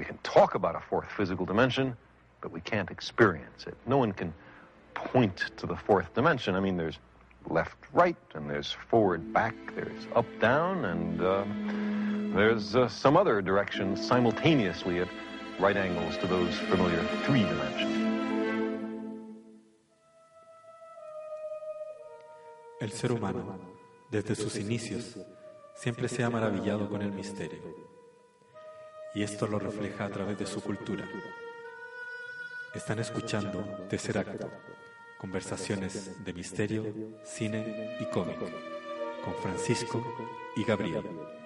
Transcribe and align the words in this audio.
We 0.00 0.06
can 0.06 0.16
talk 0.22 0.54
about 0.54 0.74
a 0.76 0.80
fourth 0.80 1.10
physical 1.14 1.44
dimension, 1.44 1.94
but 2.40 2.50
we 2.50 2.62
can't 2.62 2.90
experience 2.90 3.66
it. 3.66 3.76
No 3.84 3.98
one 3.98 4.12
can 4.12 4.32
point 4.94 5.50
to 5.58 5.66
the 5.66 5.76
fourth 5.76 6.14
dimension. 6.14 6.54
I 6.54 6.60
mean, 6.60 6.78
there's 6.78 6.98
left, 7.50 7.76
right, 7.92 8.16
and 8.34 8.48
there's 8.48 8.72
forward, 8.72 9.30
back, 9.34 9.54
there's 9.74 10.06
up, 10.16 10.24
down, 10.40 10.86
and 10.86 11.20
uh, 11.20 11.44
there's 12.34 12.74
uh, 12.74 12.88
some 12.88 13.14
other 13.14 13.42
direction 13.42 13.94
simultaneously 13.94 15.00
at 15.00 15.08
right 15.58 15.76
angles 15.76 16.16
to 16.16 16.26
those 16.26 16.54
familiar 16.70 17.04
three 17.26 17.42
dimensions. 17.42 18.56
El 22.80 22.90
ser 22.90 23.12
humano, 23.12 23.60
desde 24.10 24.34
sus 24.34 24.56
inicios, 24.56 25.18
siempre 25.74 26.08
se 26.08 26.24
ha 26.24 26.30
maravillado 26.30 26.88
con 26.88 27.02
el 27.02 27.12
misterio. 27.12 27.99
Y 29.14 29.22
esto 29.22 29.46
lo 29.46 29.58
refleja 29.58 30.04
a 30.04 30.08
través 30.08 30.38
de 30.38 30.46
su 30.46 30.62
cultura. 30.62 31.08
Están 32.74 33.00
escuchando 33.00 33.64
Tercer 33.88 34.18
Acto, 34.18 34.50
conversaciones 35.18 36.24
de 36.24 36.32
misterio, 36.32 36.84
cine 37.24 37.96
y 37.98 38.04
cómic, 38.06 38.38
con 39.24 39.34
Francisco 39.42 40.00
y 40.56 40.62
Gabriel. 40.62 41.39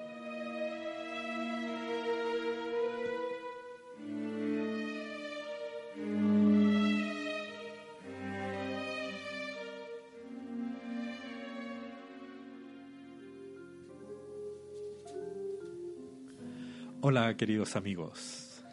Hola 17.07 17.37
queridos 17.37 17.77
amigos, 17.77 18.65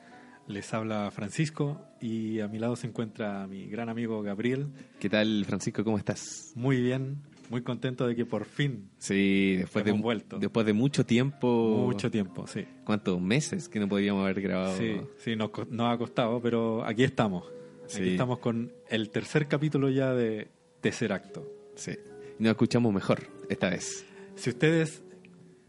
les 0.47 0.73
habla 0.73 1.11
Francisco 1.11 1.81
y 1.99 2.39
a 2.39 2.47
mi 2.47 2.59
lado 2.59 2.77
se 2.77 2.87
encuentra 2.87 3.45
mi 3.45 3.67
gran 3.67 3.89
amigo 3.89 4.21
Gabriel. 4.21 4.67
¿Qué 5.01 5.09
tal, 5.09 5.43
Francisco? 5.43 5.83
¿Cómo 5.83 5.97
estás? 5.97 6.53
Muy 6.55 6.79
bien, 6.81 7.17
muy 7.49 7.61
contento 7.61 8.07
de 8.07 8.15
que 8.15 8.25
por 8.25 8.45
fin 8.45 8.89
Sí, 8.99 9.57
después 9.57 9.83
de, 9.83 9.91
hemos 9.91 10.01
vuelto. 10.01 10.39
después 10.39 10.65
de 10.65 10.71
mucho 10.71 11.05
tiempo. 11.05 11.83
Mucho 11.85 12.09
tiempo, 12.09 12.47
sí. 12.47 12.63
¿Cuántos 12.85 13.19
meses 13.19 13.67
que 13.67 13.81
no 13.81 13.89
podíamos 13.89 14.23
haber 14.23 14.39
grabado? 14.39 14.77
Sí, 14.77 15.01
sí, 15.17 15.35
nos, 15.35 15.51
nos 15.69 15.93
ha 15.93 15.97
costado, 15.97 16.41
pero 16.41 16.85
aquí 16.85 17.03
estamos. 17.03 17.51
Sí. 17.87 17.99
Aquí 17.99 18.09
estamos 18.11 18.39
con 18.39 18.71
el 18.87 19.09
tercer 19.09 19.49
capítulo 19.49 19.89
ya 19.89 20.13
de 20.13 20.47
Tercer 20.79 21.11
Acto. 21.11 21.45
Sí. 21.75 21.97
Y 22.39 22.43
nos 22.43 22.51
escuchamos 22.51 22.93
mejor 22.93 23.27
esta 23.49 23.69
vez. 23.71 24.05
Si 24.35 24.49
ustedes 24.51 25.03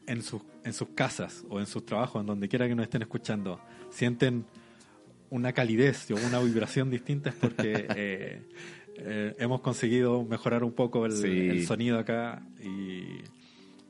en 0.07 0.23
sus, 0.23 0.43
en 0.65 0.73
sus 0.73 0.89
casas 0.91 1.45
o 1.49 1.61
en 1.61 1.67
sus 1.67 1.85
trabajos, 1.85 2.21
en 2.21 2.27
donde 2.27 2.49
quiera 2.49 2.69
que 2.69 2.75
nos 2.75 2.85
estén 2.85 3.03
escuchando, 3.03 3.61
sienten 3.91 4.45
una 5.31 5.53
calidez 5.53 6.11
o 6.11 6.15
una 6.27 6.41
vibración 6.41 6.91
distinta 6.91 7.31
es 7.31 7.37
porque 7.37 7.87
eh, 7.97 8.43
eh, 8.97 9.35
hemos 9.39 9.61
conseguido 9.61 10.23
mejorar 10.25 10.63
un 10.65 10.73
poco 10.73 11.07
el, 11.07 11.13
Sí. 11.13 11.27
el 11.49 11.67
sonido 11.67 11.99
acá 11.99 12.47
y 12.63 13.23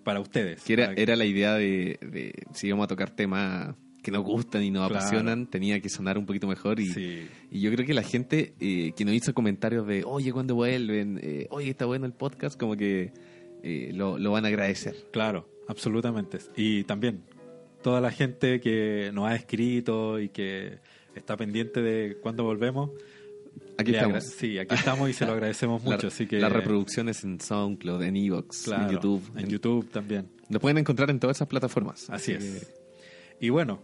para 0.04 0.20
ustedes. 0.20 0.62
Que 0.62 0.72
era, 0.74 0.84
para 0.86 0.94
que- 0.96 1.02
era 1.02 1.16
la 1.16 1.24
idea 1.24 1.54
de, 1.54 1.98
de 2.00 2.32
si 2.54 2.68
íbamos 2.68 2.84
a 2.84 2.88
tocar 2.88 3.10
temas 3.10 3.74
que 4.02 4.10
nos 4.10 4.24
gustan 4.24 4.62
y 4.64 4.70
nos 4.70 4.88
Claro. 4.88 4.96
apasionan, 5.00 5.46
tenía 5.46 5.80
que 5.80 5.88
sonar 5.88 6.18
un 6.18 6.26
poquito 6.26 6.48
mejor. 6.48 6.80
Y, 6.80 6.86
Sí. 6.88 7.28
y 7.52 7.60
yo 7.60 7.70
creo 7.72 7.86
que 7.86 7.94
la 7.94 8.02
gente 8.02 8.54
eh, 8.58 8.92
que 8.96 9.04
nos 9.04 9.14
hizo 9.14 9.32
comentarios 9.34 9.86
de, 9.86 10.02
oye, 10.04 10.32
¿cuándo 10.32 10.54
vuelven? 10.56 11.20
Eh, 11.22 11.46
oye, 11.50 11.70
está 11.70 11.84
bueno 11.86 12.06
el 12.06 12.12
podcast, 12.12 12.58
como 12.58 12.76
que 12.76 13.12
eh, 13.62 13.90
lo, 13.94 14.18
lo 14.18 14.32
van 14.32 14.44
a 14.44 14.48
agradecer. 14.48 14.96
Claro, 15.12 15.48
absolutamente. 15.72 16.38
Y 16.56 16.84
también 16.84 17.22
toda 17.82 18.00
la 18.00 18.10
gente 18.12 18.60
que 18.60 19.10
nos 19.12 19.28
ha 19.28 19.34
escrito 19.34 20.20
y 20.20 20.28
que 20.28 20.78
está 21.16 21.36
pendiente 21.36 21.82
de 21.82 22.16
cuándo 22.22 22.44
volvemos. 22.44 22.90
Aquí 23.76 23.94
estamos. 23.94 24.24
Sí, 24.24 24.58
aquí 24.58 24.74
estamos 24.74 25.10
y 25.10 25.12
se 25.12 25.26
lo 25.26 25.32
agradecemos 25.36 25.82
La- 25.84 25.96
mucho. 25.96 26.06
así 26.08 26.26
que 26.26 26.38
Las 26.38 26.52
reproducciones 26.52 27.24
en 27.24 27.40
SoundCloud, 27.40 28.02
en 28.02 28.16
Evox, 28.16 28.62
claro, 28.64 28.84
en 28.84 28.90
YouTube. 28.92 29.22
En 29.36 29.48
YouTube 29.48 29.90
también. 29.90 30.28
Lo 30.48 30.60
pueden 30.60 30.78
encontrar 30.78 31.10
en 31.10 31.18
todas 31.18 31.36
esas 31.38 31.48
plataformas. 31.48 32.08
Así 32.10 32.32
que- 32.32 32.38
es. 32.38 32.72
Y 33.40 33.48
bueno, 33.48 33.80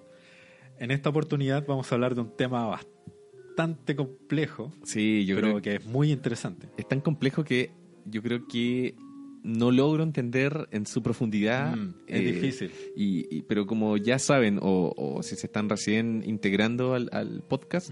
en 0.79 0.91
esta 0.93 1.09
oportunidad 1.11 1.67
vamos 1.67 1.91
a 1.91 1.95
hablar 1.97 2.15
de 2.15 2.21
un 2.21 2.37
tema 2.37 2.67
bastante 2.67 3.97
complejo, 3.97 4.73
Sí, 4.85 5.25
yo 5.27 5.35
pero 5.37 5.49
creo 5.49 5.63
que 5.63 5.75
es 5.77 5.85
muy 5.87 6.13
interesante. 6.13 6.69
es 6.77 6.87
tan 6.87 7.01
complejo 7.01 7.43
que 7.45 7.73
yo 8.05 8.23
creo 8.23 8.47
que 8.47 8.95
no 9.43 9.71
logro 9.71 10.03
entender 10.03 10.69
en 10.73 10.87
su 10.87 11.03
profundidad. 11.03 11.77
Mm, 11.77 11.95
es 12.07 12.21
eh, 12.21 12.33
difícil. 12.33 12.71
Y, 12.97 13.37
y- 13.37 13.43
pero 13.43 13.67
como 13.67 13.97
ya 13.97 14.19
saben, 14.19 14.59
o, 14.61 14.93
o 14.97 15.23
si 15.23 15.37
se 15.37 15.47
están 15.47 15.69
recién 15.69 16.23
integrando 16.27 16.95
al, 16.95 17.09
al 17.13 17.43
podcast, 17.43 17.91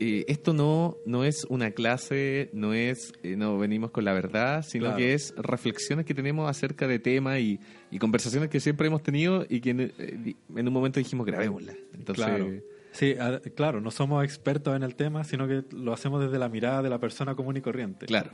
eh, 0.00 0.24
esto 0.26 0.52
no, 0.52 0.96
no 1.06 1.24
es 1.24 1.46
una 1.48 1.70
clase, 1.70 2.50
no 2.52 2.74
es, 2.74 3.12
eh, 3.22 3.36
no 3.36 3.56
venimos 3.58 3.90
con 3.92 4.04
la 4.04 4.12
verdad, 4.12 4.64
sino 4.66 4.86
Claro. 4.86 4.96
que 4.98 5.14
es 5.14 5.32
reflexiones 5.36 6.04
que 6.04 6.14
tenemos 6.14 6.50
acerca 6.50 6.88
de 6.88 6.98
temas 6.98 7.38
y, 7.38 7.60
y 7.92 7.98
conversaciones 7.98 8.48
que 8.50 8.58
siempre 8.58 8.88
hemos 8.88 9.02
tenido 9.02 9.46
y 9.48 9.60
que 9.60 9.70
en, 9.70 9.80
eh, 9.80 10.34
en 10.56 10.66
un 10.68 10.74
momento 10.74 10.98
dijimos 10.98 11.26
grabémosla. 11.26 11.74
Entonces, 11.94 12.24
Claro. 12.24 12.50
Sí, 12.92 13.16
claro, 13.56 13.80
no 13.80 13.90
somos 13.90 14.22
expertos 14.24 14.76
en 14.76 14.84
el 14.84 14.94
tema, 14.94 15.24
sino 15.24 15.48
que 15.48 15.64
lo 15.72 15.92
hacemos 15.92 16.22
desde 16.24 16.38
la 16.38 16.48
mirada 16.48 16.80
de 16.80 16.90
la 16.90 17.00
persona 17.00 17.34
común 17.34 17.56
y 17.56 17.60
corriente. 17.60 18.06
claro, 18.06 18.30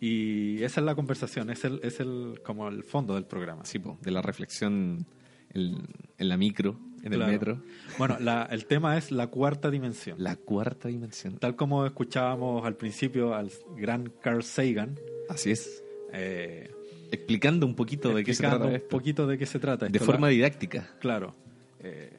Y 0.00 0.62
esa 0.62 0.80
es 0.80 0.86
la 0.86 0.94
conversación, 0.94 1.50
es 1.50 1.64
el, 1.64 1.80
es 1.82 2.00
el 2.00 2.40
como 2.42 2.68
el 2.68 2.82
fondo 2.84 3.14
del 3.14 3.24
programa. 3.26 3.64
sí, 3.66 3.78
po, 3.78 3.98
de 4.00 4.10
la 4.10 4.22
reflexión 4.22 5.06
en, 5.52 5.76
en 6.16 6.28
la 6.28 6.36
micro, 6.38 6.78
en 7.02 7.12
Claro. 7.12 7.24
el 7.26 7.30
metro. 7.32 7.62
Bueno, 7.98 8.16
la- 8.20 8.44
el 8.50 8.64
tema 8.66 8.96
es 8.96 9.10
la 9.12 9.26
cuarta 9.26 9.70
dimensión. 9.70 10.16
La 10.22 10.36
cuarta 10.36 10.88
dimensión. 10.88 11.36
Tal 11.38 11.54
como 11.54 11.84
escuchábamos 11.84 12.64
al 12.64 12.76
principio 12.76 13.34
al 13.34 13.50
gran 13.76 14.10
Carl 14.22 14.42
Sagan, 14.42 14.98
Así 15.28 15.50
es. 15.50 15.82
eh, 16.12 16.70
Explicando 17.12 17.66
un 17.66 17.74
poquito 17.74 18.14
de 18.14 18.22
qué 18.24 18.32
se 18.32 18.42
explicando 18.44 18.58
trata 18.58 18.70
un 18.70 18.76
esto. 18.76 18.88
poquito 18.88 19.26
de 19.26 19.36
qué 19.36 19.44
se 19.46 19.58
trata. 19.58 19.86
De 19.86 19.92
esto. 19.98 20.04
forma 20.06 20.28
La- 20.28 20.32
didáctica. 20.32 20.96
Claro. 21.00 21.34
eh, 21.80 22.12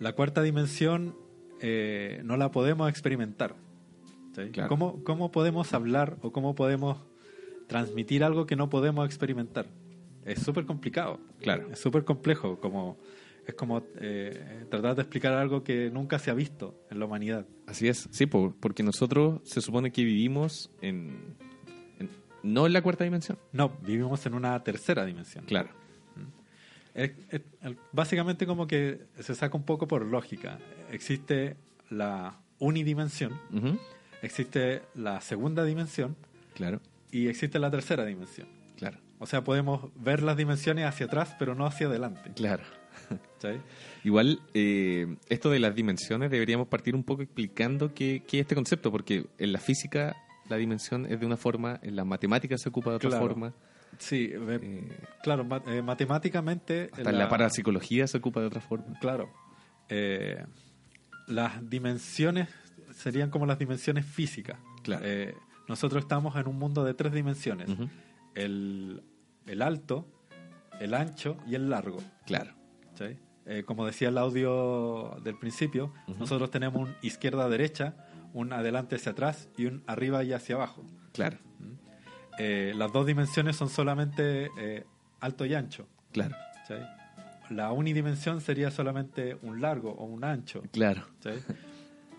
la 0.00 0.12
cuarta 0.14 0.42
dimensión 0.42 1.14
eh, 1.60 2.20
no 2.24 2.36
la 2.36 2.50
podemos 2.50 2.88
experimentar. 2.90 3.54
¿Sí? 4.46 4.50
Claro. 4.52 4.68
¿Cómo, 4.68 5.02
¿Cómo 5.04 5.30
podemos 5.32 5.72
hablar 5.74 6.16
o 6.22 6.32
cómo 6.32 6.54
podemos 6.54 6.98
transmitir 7.66 8.24
algo 8.24 8.46
que 8.46 8.56
no 8.56 8.68
podemos 8.70 9.06
experimentar? 9.06 9.66
Es 10.24 10.40
súper 10.42 10.66
complicado. 10.66 11.18
Claro. 11.40 11.68
Es 11.72 11.78
súper 11.78 12.04
complejo. 12.04 12.60
Como, 12.60 12.98
es 13.46 13.54
como 13.54 13.82
eh, 14.00 14.66
tratar 14.70 14.94
de 14.96 15.02
explicar 15.02 15.32
algo 15.32 15.64
que 15.64 15.90
nunca 15.90 16.18
se 16.18 16.30
ha 16.30 16.34
visto 16.34 16.74
en 16.90 16.98
la 16.98 17.06
humanidad. 17.06 17.46
Así 17.66 17.88
es, 17.88 18.08
sí, 18.10 18.26
po- 18.26 18.54
porque 18.60 18.82
nosotros 18.82 19.40
se 19.44 19.60
supone 19.60 19.90
que 19.92 20.04
vivimos 20.04 20.70
en, 20.82 21.36
en- 21.98 22.10
no 22.42 22.66
en 22.66 22.72
la 22.72 22.82
cuarta 22.82 23.04
dimensión. 23.04 23.38
No, 23.52 23.72
vivimos 23.82 24.24
en 24.26 24.34
una 24.34 24.62
tercera 24.62 25.04
dimensión. 25.06 25.44
Claro, 25.46 25.70
Es- 26.92 27.12
es- 27.30 27.42
el- 27.62 27.78
básicamente 27.92 28.46
como 28.46 28.66
que 28.66 29.06
se 29.20 29.34
saca 29.34 29.56
un 29.56 29.62
poco 29.64 29.86
por 29.86 30.04
lógica. 30.04 30.58
Existe 30.90 31.56
la 31.88 32.40
unidimensión, 32.58 33.32
Ujú, 33.52 33.78
existe 34.22 34.82
la 34.94 35.20
segunda 35.20 35.64
dimensión 35.64 36.16
claro, 36.54 36.80
y 37.10 37.28
existe 37.28 37.58
la 37.58 37.70
tercera 37.70 38.04
dimensión. 38.04 38.48
claro, 38.76 38.98
O 39.18 39.26
sea, 39.26 39.42
podemos 39.44 39.90
ver 39.96 40.22
las 40.22 40.36
dimensiones 40.36 40.84
hacia 40.86 41.06
atrás, 41.06 41.34
pero 41.38 41.54
no 41.54 41.66
hacia 41.66 41.86
adelante. 41.88 42.32
claro. 42.36 42.62
¿sí? 43.40 43.48
Igual, 44.04 44.40
eh, 44.54 45.16
esto 45.28 45.50
de 45.50 45.58
las 45.60 45.74
dimensiones 45.74 46.30
deberíamos 46.30 46.68
partir 46.68 46.94
un 46.94 47.04
poco 47.04 47.22
explicando 47.22 47.94
qué, 47.94 48.22
qué 48.26 48.38
es 48.38 48.42
este 48.42 48.54
concepto, 48.54 48.90
porque 48.90 49.26
en 49.38 49.52
la 49.52 49.58
física 49.58 50.16
la 50.48 50.56
dimensión 50.56 51.06
es 51.06 51.18
de 51.20 51.26
una 51.26 51.36
forma, 51.36 51.78
en 51.82 51.96
la 51.96 52.04
matemática 52.04 52.56
se 52.58 52.68
ocupa 52.68 52.90
de 52.90 52.96
otra 52.96 53.10
Claro. 53.10 53.26
forma, 53.26 53.54
Sí, 53.98 54.30
eh, 54.32 54.88
claro, 55.22 55.46
eh, 55.66 55.82
matemáticamente... 55.82 56.90
hasta 56.92 57.10
en 57.10 57.18
la 57.18 57.28
parapsicología 57.28 58.06
se 58.06 58.18
ocupa 58.18 58.40
de 58.40 58.46
otra 58.46 58.60
forma. 58.60 58.98
Claro. 59.00 59.28
Las 61.26 61.68
dimensiones 61.68 62.48
serían 63.00 63.30
como 63.30 63.46
las 63.46 63.58
dimensiones 63.58 64.04
físicas. 64.06 64.58
Claro. 64.82 65.04
Eh, 65.06 65.34
nosotros 65.68 66.02
estamos 66.02 66.36
en 66.36 66.46
un 66.48 66.58
mundo 66.58 66.84
de 66.84 66.94
tres 66.94 67.12
dimensiones. 67.12 67.68
El, 68.34 69.02
el 69.46 69.62
alto, 69.62 70.06
el 70.80 70.94
ancho 70.94 71.36
y 71.46 71.54
el 71.54 71.70
largo. 71.70 71.98
Claro, 72.26 72.52
¿sí? 72.94 73.16
Eh, 73.46 73.64
como 73.64 73.86
decía 73.86 74.08
el 74.08 74.18
audio 74.18 75.16
del 75.24 75.36
principio, 75.38 75.92
nosotros 76.18 76.50
tenemos 76.50 76.88
un 76.88 76.94
izquierda-derecha, 77.02 77.94
un 78.32 78.52
adelante 78.52 78.96
hacia 78.96 79.12
atrás 79.12 79.48
y 79.56 79.66
un 79.66 79.82
arriba 79.86 80.22
y 80.24 80.32
hacia 80.32 80.54
abajo. 80.56 80.84
claro, 81.12 81.38
Eh, 82.38 82.72
las 82.76 82.90
dos 82.92 83.06
dimensiones 83.06 83.56
son 83.56 83.68
solamente 83.68 84.50
eh, 84.58 84.84
alto 85.20 85.44
y 85.44 85.54
ancho. 85.54 85.86
claro, 86.12 86.36
¿sí? 86.66 86.74
La 87.54 87.72
unidimensión 87.72 88.40
sería 88.40 88.70
solamente 88.70 89.36
un 89.42 89.60
largo 89.60 89.90
o 89.92 90.04
un 90.04 90.22
ancho. 90.24 90.62
claro. 90.72 91.02
¿sí? 91.22 91.30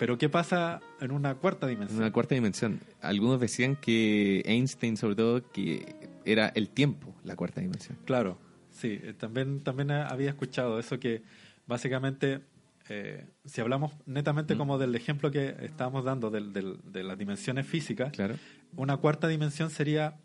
Pero 0.02 0.18
¿qué 0.18 0.30
pasa 0.30 0.82
en 1.00 1.12
una 1.12 1.36
cuarta 1.36 1.68
En 1.68 1.74
dimensión? 1.76 2.00
una 2.02 2.12
cuarta 2.12 2.34
dimensión. 2.34 2.80
Algunos 3.02 3.40
decían 3.40 3.76
que 3.76 4.42
Einstein, 4.48 4.98
sobre 4.98 5.14
todo, 5.16 5.48
que 5.52 5.96
era 6.26 6.48
el 6.56 6.70
tiempo, 6.70 7.14
la 7.24 7.36
cuarta 7.36 7.62
dimensión. 7.62 8.00
Claro, 8.06 8.40
sí. 8.72 9.00
eh, 9.04 9.14
También, 9.16 9.60
también 9.62 9.92
había 9.92 10.30
escuchado 10.30 10.80
eso 10.80 11.00
que 11.00 11.22
básicamente 11.68 12.42
eh, 12.90 13.28
si 13.46 13.62
hablamos 13.62 13.94
netamente 14.08 14.58
como 14.58 14.80
del 14.80 14.96
ejemplo 14.96 15.30
que 15.30 15.56
estábamos 15.62 16.04
dando 16.04 16.32
del- 16.32 16.52
del- 16.52 16.80
de 16.84 17.04
las 17.04 17.16
dimensiones 17.16 17.68
físicas, 17.68 18.12
Claro. 18.12 18.38
una 18.76 18.98
cuarta 18.98 19.28
dimensión 19.28 19.70
sería 19.70 20.16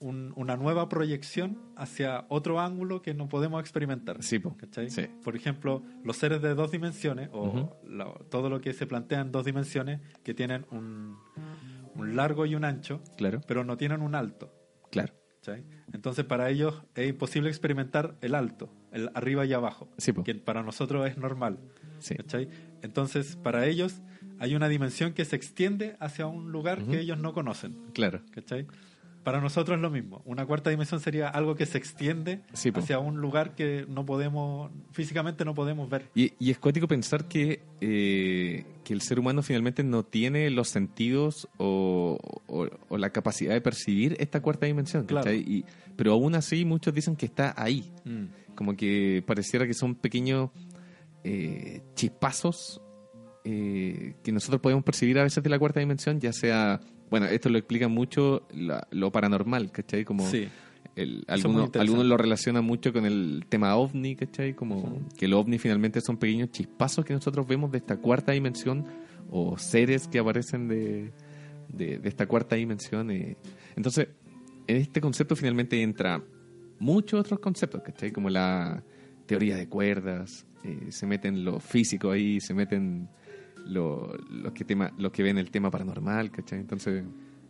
un- 0.00 0.32
una 0.36 0.56
nueva 0.56 0.88
proyección 0.88 1.58
hacia 1.76 2.24
otro 2.28 2.58
ángulo 2.60 3.02
que 3.02 3.14
no 3.14 3.28
podemos 3.28 3.60
experimentar. 3.60 4.22
Sí, 4.22 4.38
po. 4.38 4.56
Sí. 4.88 5.06
Por 5.22 5.36
ejemplo, 5.36 5.82
los 6.04 6.16
seres 6.16 6.40
de 6.42 6.54
dos 6.54 6.70
dimensiones, 6.72 7.28
o 7.32 7.78
la- 7.86 8.12
todo 8.30 8.48
lo 8.48 8.60
que 8.60 8.72
se 8.72 8.86
plantea 8.86 9.20
en 9.20 9.30
dos 9.30 9.44
dimensiones, 9.44 10.00
que 10.24 10.34
tienen 10.34 10.66
un, 10.70 11.16
un 11.94 12.16
largo 12.16 12.46
y 12.46 12.54
un 12.54 12.64
ancho, 12.64 13.02
Claro, 13.16 13.40
pero 13.46 13.62
no 13.64 13.76
tienen 13.76 14.00
un 14.02 14.14
alto. 14.14 14.52
claro. 14.90 15.12
¿cachai? 15.42 15.64
Entonces, 15.94 16.24
para 16.26 16.50
ellos 16.50 16.82
es 16.94 17.08
imposible 17.08 17.48
experimentar 17.48 18.14
el 18.20 18.34
alto, 18.34 18.70
el 18.92 19.10
arriba 19.14 19.46
y 19.46 19.54
abajo, 19.54 19.88
Sí, 19.96 20.12
que 20.24 20.34
para 20.34 20.62
nosotros 20.62 21.06
es 21.08 21.16
normal. 21.16 21.58
Sí. 21.98 22.14
Entonces, 22.82 23.36
para 23.36 23.66
ellos 23.66 24.02
hay 24.38 24.54
una 24.54 24.68
dimensión 24.68 25.12
que 25.14 25.24
se 25.24 25.36
extiende 25.36 25.96
hacia 26.00 26.26
un 26.26 26.52
lugar 26.52 26.82
que 26.84 27.00
ellos 27.00 27.18
no 27.18 27.32
conocen. 27.32 27.74
Claro. 27.94 28.20
¿cachai? 28.32 28.66
Para 29.24 29.40
nosotros 29.40 29.76
es 29.76 29.82
lo 29.82 29.90
mismo. 29.90 30.22
Una 30.24 30.46
cuarta 30.46 30.70
dimensión 30.70 30.98
sería 31.00 31.28
algo 31.28 31.54
que 31.54 31.66
se 31.66 31.76
extiende 31.76 32.40
Sí, 32.54 32.70
hacia 32.74 32.98
un 32.98 33.20
lugar 33.20 33.54
que 33.54 33.84
no 33.86 34.06
podemos, 34.06 34.70
físicamente 34.92 35.44
no 35.44 35.54
podemos 35.54 35.90
ver. 35.90 36.08
Y, 36.14 36.32
y 36.38 36.50
es 36.50 36.58
cuático 36.58 36.88
pensar 36.88 37.28
que, 37.28 37.60
eh, 37.82 38.64
que 38.82 38.94
el 38.94 39.02
ser 39.02 39.18
humano 39.20 39.42
finalmente 39.42 39.84
no 39.84 40.04
tiene 40.04 40.48
los 40.48 40.68
sentidos 40.68 41.48
o, 41.58 42.18
o- 42.46 42.68
o 42.88 42.96
la 42.96 43.10
capacidad 43.10 43.52
de 43.52 43.60
percibir 43.60 44.16
esta 44.20 44.40
cuarta 44.40 44.64
dimensión. 44.64 45.04
Claro. 45.04 45.30
Y- 45.32 45.66
pero 45.96 46.12
aún 46.12 46.34
así 46.34 46.64
muchos 46.64 46.94
dicen 46.94 47.14
que 47.14 47.26
está 47.26 47.52
ahí. 47.58 47.92
Como 48.54 48.74
que 48.74 49.22
pareciera 49.26 49.66
que 49.66 49.74
son 49.74 49.94
pequeños 49.96 50.48
eh, 51.24 51.82
chispazos 51.94 52.80
eh, 53.44 54.14
que 54.22 54.32
nosotros 54.32 54.60
podemos 54.62 54.82
percibir 54.84 55.18
a 55.18 55.22
veces 55.24 55.42
de 55.42 55.50
la 55.50 55.58
cuarta 55.58 55.80
dimensión, 55.80 56.20
ya 56.20 56.32
sea... 56.32 56.80
Bueno, 57.10 57.26
esto 57.26 57.48
lo 57.48 57.58
explica 57.58 57.88
mucho 57.88 58.46
la- 58.54 58.86
lo 58.90 59.10
paranormal, 59.10 59.70
¿cachai? 59.72 60.04
Como 60.04 60.26
Sí, 60.28 60.48
el, 60.96 61.24
algunos, 61.28 61.70
algunos 61.80 62.06
lo 62.06 62.16
relacionan 62.16 62.64
mucho 62.64 62.92
con 62.92 63.04
el 63.06 63.44
tema 63.48 63.74
ovni, 63.76 64.16
¿cachai? 64.16 64.54
Como 64.54 65.00
que 65.18 65.26
el 65.26 65.34
ovni 65.34 65.58
finalmente 65.58 66.00
son 66.00 66.16
pequeños 66.18 66.50
chispazos 66.50 67.04
que 67.04 67.12
nosotros 67.14 67.46
vemos 67.46 67.70
de 67.72 67.78
esta 67.78 67.96
cuarta 67.96 68.32
dimensión 68.32 68.84
o 69.30 69.58
seres 69.58 70.08
que 70.08 70.18
aparecen 70.18 70.68
de, 70.68 71.12
de, 71.68 71.98
de 71.98 72.08
esta 72.08 72.26
cuarta 72.26 72.56
dimensión. 72.56 73.10
eh. 73.10 73.36
Entonces, 73.76 74.08
en 74.66 74.76
este 74.76 75.00
concepto 75.00 75.34
finalmente 75.36 75.80
entra 75.82 76.22
muchos 76.78 77.20
otros 77.20 77.40
conceptos, 77.40 77.82
¿cachai? 77.82 78.12
Como 78.12 78.30
la 78.30 78.82
teoría 79.26 79.56
de 79.56 79.68
cuerdas, 79.68 80.46
eh, 80.64 80.86
se 80.90 81.06
meten 81.06 81.44
los 81.44 81.62
físicos 81.62 82.12
ahí, 82.14 82.40
se 82.40 82.54
meten 82.54 83.08
lo- 83.66 84.12
los, 84.30 84.52
que 84.52 84.64
tema, 84.64 84.92
los 84.98 85.12
que 85.12 85.22
ven 85.22 85.38
el 85.38 85.50
tema 85.50 85.70
paranormal, 85.70 86.30
¿cachai? 86.30 86.58
Entonces, 86.60 87.04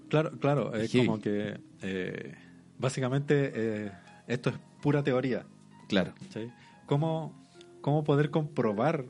claro, 0.09 0.31
claro. 0.39 0.75
Es 0.75 0.91
Heavy. 0.93 1.07
como 1.07 1.19
que 1.21 1.59
eh, 1.83 2.35
básicamente 2.79 3.53
eh, 3.55 3.93
esto 4.27 4.51
es 4.51 4.57
pura 4.83 5.03
teoría. 5.03 5.45
claro, 5.89 6.13
¿cachai? 6.21 6.53
¿Cómo, 6.87 7.35
¿Cómo 7.81 8.05
poder 8.05 8.31
comprobar 8.31 9.05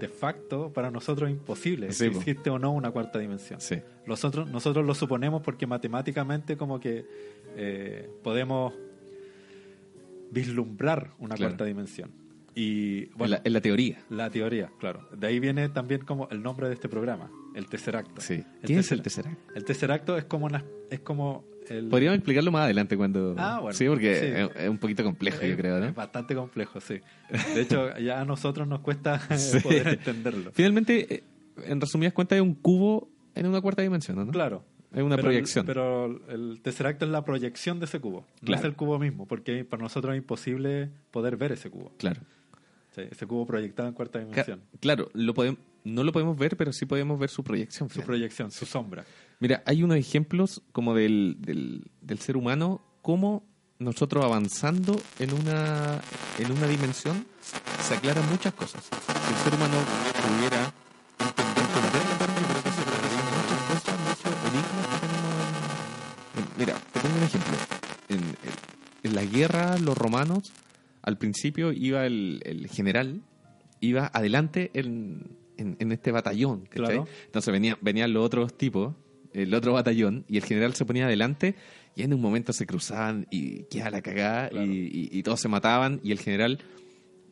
de 0.00 0.08
facto 0.08 0.72
para 0.72 0.90
nosotros 0.90 1.28
es 1.30 1.36
imposible 1.36 1.92
Sí, 1.92 2.04
si 2.06 2.10
po. 2.10 2.18
existe 2.18 2.50
o 2.50 2.58
no 2.58 2.72
una 2.72 2.90
cuarta 2.90 3.18
dimensión? 3.18 3.60
sí, 3.60 3.76
Nosotros, 4.06 4.48
nosotros 4.50 4.84
lo 4.86 4.94
suponemos 4.94 5.42
porque 5.42 5.66
matemáticamente 5.66 6.56
como 6.56 6.80
que 6.80 7.04
eh, 7.56 8.10
podemos 8.24 8.72
vislumbrar 10.30 11.10
una 11.18 11.34
Claro. 11.36 11.50
cuarta 11.52 11.64
dimensión. 11.64 12.10
Y 12.58 13.04
en, 13.04 13.10
bueno, 13.16 13.34
la, 13.36 13.42
en 13.44 13.52
la 13.52 13.60
teoría. 13.60 13.98
la 14.10 14.30
teoría, 14.30 14.70
claro. 14.80 15.08
De 15.16 15.26
ahí 15.26 15.38
viene 15.38 15.68
también 15.68 16.00
como 16.04 16.28
el 16.30 16.42
nombre 16.42 16.68
de 16.68 16.74
este 16.74 16.88
programa, 16.88 17.30
el 17.54 17.66
Tesseracto. 17.66 18.20
Sí. 18.20 18.34
El 18.62 18.66
¿Qué 18.66 18.78
es 18.78 18.90
el 18.92 19.00
tercer- 19.00 19.02
Tesseract? 19.04 19.56
El 19.56 19.64
Tesseracto 19.64 20.16
es 20.18 20.24
como 20.24 20.46
una, 20.46 20.64
es 20.90 21.00
como 21.00 21.44
el 21.68 21.88
Podríamos 21.88 22.16
explicarlo 22.16 22.50
más 22.50 22.62
adelante 22.64 22.96
cuando... 22.96 23.34
Ah, 23.38 23.60
bueno. 23.60 23.76
Sí, 23.76 23.86
porque 23.86 24.14
Sí. 24.54 24.54
Es, 24.62 24.68
un 24.68 24.78
poquito 24.78 25.04
complejo, 25.04 25.44
yo 25.44 25.56
creo, 25.56 25.78
¿no? 25.78 25.86
Es 25.86 25.94
bastante 25.94 26.34
complejo, 26.34 26.80
sí. 26.80 27.00
De 27.54 27.60
hecho, 27.60 27.96
ya 27.98 28.20
a 28.20 28.24
nosotros 28.24 28.66
nos 28.66 28.80
cuesta 28.80 29.18
Sí. 29.38 29.60
poder 29.60 29.86
entenderlo. 29.88 30.50
Finalmente, 30.54 31.14
eh, 31.14 31.24
en 31.66 31.80
resumidas 31.80 32.12
cuentas, 32.14 32.36
es 32.36 32.42
un 32.42 32.54
cubo 32.54 33.10
en 33.34 33.46
una 33.46 33.60
cuarta 33.60 33.82
dimensión, 33.82 34.16
¿no? 34.16 34.32
Claro. 34.32 34.64
Es 34.94 35.02
una 35.02 35.16
Pero- 35.16 35.28
proyección. 35.28 35.66
Pero 35.66 36.06
el 36.30 36.60
Tesseract 36.62 37.02
es 37.02 37.08
la 37.10 37.22
proyección 37.22 37.78
de 37.78 37.84
ese 37.84 38.00
cubo. 38.00 38.20
No 38.40 38.46
Claro. 38.46 38.60
es 38.62 38.64
el 38.64 38.74
cubo 38.74 38.98
mismo, 38.98 39.26
porque 39.26 39.62
para 39.66 39.82
nosotros 39.82 40.14
es 40.14 40.18
imposible 40.22 40.88
poder 41.10 41.36
ver 41.36 41.52
ese 41.52 41.68
cubo. 41.68 41.92
Claro. 41.98 42.22
Sí, 43.02 43.08
ese 43.10 43.26
cubo 43.26 43.46
proyectado 43.46 43.88
en 43.88 43.94
cuarta 43.94 44.18
Ca- 44.18 44.24
dimensión. 44.24 44.62
claro, 44.80 45.08
lo 45.14 45.34
podem- 45.34 45.58
no 45.84 46.04
lo 46.04 46.12
podemos 46.12 46.36
ver, 46.36 46.56
pero 46.56 46.72
sí 46.72 46.86
podemos 46.86 47.18
ver 47.18 47.30
su 47.30 47.42
proyección. 47.44 47.88
Su 47.90 48.02
proyección, 48.02 48.50
su 48.50 48.66
sombra. 48.66 49.04
Mira, 49.40 49.62
hay 49.66 49.82
unos 49.82 49.96
ejemplos 49.96 50.62
como 50.72 50.94
del, 50.94 51.36
del, 51.38 51.84
del 52.00 52.18
ser 52.18 52.36
humano, 52.36 52.80
cómo 53.02 53.44
nosotros 53.78 54.24
avanzando 54.24 55.00
en 55.20 55.32
una, 55.32 56.00
en 56.38 56.50
una 56.52 56.66
dimensión 56.66 57.24
se 57.80 57.94
aclaran 57.94 58.28
muchas 58.28 58.52
cosas. 58.54 58.82
Si 58.84 59.32
el 59.34 59.38
ser 59.44 59.54
humano 59.54 59.76
pudiera 60.36 60.72
Mira, 66.56 66.74
te 66.92 67.00
pongo 67.00 67.16
un 67.16 67.22
ejemplo. 67.22 67.54
En, 68.08 68.18
en- 68.18 68.68
en 69.04 69.14
la 69.14 69.24
guerra, 69.24 69.78
los 69.78 69.96
romanos, 69.96 70.52
al 71.02 71.18
principio 71.18 71.72
iba 71.72 72.06
el, 72.06 72.40
el 72.44 72.68
general, 72.68 73.22
iba 73.80 74.10
adelante 74.12 74.70
en, 74.74 75.36
en, 75.56 75.76
en 75.78 75.92
este 75.92 76.10
batallón. 76.12 76.68
Entonces 77.26 77.52
venían, 77.52 77.76
venían 77.80 78.12
los 78.12 78.24
otros 78.24 78.56
tipos, 78.56 78.94
el 79.32 79.54
otro 79.54 79.72
batallón, 79.74 80.24
y 80.28 80.36
el 80.36 80.44
general 80.44 80.74
se 80.74 80.84
ponía 80.84 81.06
adelante 81.06 81.54
y 81.94 82.02
en 82.02 82.14
un 82.14 82.20
momento 82.20 82.52
se 82.52 82.66
cruzaban 82.66 83.26
y 83.30 83.64
quedaba 83.64 83.90
la 83.90 84.02
cagada 84.02 84.48
Claro. 84.50 84.66
y, 84.66 84.70
y- 84.86 85.08
y 85.18 85.22
todos 85.22 85.40
se 85.40 85.48
mataban 85.48 86.00
y 86.02 86.12
el 86.12 86.18
general 86.20 86.58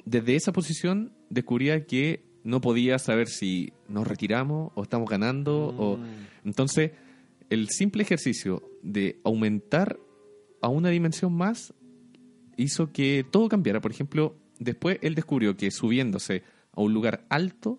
desde 0.04 0.36
esa 0.36 0.52
posición 0.52 1.12
descubría 1.30 1.84
que 1.86 2.22
no 2.44 2.60
podía 2.60 2.98
saber 2.98 3.26
si 3.28 3.72
nos 3.88 4.06
retiramos 4.06 4.70
o 4.76 4.82
estamos 4.84 5.08
ganando 5.10 5.74
o 5.76 5.96
Mm. 5.96 6.04
entonces 6.44 6.92
el 7.50 7.68
simple 7.70 8.02
ejercicio 8.02 8.62
de 8.82 9.18
aumentar 9.24 9.98
a 10.62 10.68
una 10.68 10.90
dimensión 10.90 11.32
más 11.32 11.74
hizo 12.56 12.93
que 12.93 13.25
todo 13.31 13.49
cambiara. 13.49 13.81
Por 13.81 13.91
ejemplo, 13.91 14.37
después 14.58 14.99
él 15.03 15.14
descubrió 15.14 15.56
que 15.56 15.70
subiéndose 15.70 16.43
a 16.73 16.81
un 16.82 16.93
lugar 16.94 17.25
alto 17.29 17.79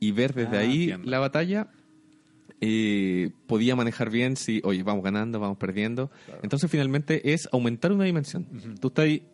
y 0.00 0.12
ver 0.12 0.34
desde 0.34 0.56
Ah, 0.56 0.60
ahí 0.60 0.82
entiendo. 0.84 1.10
la 1.10 1.18
batalla, 1.18 1.70
eh, 2.60 3.30
podía 3.46 3.76
manejar 3.76 4.10
bien 4.10 4.36
si, 4.36 4.60
oye, 4.64 4.82
vamos 4.82 5.04
ganando, 5.04 5.38
vamos 5.40 5.58
perdiendo. 5.58 6.10
Claro. 6.26 6.40
Entonces 6.42 6.70
finalmente 6.70 7.32
es 7.32 7.48
aumentar 7.52 7.92
una 7.92 8.04
dimensión. 8.04 8.46
Tú 8.80 8.88
estás 8.88 9.04
ahí 9.04 9.26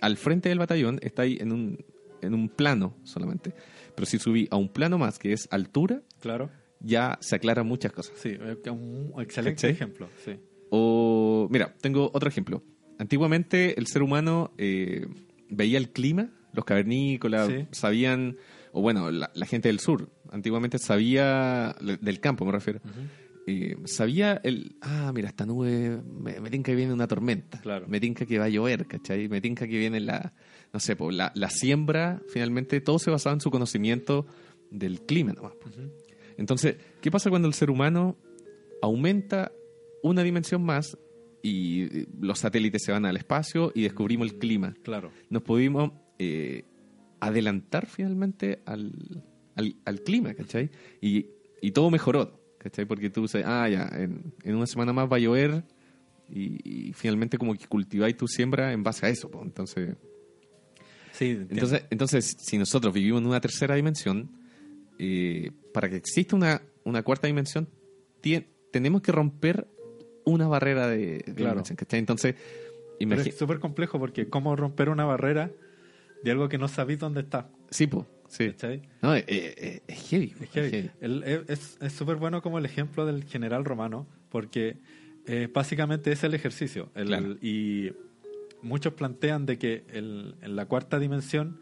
al 0.00 0.16
frente 0.16 0.48
del 0.48 0.58
batallón, 0.58 0.98
estás 1.02 1.24
ahí 1.24 1.38
en 1.40 1.52
un, 1.52 1.84
en 2.20 2.34
un 2.34 2.48
plano 2.48 2.96
solamente. 3.04 3.52
Pero 3.94 4.06
si 4.06 4.18
subí 4.18 4.48
a 4.50 4.56
un 4.56 4.68
plano 4.68 4.98
más, 4.98 5.18
que 5.18 5.32
es 5.32 5.48
altura, 5.50 6.02
Claro. 6.20 6.50
ya 6.80 7.18
se 7.20 7.36
aclaran 7.36 7.66
muchas 7.66 7.92
cosas. 7.92 8.16
Sí, 8.18 8.36
un 8.70 9.12
excelente 9.18 9.56
¿Cachai? 9.56 9.70
ejemplo. 9.72 10.08
Sí. 10.24 10.32
O, 10.70 11.48
mira, 11.50 11.74
tengo 11.80 12.10
otro 12.12 12.28
ejemplo. 12.28 12.62
Antiguamente 12.98 13.78
el 13.78 13.86
ser 13.86 14.02
humano 14.02 14.52
eh, 14.58 15.06
veía 15.48 15.78
el 15.78 15.90
clima, 15.90 16.30
los 16.52 16.64
cavernícolas 16.64 17.48
Sí. 17.48 17.66
sabían, 17.70 18.36
o 18.72 18.80
bueno, 18.82 19.10
la, 19.10 19.30
la 19.34 19.46
gente 19.46 19.68
del 19.68 19.78
sur, 19.80 20.10
antiguamente 20.30 20.78
sabía, 20.78 21.74
del 21.80 22.20
campo 22.20 22.44
me 22.44 22.52
refiero, 22.52 22.80
eh, 23.46 23.76
sabía 23.84 24.40
el, 24.44 24.76
ah, 24.82 25.10
mira, 25.14 25.28
esta 25.28 25.46
nube, 25.46 26.02
me, 26.04 26.40
me 26.40 26.50
tinca 26.50 26.72
que 26.72 26.76
viene 26.76 26.92
una 26.92 27.06
tormenta, 27.06 27.60
Claro. 27.60 27.86
me 27.88 28.00
tinca 28.00 28.26
que 28.26 28.38
va 28.38 28.46
a 28.46 28.48
llover, 28.50 28.86
¿cachai? 28.86 29.28
Me 29.28 29.40
tinca 29.40 29.66
que 29.66 29.78
viene 29.78 30.00
la, 30.00 30.34
no 30.72 30.80
sé, 30.80 30.96
po, 30.96 31.10
la, 31.10 31.32
la 31.34 31.48
siembra, 31.50 32.20
finalmente 32.32 32.80
todo 32.80 32.98
se 32.98 33.10
basaba 33.10 33.32
en 33.34 33.40
su 33.40 33.50
conocimiento 33.50 34.26
del 34.70 35.00
clima 35.02 35.32
nomás. 35.32 35.52
Entonces, 36.36 36.76
¿qué 37.00 37.10
pasa 37.10 37.30
cuando 37.30 37.48
el 37.48 37.54
ser 37.54 37.70
humano 37.70 38.16
aumenta 38.82 39.50
una 40.02 40.22
dimensión 40.22 40.62
más 40.62 40.96
y 41.42 41.82
eh, 41.82 42.06
los 42.20 42.38
satélites 42.40 42.82
se 42.84 42.92
van 42.92 43.06
al 43.06 43.16
espacio 43.16 43.72
y 43.74 43.82
descubrimos 43.82 44.28
el 44.28 44.38
clima? 44.38 44.74
Claro. 44.82 45.10
Nos 45.30 45.42
pudimos 45.42 45.92
eh, 46.18 46.64
adelantar 47.20 47.86
finalmente 47.86 48.60
al, 48.66 48.92
al, 49.54 49.76
al 49.84 50.00
clima, 50.02 50.34
¿cachai? 50.34 50.70
Y, 51.00 51.26
y 51.60 51.70
todo 51.72 51.90
mejoró, 51.90 52.40
¿cachai? 52.58 52.84
Porque 52.84 53.10
tú 53.10 53.22
dices, 53.22 53.44
ah, 53.46 53.68
ya, 53.68 53.88
en, 53.92 54.32
en 54.42 54.54
una 54.54 54.66
semana 54.66 54.92
más 54.92 55.10
va 55.10 55.16
a 55.16 55.20
llover 55.20 55.64
y, 56.28 56.88
y 56.88 56.92
finalmente 56.92 57.38
como 57.38 57.54
que 57.54 57.66
cultiváis 57.66 58.16
tu 58.16 58.28
siembra 58.28 58.72
en 58.72 58.82
base 58.82 59.06
a 59.06 59.08
eso, 59.08 59.30
po. 59.30 59.42
entonces... 59.42 59.96
Sí. 61.12 61.30
Entonces, 61.50 61.84
entonces, 61.90 62.36
si 62.38 62.58
nosotros 62.58 62.94
vivimos 62.94 63.22
en 63.22 63.26
una 63.26 63.40
tercera 63.40 63.74
dimensión, 63.74 64.30
eh, 65.00 65.50
para 65.72 65.88
que 65.88 65.96
exista 65.96 66.36
una, 66.36 66.62
una 66.84 67.02
cuarta 67.02 67.26
dimensión, 67.26 67.68
tenemos 68.70 69.02
que 69.02 69.12
romper 69.12 69.66
una 70.28 70.46
barrera 70.48 70.86
de, 70.88 71.18
de 71.26 71.34
Claro. 71.34 71.50
dimensión, 71.52 71.76
¿cachai? 71.76 71.98
Entonces, 72.00 72.34
imagi- 73.00 73.28
es 73.28 73.36
súper 73.38 73.58
complejo 73.58 73.98
porque 73.98 74.28
cómo 74.28 74.54
romper 74.56 74.88
una 74.88 75.04
barrera 75.04 75.50
de 76.22 76.30
algo 76.30 76.48
que 76.48 76.58
no 76.58 76.68
sabéis 76.68 76.98
dónde 76.98 77.20
está. 77.20 77.48
sí, 77.70 77.86
po. 77.86 78.06
Sí. 78.28 78.48
¿cachai? 78.50 78.82
No, 79.00 79.14
eh, 79.16 79.24
eh, 79.26 79.80
es 79.86 80.08
heavy. 80.10 80.34
Es 80.40 80.50
heavy. 80.50 80.66
es 80.66 80.72
heavy. 80.72 80.90
El- 81.00 81.22
es 81.48 81.78
es 81.80 81.92
súper 81.94 82.16
bueno 82.16 82.42
como 82.42 82.58
el 82.58 82.66
ejemplo 82.66 83.06
del 83.06 83.24
general 83.24 83.64
romano, 83.64 84.06
porque 84.28 84.76
eh, 85.26 85.48
básicamente 85.52 86.12
es 86.12 86.22
el 86.24 86.34
ejercicio. 86.34 86.90
El- 86.94 87.06
Claro. 87.06 87.36
Y 87.40 87.92
muchos 88.62 88.92
plantean 88.94 89.46
de 89.46 89.58
que 89.58 89.84
el- 89.92 90.34
en 90.42 90.56
la 90.56 90.66
cuarta 90.66 90.98
dimensión, 90.98 91.58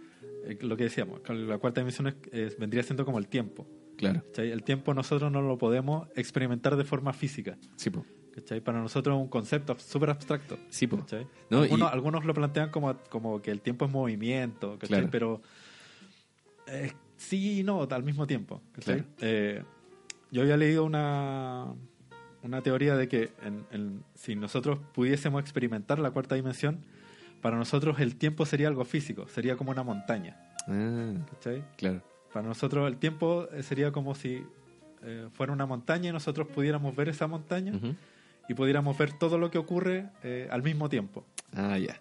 eh, 0.47 0.59
lo 0.61 0.77
que 0.77 0.85
decíamos, 0.85 1.21
la 1.29 1.59
cuarta 1.59 1.81
dimensión 1.83 2.09
es- 2.09 2.17
es- 2.33 2.59
vendría 2.59 2.83
siendo 2.83 3.05
como 3.05 3.19
el 3.19 3.29
tiempo. 3.29 3.65
Claro. 3.97 4.23
El 4.37 4.63
tiempo 4.65 4.93
nosotros 4.93 5.31
no 5.33 5.43
lo 5.43 5.57
podemos 5.59 6.09
experimentar 6.17 6.77
de 6.77 6.85
forma 6.85 7.13
física. 7.13 7.57
Sí, 7.77 7.91
po. 7.91 8.05
¿Cachai? 8.37 8.61
Para 8.61 8.81
nosotros 8.81 9.17
es 9.17 9.23
un 9.23 9.29
concepto 9.29 9.77
súper 9.79 10.11
abstracto. 10.11 10.57
Sí, 10.69 10.87
po. 10.87 11.05
No, 11.51 11.63
algunos, 11.63 11.91
y- 11.91 11.93
algunos 11.95 12.25
lo 12.25 12.33
plantean 12.35 12.71
como, 12.71 12.95
como 13.11 13.43
que 13.43 13.51
el 13.51 13.61
tiempo 13.61 13.85
es 13.87 13.91
movimiento, 13.91 14.75
¿cachai? 14.79 14.89
Claro. 14.89 15.09
pero 15.11 15.41
eh, 16.69 16.93
sí 17.17 17.61
y 17.61 17.63
no 17.65 17.83
al 17.91 18.03
mismo 18.05 18.27
tiempo. 18.27 18.61
¿cachai? 18.73 18.97
Claro. 19.03 19.09
Eh, 19.21 19.63
yo 20.31 20.43
había 20.43 20.57
leído 20.57 20.85
una, 20.85 21.67
una 22.43 22.63
teoría 22.63 22.97
de 22.97 23.09
que 23.09 23.33
en- 23.43 23.65
en- 23.71 24.05
si 24.15 24.35
nosotros 24.37 24.79
pudiésemos 24.93 25.41
experimentar 25.41 25.99
la 25.99 26.11
cuarta 26.11 26.35
dimensión, 26.35 26.81
para 27.43 27.57
nosotros 27.57 28.01
el 28.01 28.17
tiempo 28.17 28.45
sería 28.47 28.69
algo 28.69 28.85
físico, 28.85 29.29
sería 29.29 29.57
como 29.57 29.71
una 29.71 29.83
montaña. 29.83 30.37
Ah, 30.69 31.15
¿cachai? 31.31 31.65
claro. 31.77 32.03
Para 32.33 32.49
nosotros 32.49 32.87
el 32.89 32.99
tiempo 32.99 33.49
eh, 33.53 33.63
sería 33.63 33.93
como 33.93 34.15
si 34.15 34.45
eh, 35.03 35.29
fuera 35.33 35.53
una 35.53 35.65
montaña 35.65 36.11
y 36.11 36.13
nosotros 36.13 36.49
pudiéramos 36.49 36.95
ver 36.95 37.09
esa 37.09 37.27
montaña 37.27 37.73
Ujú. 37.75 37.95
Y 38.49 38.55
pudiéramos 38.55 38.97
ver 38.99 39.13
todo 39.13 39.39
lo 39.39 39.51
que 39.51 39.59
ocurre 39.59 40.11
eh, 40.23 40.49
al 40.51 40.63
mismo 40.63 40.89
tiempo. 40.89 41.25
Ah, 41.55 41.79
ya. 41.79 42.01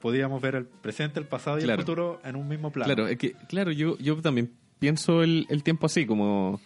Podríamos 0.00 0.40
ver 0.42 0.54
el 0.56 0.66
presente, 0.66 1.18
el 1.20 1.26
pasado 1.26 1.58
y 1.58 1.62
Claro. 1.62 1.80
el 1.80 1.86
futuro 1.86 2.20
en 2.24 2.36
un 2.36 2.46
mismo 2.48 2.70
plano. 2.70 2.94
Claro, 2.94 3.08
es 3.08 3.16
que, 3.18 3.32
claro, 3.48 3.72
yo, 3.72 3.96
yo 3.98 4.16
también 4.20 4.52
pienso 4.78 5.22
el, 5.22 5.46
el 5.48 5.62
tiempo 5.62 5.86
así, 5.86 6.04
como, 6.06 6.60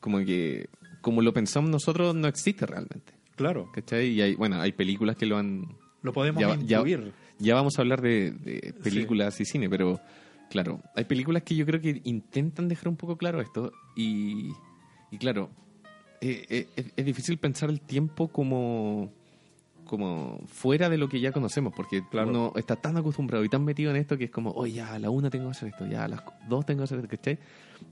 como 0.00 0.18
que 0.18 0.68
como 1.02 1.20
lo 1.20 1.34
pensamos 1.34 1.68
nosotros 1.70 2.14
no 2.14 2.26
existe 2.28 2.64
realmente. 2.64 3.12
Claro, 3.36 3.70
¿Cachai? 3.72 4.08
Y 4.08 4.22
hay, 4.22 4.34
bueno, 4.36 4.60
hay 4.60 4.72
películas 4.72 5.16
que 5.16 5.26
lo 5.26 5.36
han... 5.36 5.76
lo 6.02 6.12
podemos 6.12 6.40
Ya- 6.40 6.56
ya- 6.64 6.78
intuir. 6.78 7.12
Ya 7.38 7.54
vamos 7.54 7.78
a 7.78 7.82
hablar 7.82 8.00
de, 8.00 8.30
de 8.30 8.72
películas 8.82 9.38
y 9.40 9.44
cine, 9.44 9.68
pero 9.68 10.00
claro, 10.50 10.80
hay 10.94 11.04
películas 11.04 11.42
que 11.42 11.54
yo 11.56 11.66
creo 11.66 11.80
que 11.80 12.00
intentan 12.04 12.68
dejar 12.68 12.88
un 12.88 12.96
poco 12.96 13.18
claro 13.18 13.40
esto 13.40 13.72
y, 13.96 14.50
y 15.10 15.18
claro, 15.18 15.50
eh, 16.30 16.66
eh, 16.76 16.92
es, 16.96 17.04
difícil 17.04 17.38
pensar 17.38 17.70
el 17.70 17.80
tiempo 17.80 18.28
como 18.28 19.10
como 19.84 20.40
fuera 20.46 20.88
de 20.88 20.96
lo 20.96 21.10
que 21.10 21.20
ya 21.20 21.30
conocemos, 21.30 21.72
porque 21.76 22.02
Claro. 22.10 22.30
uno 22.30 22.52
está 22.56 22.74
tan 22.74 22.96
acostumbrado 22.96 23.44
y 23.44 23.50
tan 23.50 23.64
metido 23.64 23.90
en 23.90 23.96
esto 23.96 24.16
que 24.16 24.24
es 24.24 24.30
como, 24.30 24.50
oye, 24.52 24.72
ya 24.76 24.94
a 24.94 24.98
la 24.98 25.10
una 25.10 25.28
tengo 25.28 25.44
que 25.44 25.50
hacer 25.50 25.68
esto, 25.68 25.86
ya 25.86 26.04
a 26.04 26.08
las 26.08 26.22
dos 26.48 26.64
tengo 26.64 26.78
que 26.78 26.84
hacer 26.84 26.98
esto, 27.00 27.08
¿cachai? 27.08 27.38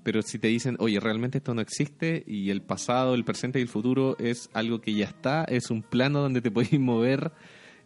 Pero 0.03 0.23
si 0.23 0.39
te 0.39 0.49
dicen, 0.49 0.77
oye, 0.79 0.99
realmente 1.01 1.39
esto 1.39 1.53
no 1.55 1.61
existe 1.61 2.25
y 2.27 2.49
el 2.49 2.63
pasado, 2.63 3.15
el 3.15 3.25
presente 3.25 3.59
y 3.59 3.63
el 3.63 3.69
futuro 3.69 4.17
es 4.19 4.49
algo 4.55 4.81
que 4.81 4.95
ya 4.95 5.05
está, 5.05 5.45
es 5.45 5.71
un 5.71 5.83
plano 5.83 6.21
donde 6.21 6.41
te 6.41 6.51
puedes 6.51 6.81
mover 6.81 7.31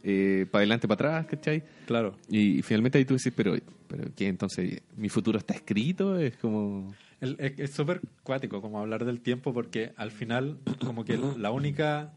eh, 0.04 0.46
para 0.52 0.60
adelante, 0.60 0.86
para 0.86 1.18
atrás, 1.18 1.26
¿cachai? 1.26 1.64
Claro. 1.86 2.16
Y 2.28 2.62
finalmente 2.62 2.98
ahí 2.98 3.04
tú 3.04 3.14
decís, 3.16 3.32
pero, 3.34 3.56
pero 3.88 4.04
¿qué? 4.14 4.28
Entonces, 4.28 4.82
¿mi 4.96 5.08
futuro 5.08 5.38
está 5.38 5.54
escrito? 5.54 6.16
Es 6.16 6.36
como... 6.36 6.94
El- 7.20 7.36
es 7.40 7.70
súper 7.72 8.00
cuático 8.22 8.60
como 8.60 8.78
hablar 8.80 9.04
del 9.04 9.20
tiempo 9.20 9.52
porque 9.54 9.92
al 9.96 10.10
final 10.10 10.58
como 10.84 11.04
que 11.04 11.18
la 11.38 11.50
única 11.50 12.12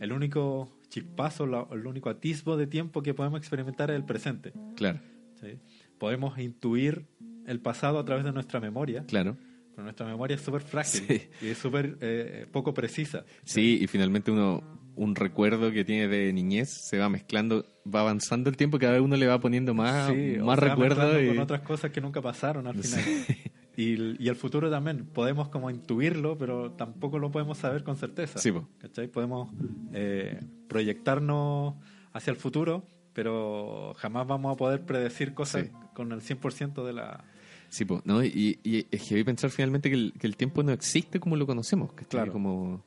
el 0.00 0.12
único 0.12 0.70
chispazo, 0.88 1.46
la- 1.46 1.66
el 1.72 1.86
único 1.86 2.10
atisbo 2.10 2.56
de 2.56 2.66
tiempo 2.66 3.02
que 3.02 3.14
podemos 3.14 3.38
experimentar 3.38 3.90
es 3.90 3.96
el 3.96 4.04
presente. 4.04 4.52
Claro, 4.76 5.00
¿sí? 5.40 5.58
Podemos 5.98 6.38
intuir 6.38 7.06
el 7.46 7.60
pasado 7.60 7.98
a 7.98 8.04
través 8.04 8.24
de 8.24 8.32
nuestra 8.32 8.60
memoria, 8.60 9.04
claro. 9.06 9.36
pero 9.70 9.82
nuestra 9.84 10.06
memoria 10.06 10.34
es 10.36 10.42
súper 10.42 10.62
frágil 10.62 11.02
Sí. 11.06 11.22
y 11.42 11.48
es 11.48 11.58
súper 11.58 11.96
eh, 12.00 12.46
poco 12.52 12.74
precisa. 12.74 13.24
Sí, 13.44 13.78
y 13.80 13.86
finalmente 13.86 14.30
uno, 14.30 14.62
un 14.96 15.14
recuerdo 15.14 15.72
que 15.72 15.84
tiene 15.84 16.06
de 16.08 16.32
niñez 16.32 16.68
se 16.70 16.98
va 16.98 17.08
mezclando, 17.08 17.66
va 17.92 18.00
avanzando 18.00 18.50
el 18.50 18.56
tiempo, 18.56 18.78
cada 18.78 18.92
vez 18.92 19.02
uno 19.02 19.16
le 19.16 19.26
va 19.26 19.40
poniendo 19.40 19.74
más, 19.74 20.10
Sí, 20.12 20.36
o 20.38 20.44
más 20.44 20.58
se 20.58 20.66
va 20.66 20.70
recuerdos. 20.70 21.22
y- 21.22 21.26
con 21.28 21.38
otras 21.38 21.62
cosas 21.62 21.90
que 21.90 22.00
nunca 22.00 22.20
pasaron 22.20 22.66
al 22.66 22.74
final. 22.76 23.00
Y, 23.76 23.94
el- 23.94 24.16
y 24.20 24.28
el 24.28 24.36
futuro 24.36 24.70
también, 24.70 25.04
podemos 25.06 25.48
como 25.48 25.68
intuirlo, 25.70 26.38
pero 26.38 26.70
tampoco 26.72 27.18
lo 27.18 27.30
podemos 27.32 27.58
saber 27.58 27.82
con 27.82 27.96
certeza. 27.96 28.38
Sí, 28.38 28.52
po. 28.52 28.68
¿Cachai? 28.78 29.08
Podemos 29.08 29.50
eh, 29.92 30.40
proyectarnos 30.68 31.74
hacia 32.12 32.30
el 32.30 32.36
futuro, 32.36 32.86
pero 33.12 33.94
jamás 33.96 34.26
vamos 34.26 34.52
a 34.52 34.56
poder 34.56 34.82
predecir 34.82 35.34
cosas 35.34 35.64
Sí. 35.66 35.70
con 35.94 36.12
el 36.12 36.20
100% 36.20 36.84
de 36.84 36.92
la... 36.92 37.24
Sí, 37.68 37.84
po, 37.84 38.00
¿no? 38.04 38.22
Y, 38.22 38.58
y 38.62 38.86
es 38.90 39.02
que 39.08 39.24
pensar 39.24 39.50
finalmente 39.50 39.88
que 39.90 39.96
el, 39.96 40.12
que 40.18 40.26
el 40.28 40.36
tiempo 40.36 40.62
no 40.62 40.70
existe 40.70 41.18
como 41.18 41.34
lo 41.36 41.44
conocemos, 41.46 41.90
¿cachai? 41.92 42.08
Claro. 42.10 42.32
Como, 42.32 42.84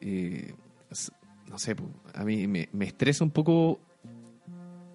eh, 0.00 0.54
no 1.50 1.58
sé, 1.58 1.76
po, 1.76 1.84
a 2.14 2.24
mí 2.24 2.46
me, 2.46 2.68
me 2.72 2.86
estresa 2.86 3.22
un 3.24 3.30
poco 3.30 3.78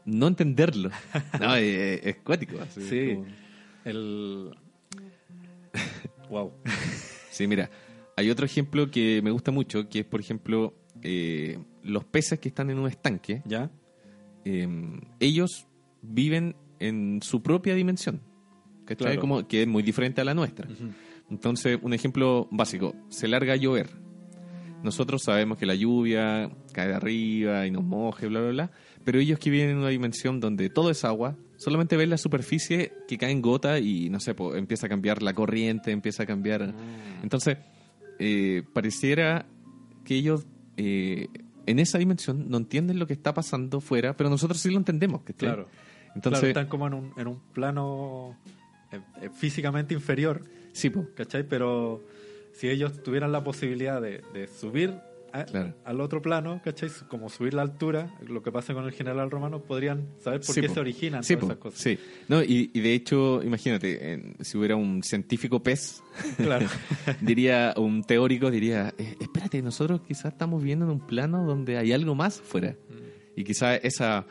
no 0.06 0.28
entenderlo. 0.28 0.90
No, 1.40 1.54
es, 1.56 2.02
es 2.04 2.16
cuático. 2.18 2.60
así, 2.60 2.82
Sí, 2.82 3.14
como- 3.16 3.26
el... 3.86 4.56
wow. 6.30 6.52
Sí, 7.32 7.48
mira, 7.48 7.70
hay 8.18 8.30
otro 8.30 8.46
ejemplo 8.46 8.92
que 8.92 9.22
me 9.22 9.32
gusta 9.32 9.52
mucho, 9.52 9.88
que 9.88 10.00
es, 10.00 10.06
por 10.06 10.20
ejemplo, 10.20 10.74
eh, 11.04 11.58
los 11.84 12.04
peces 12.04 12.38
que 12.40 12.50
están 12.50 12.70
en 12.70 12.78
un 12.78 12.88
estanque, 12.90 13.42
¿Ya? 13.46 13.72
eh, 14.44 14.68
ellos 15.22 15.68
viven 16.02 16.56
en 16.80 17.22
su 17.22 17.42
propia 17.42 17.76
dimensión, 17.76 18.20
¿cachai? 18.84 19.14
Claro. 19.14 19.22
Como 19.22 19.48
que 19.48 19.62
es 19.62 19.68
muy 19.70 19.84
diferente 19.84 20.20
a 20.20 20.26
la 20.26 20.34
nuestra. 20.34 20.68
Entonces, 21.30 21.80
un 21.82 21.94
ejemplo 21.94 22.50
básico, 22.52 22.94
se 23.08 23.30
larga 23.30 23.54
a 23.54 23.56
llover. 23.56 23.90
Nosotros 24.84 25.22
sabemos 25.24 25.58
que 25.58 25.66
la 25.66 25.76
lluvia 25.76 26.50
cae 26.74 26.88
de 26.88 26.96
arriba 26.96 27.68
y 27.68 27.72
nos 27.72 27.84
moje, 27.84 28.28
bla, 28.28 28.42
bla, 28.42 28.50
bla, 28.50 28.72
pero 29.04 29.20
ellos 29.20 29.40
que 29.40 29.50
viven 29.50 29.70
en 29.70 29.78
una 29.78 29.90
dimensión 29.90 30.40
donde 30.40 30.70
todo 30.70 30.90
es 30.90 31.06
agua, 31.06 31.38
solamente 31.60 31.98
ven 31.98 32.10
la 32.10 32.18
superficie 32.18 32.94
que 33.08 33.18
cae 33.18 33.32
en 33.32 33.42
gota 33.42 33.80
y, 33.80 34.10
no 34.10 34.20
sé, 34.20 34.34
po, 34.34 34.56
empieza 34.56 34.86
a 34.86 34.90
cambiar 34.90 35.22
la 35.22 35.34
corriente, 35.34 35.92
empieza 35.92 36.24
a 36.24 36.26
cambiar... 36.26 36.74
Entonces, 37.22 37.58
eh, 38.18 38.64
pareciera 38.74 39.46
que 40.06 40.16
ellos 40.16 40.46
eh, 40.78 41.28
en 41.66 41.80
esa 41.80 41.98
dimensión 41.98 42.50
no 42.50 42.58
entienden 42.58 42.98
lo 42.98 43.08
que 43.08 43.14
está 43.14 43.34
pasando 43.34 43.82
fuera, 43.82 44.16
pero 44.16 44.30
nosotros 44.30 44.60
sí 44.60 44.72
lo 44.72 44.78
entendemos. 44.78 45.22
Claro. 45.38 45.68
Entonces, 46.16 46.40
Claro, 46.40 46.48
están 46.48 46.68
como 46.68 46.88
en 46.88 46.94
un, 46.94 47.14
en 47.18 47.28
un 47.28 47.40
plano 47.54 48.38
eh, 48.92 49.30
físicamente 49.36 49.94
inferior, 49.94 50.42
sí, 50.72 50.90
po, 50.90 51.08
¿cachai? 51.14 51.44
Pero 51.44 52.06
si 52.54 52.70
ellos 52.70 53.04
tuvieran 53.04 53.34
la 53.34 53.44
posibilidad 53.44 54.02
de, 54.02 54.24
de 54.34 54.48
subir 54.48 54.96
a- 55.34 55.46
Claro. 55.46 55.74
al 55.86 56.02
otro 56.02 56.22
plano, 56.22 56.62
¿cachai? 56.64 56.90
Como 57.08 57.30
subir 57.30 57.54
la 57.54 57.62
altura, 57.62 58.16
lo 58.28 58.42
que 58.44 58.52
pasa 58.52 58.74
con 58.74 58.86
el 58.86 58.92
general 58.92 59.30
romano, 59.32 59.62
podrían 59.64 60.08
saber 60.20 60.42
por 60.42 60.54
Sí, 60.56 60.62
qué 60.62 60.68
po. 60.68 60.74
se 60.76 60.80
originan 60.80 61.24
Sí, 61.24 61.36
todas 61.36 61.50
esas 61.52 61.58
cosas. 61.58 61.80
sí. 61.82 61.98
No, 62.28 62.42
y, 62.44 62.72
y 62.74 62.80
de 62.82 62.94
hecho, 62.94 63.42
imagínate, 63.44 64.14
en- 64.14 64.36
si 64.42 64.58
hubiera 64.58 64.76
un 64.76 65.04
científico 65.04 65.62
pez, 65.62 66.02
Claro. 66.38 66.68
diría, 67.22 67.74
un 67.78 68.04
teórico 68.04 68.52
diría, 68.52 68.94
eh, 68.98 69.16
espérate, 69.20 69.62
nosotros 69.62 70.02
quizás 70.08 70.34
estamos 70.34 70.64
viendo 70.64 70.86
en 70.86 70.92
un 70.92 71.06
plano 71.08 71.46
donde 71.46 71.78
hay 71.78 71.92
algo 71.92 72.16
más 72.16 72.42
fuera. 72.42 72.72
Mm. 72.72 73.40
Y 73.40 73.44
quizás 73.44 73.80
esa, 73.84 74.26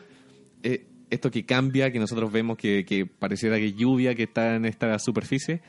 eh, 0.63 0.85
esto 1.09 1.31
que 1.31 1.45
cambia, 1.45 1.91
que 1.91 1.99
nosotros 1.99 2.31
vemos 2.31 2.57
que, 2.57 2.85
que 2.85 3.05
pareciera 3.05 3.57
que 3.57 3.67
es 3.67 3.75
lluvia 3.75 4.13
que 4.13 4.23
está 4.23 4.55
en 4.55 4.65
esta 4.65 4.99
superficie, 4.99 5.61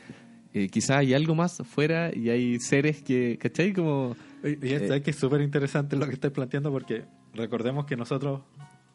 eh, 0.52 0.68
quizás 0.68 0.98
hay 0.98 1.14
algo 1.14 1.34
más 1.34 1.58
fuera 1.64 2.10
y 2.14 2.28
hay 2.28 2.58
seres 2.58 3.02
que, 3.02 3.38
¿cachai? 3.40 3.72
Como, 3.72 4.16
Y 4.42 4.66
y 4.68 4.72
es, 4.74 4.82
Eh. 4.82 4.88
¿sabes 4.88 5.02
que 5.02 5.10
es 5.10 5.16
súper 5.16 5.40
interesante 5.40 5.96
lo 5.96 6.06
que 6.06 6.14
estáis 6.14 6.32
planteando 6.32 6.70
porque 6.70 7.04
recordemos 7.34 7.84
que 7.86 7.96
nosotros 7.96 8.40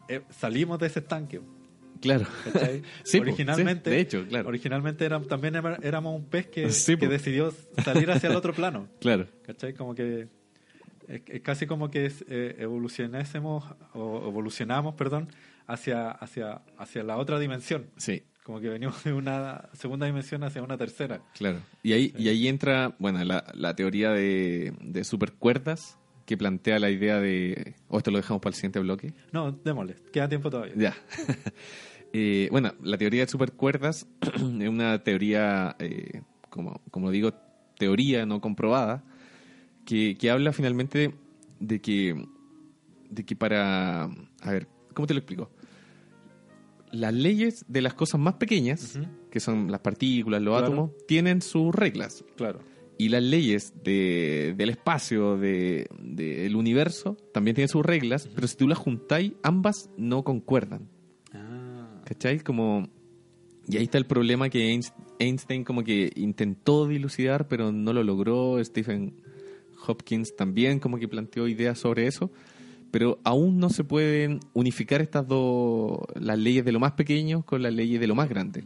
eh, 0.08 0.22
salimos 0.30 0.80
de 0.80 0.88
ese 0.88 1.00
estanque. 1.00 1.42
claro. 2.02 2.26
Sí, 3.04 3.20
originalmente, 3.20 3.90
sí, 3.90 3.96
de 3.96 4.02
hecho, 4.02 4.26
claro. 4.28 4.50
originalmente 4.50 5.06
era- 5.06 5.22
también 5.22 5.56
éramos 5.56 6.16
un 6.16 6.26
pez 6.26 6.48
que, 6.48 6.70
Sí, 6.72 6.98
que 6.98 7.08
decidió 7.08 7.54
salir 7.84 8.10
hacia 8.12 8.30
el 8.30 8.36
otro 8.36 8.54
plano. 8.60 8.88
Claro. 9.02 9.28
¿Cachai? 9.46 9.74
Como 9.74 9.96
que 9.96 10.28
es, 11.08 11.22
es 11.28 11.42
casi 11.42 11.66
como 11.68 11.90
que 11.92 12.06
es, 12.08 12.24
eh, 12.28 12.56
evolucionásemos 12.60 13.64
o 13.94 14.28
evolucionamos, 14.28 14.96
perdón, 14.96 15.30
hacia, 15.68 16.12
hacia, 16.12 16.62
hacia 16.78 17.04
la 17.04 17.18
otra 17.18 17.40
dimensión. 17.40 17.88
Sí. 17.98 18.24
Como 18.46 18.60
que 18.60 18.70
venimos 18.70 19.04
de 19.04 19.12
una 19.12 19.70
segunda 19.74 20.06
dimensión 20.06 20.44
hacia 20.44 20.62
una 20.62 20.78
tercera. 20.78 21.20
Claro. 21.34 21.62
Y 21.82 21.94
ahí, 21.94 22.14
y 22.16 22.30
ahí 22.30 22.48
entra, 22.48 22.96
bueno, 23.00 23.24
la, 23.24 23.44
la 23.56 23.76
teoría 23.76 24.12
de, 24.12 24.72
de 24.82 25.04
supercuerdas 25.04 25.98
que 26.28 26.38
plantea 26.38 26.78
la 26.78 26.92
idea 26.92 27.20
de... 27.20 27.74
O 27.88 27.98
esto 27.98 28.12
lo 28.12 28.18
dejamos 28.18 28.42
para 28.44 28.52
el 28.52 28.56
siguiente 28.56 28.80
bloque. 28.80 29.16
No, 29.32 29.52
démosle, 29.52 29.96
queda 30.14 30.30
tiempo 30.30 30.50
todavía. 30.52 30.76
Ya. 30.76 30.96
Eh, 32.18 32.48
bueno, 32.50 32.74
la 32.82 32.98
teoría 32.98 33.26
de 33.26 33.28
supercuerdas 33.28 34.08
es 34.22 34.70
una 34.70 35.04
teoría, 35.04 35.76
eh, 35.80 36.22
como, 36.50 36.80
como 36.90 37.12
digo, 37.12 37.34
teoría 37.78 38.26
no 38.26 38.40
comprobada, 38.40 39.04
que, 39.86 40.16
que 40.18 40.32
habla 40.32 40.54
finalmente 40.54 41.14
de 41.60 41.82
que, 41.82 42.26
de 43.10 43.26
que 43.26 43.36
para... 43.36 44.04
A 44.04 44.50
ver, 44.50 44.70
¿cómo 44.94 45.08
te 45.08 45.14
lo 45.14 45.18
explico? 45.18 45.52
Las 46.92 47.14
leyes 47.14 47.66
de 47.68 47.82
las 47.82 47.94
cosas 47.94 48.20
más 48.22 48.36
pequeñas, 48.36 48.98
que 49.30 49.40
son 49.40 49.70
las 49.72 49.82
partículas, 49.82 50.42
los 50.42 50.54
Claro. 50.58 50.66
átomos, 50.74 50.92
tienen 51.08 51.42
sus 51.42 51.74
reglas. 51.76 52.24
Claro. 52.38 52.60
Y 52.98 53.10
las 53.10 53.22
leyes 53.24 53.74
de- 53.84 54.54
del 54.58 54.70
espacio, 54.70 55.36
de- 55.38 55.88
del 56.00 56.56
universo, 56.56 57.18
también 57.34 57.56
tienen 57.56 57.68
sus 57.70 57.86
reglas, 57.86 58.30
pero 58.34 58.48
si 58.48 58.56
tú 58.56 58.68
las 58.68 58.78
juntáis, 58.78 59.34
ambas 59.44 59.90
no 59.98 60.24
concuerdan. 60.24 60.88
Ah, 61.34 62.02
¿Cachai? 62.06 62.40
Como... 62.40 62.88
Y 63.68 63.78
ahí 63.78 63.84
está 63.84 63.98
el 63.98 64.06
problema 64.06 64.50
que 64.50 64.74
Einst- 64.74 64.94
Einstein 65.20 65.64
como 65.64 65.84
que 65.84 66.12
intentó 66.16 66.88
dilucidar, 66.88 67.48
pero 67.48 67.72
no 67.72 67.92
lo 67.94 68.04
logró. 68.04 68.64
Stephen 68.64 69.16
Hopkins 69.88 70.36
también 70.36 70.80
como 70.80 70.98
que 70.98 71.08
planteó 71.08 71.48
ideas 71.48 71.80
sobre 71.80 72.08
eso. 72.08 72.32
Pero 72.98 73.20
aún 73.26 73.58
no 73.60 73.70
se 73.70 73.84
pueden 73.84 74.40
unificar 74.54 75.02
estas 75.02 75.28
dos, 75.28 76.00
las 76.18 76.40
leyes 76.40 76.64
de 76.64 76.72
lo 76.72 76.80
más 76.80 76.94
pequeño 76.94 77.44
con 77.46 77.62
las 77.62 77.74
leyes 77.74 78.00
de 78.00 78.08
lo 78.08 78.16
más 78.16 78.30
grande. 78.30 78.64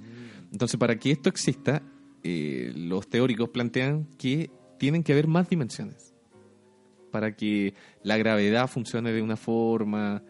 Entonces, 0.52 0.80
para 0.80 0.98
que 1.00 1.10
esto 1.10 1.30
exista, 1.30 1.82
eh, 2.24 2.72
los 2.76 3.08
teóricos 3.10 3.50
plantean 3.50 4.06
que 4.20 4.52
tienen 4.78 5.02
que 5.02 5.14
haber 5.14 5.26
más 5.26 5.50
dimensiones. 5.50 6.14
Para 7.12 7.36
que 7.36 7.74
la 8.04 8.18
gravedad 8.18 8.68
funcione 8.68 9.12
de 9.12 9.24
una 9.24 9.36
forma, 9.36 10.22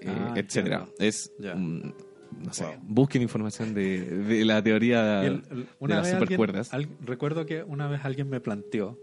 eh, 0.00 0.06
Ah, 0.08 0.32
etcétera. 0.34 0.86
Es, 0.98 1.30
no 1.38 2.54
sé, 2.54 2.64
Wow. 2.64 2.74
busquen 2.84 3.20
información 3.20 3.74
de, 3.74 4.00
de 4.00 4.46
la 4.46 4.62
teoría 4.62 5.26
el- 5.26 5.42
de 5.42 5.66
las 5.88 6.06
alguien- 6.06 6.20
supercuerdas. 6.20 6.72
al- 6.72 6.88
recuerdo 7.04 7.44
que 7.44 7.62
una 7.64 7.86
vez 7.86 8.00
alguien 8.06 8.30
me 8.30 8.40
planteó 8.40 8.98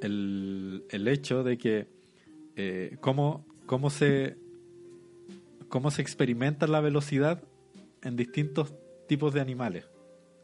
el, 0.00 0.82
el 0.90 1.06
hecho 1.06 1.44
de 1.44 1.58
que 1.58 1.86
eh, 2.56 2.96
cómo, 3.00 3.46
cómo 3.66 3.90
se 3.90 4.36
cómo 5.68 5.90
se 5.90 6.02
experimenta 6.02 6.66
la 6.66 6.80
velocidad 6.80 7.42
en 8.02 8.16
distintos 8.16 8.72
tipos 9.08 9.34
de 9.34 9.40
animales, 9.40 9.86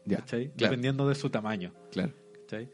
Ya, 0.05 0.23
claro, 0.25 0.51
dependiendo 0.57 1.07
de 1.07 1.15
su 1.15 1.29
tamaño. 1.29 1.73
claro. 1.91 2.13
¿cachai? 2.41 2.69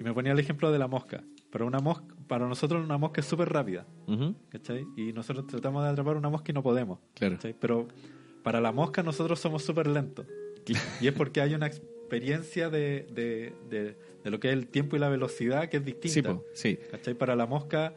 Y 0.00 0.04
me 0.04 0.12
ponía 0.14 0.32
el 0.32 0.38
ejemplo 0.38 0.70
de 0.72 0.78
la 0.78 0.86
mosca. 0.88 1.22
Para, 1.50 1.64
una 1.64 1.80
mosca, 1.80 2.04
para 2.28 2.46
nosotros 2.46 2.84
una 2.84 2.98
mosca 2.98 3.20
es 3.20 3.26
súper 3.26 3.48
rápida, 3.50 3.86
Ujú, 4.06 4.34
¿cachai? 4.50 4.86
Y 4.96 5.12
nosotros 5.12 5.46
tratamos 5.46 5.82
de 5.84 5.90
atrapar 5.90 6.16
una 6.16 6.28
mosca 6.30 6.50
y 6.50 6.54
no 6.54 6.62
podemos. 6.62 6.98
claro. 7.14 7.34
¿cachai? 7.36 7.54
Pero 7.58 7.88
para 8.42 8.60
la 8.60 8.70
mosca 8.72 9.02
nosotros 9.02 9.38
somos 9.40 9.62
súper 9.64 9.86
lentos. 9.86 10.26
Claro. 10.64 10.84
Y 11.00 11.08
es 11.08 11.14
porque 11.14 11.40
hay 11.40 11.54
una 11.54 11.66
experiencia 11.66 12.70
de, 12.70 13.06
de, 13.12 13.52
de- 13.68 13.96
de 14.24 14.30
lo 14.30 14.40
que 14.40 14.48
es 14.48 14.54
el 14.54 14.66
tiempo 14.68 14.96
y 14.96 14.98
la 14.98 15.08
velocidad 15.08 15.68
que 15.68 15.78
es 15.78 15.82
Sí, 15.84 15.92
distinta. 15.92 16.34
po, 16.34 16.44
sí. 16.52 16.78
Para 17.18 17.34
la 17.36 17.46
mosca, 17.46 17.94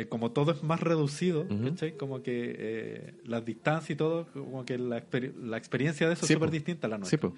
eh, 0.00 0.06
como 0.08 0.30
todo 0.32 0.52
es 0.52 0.62
más 0.62 0.80
reducido, 0.80 1.42
Ujú. 1.42 1.70
¿cachai? 1.70 1.96
Como 1.96 2.22
que 2.22 2.54
eh, 2.58 3.14
las 3.24 3.44
distancias 3.44 3.90
y 3.90 3.96
todo, 3.96 4.26
como 4.32 4.64
que 4.64 4.78
la, 4.78 4.98
exper- 5.04 5.34
la 5.36 5.56
experiencia 5.56 6.06
de 6.06 6.14
eso 6.14 6.26
Sí, 6.26 6.32
es 6.32 6.36
súper 6.36 6.50
distinta 6.50 6.86
a 6.86 6.90
la 6.90 6.96
Sí, 6.96 7.16
nuestra. 7.16 7.30
po. 7.30 7.34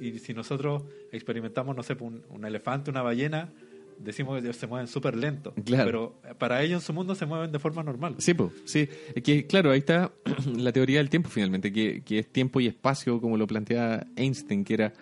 y, 0.00 0.06
y 0.08 0.18
si 0.18 0.34
nosotros 0.34 0.82
experimentamos, 1.12 1.76
no 1.76 1.82
sé, 1.82 1.96
un, 2.00 2.22
un 2.30 2.44
elefante, 2.44 2.90
una 2.90 3.02
ballena, 3.02 3.52
decimos 3.98 4.34
que 4.36 4.44
ellos 4.44 4.56
se 4.56 4.66
mueven 4.66 4.88
súper 4.88 5.16
lento. 5.16 5.54
Claro. 5.64 5.84
Pero 6.22 6.36
para 6.38 6.62
ellos 6.62 6.82
en 6.82 6.86
su 6.86 6.92
mundo 6.92 7.14
se 7.14 7.24
mueven 7.26 7.52
de 7.52 7.58
forma 7.58 7.82
normal. 7.82 8.16
Sí, 8.18 8.34
po, 8.34 8.50
sí. 8.64 8.88
Que, 9.22 9.46
claro, 9.46 9.70
ahí 9.70 9.78
está 9.78 10.12
la 10.56 10.72
teoría 10.72 10.98
del 10.98 11.08
tiempo 11.10 11.28
finalmente, 11.28 11.72
que, 11.72 12.02
que 12.02 12.18
es 12.20 12.26
tiempo 12.28 12.60
y 12.60 12.66
espacio, 12.66 13.20
como 13.20 13.36
lo 13.36 13.46
planteaba 13.46 14.06
Einstein, 14.16 14.64
que 14.64 14.74
era, 14.74 14.92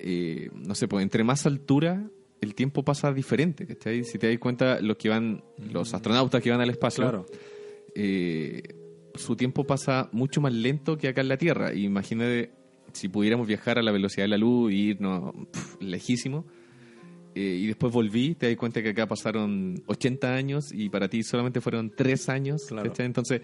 eh, 0.00 0.50
no 0.54 0.74
sé, 0.74 0.88
pues 0.88 1.02
entre 1.02 1.22
más 1.22 1.46
altura, 1.46 2.02
el 2.40 2.54
tiempo 2.54 2.82
pasa 2.84 3.12
diferente, 3.12 3.66
¿cachai? 3.66 4.04
Si 4.04 4.18
te 4.18 4.28
das 4.28 4.38
cuenta, 4.38 4.80
los 4.80 4.96
que 4.96 5.08
van, 5.08 5.42
los 5.58 5.92
astronautas 5.94 6.42
que 6.42 6.50
van 6.50 6.60
al 6.60 6.70
espacio, 6.70 7.02
Claro. 7.04 7.26
eh, 7.94 8.62
su 9.14 9.36
tiempo 9.36 9.64
pasa 9.64 10.08
mucho 10.12 10.40
más 10.40 10.52
lento 10.52 10.96
que 10.96 11.08
acá 11.08 11.20
en 11.20 11.28
la 11.28 11.36
Tierra. 11.36 11.74
Imagínate 11.74 12.52
si 12.92 13.08
pudiéramos 13.08 13.46
viajar 13.46 13.78
a 13.78 13.82
la 13.82 13.92
velocidad 13.92 14.24
de 14.24 14.28
la 14.28 14.38
luz 14.38 14.72
y 14.72 14.90
irnos 14.90 15.32
pf, 15.52 15.76
lejísimo. 15.82 16.46
eh, 17.34 17.58
y 17.60 17.66
después 17.68 17.92
volví, 17.92 18.34
te 18.34 18.46
das 18.48 18.56
cuenta 18.56 18.82
que 18.82 18.88
acá 18.90 19.06
pasaron 19.06 19.82
80 19.86 20.34
años 20.34 20.72
y 20.72 20.88
para 20.88 21.08
ti 21.08 21.22
solamente 21.22 21.60
fueron 21.60 21.90
3 21.94 22.28
años. 22.28 22.62
Entonces, 22.98 23.42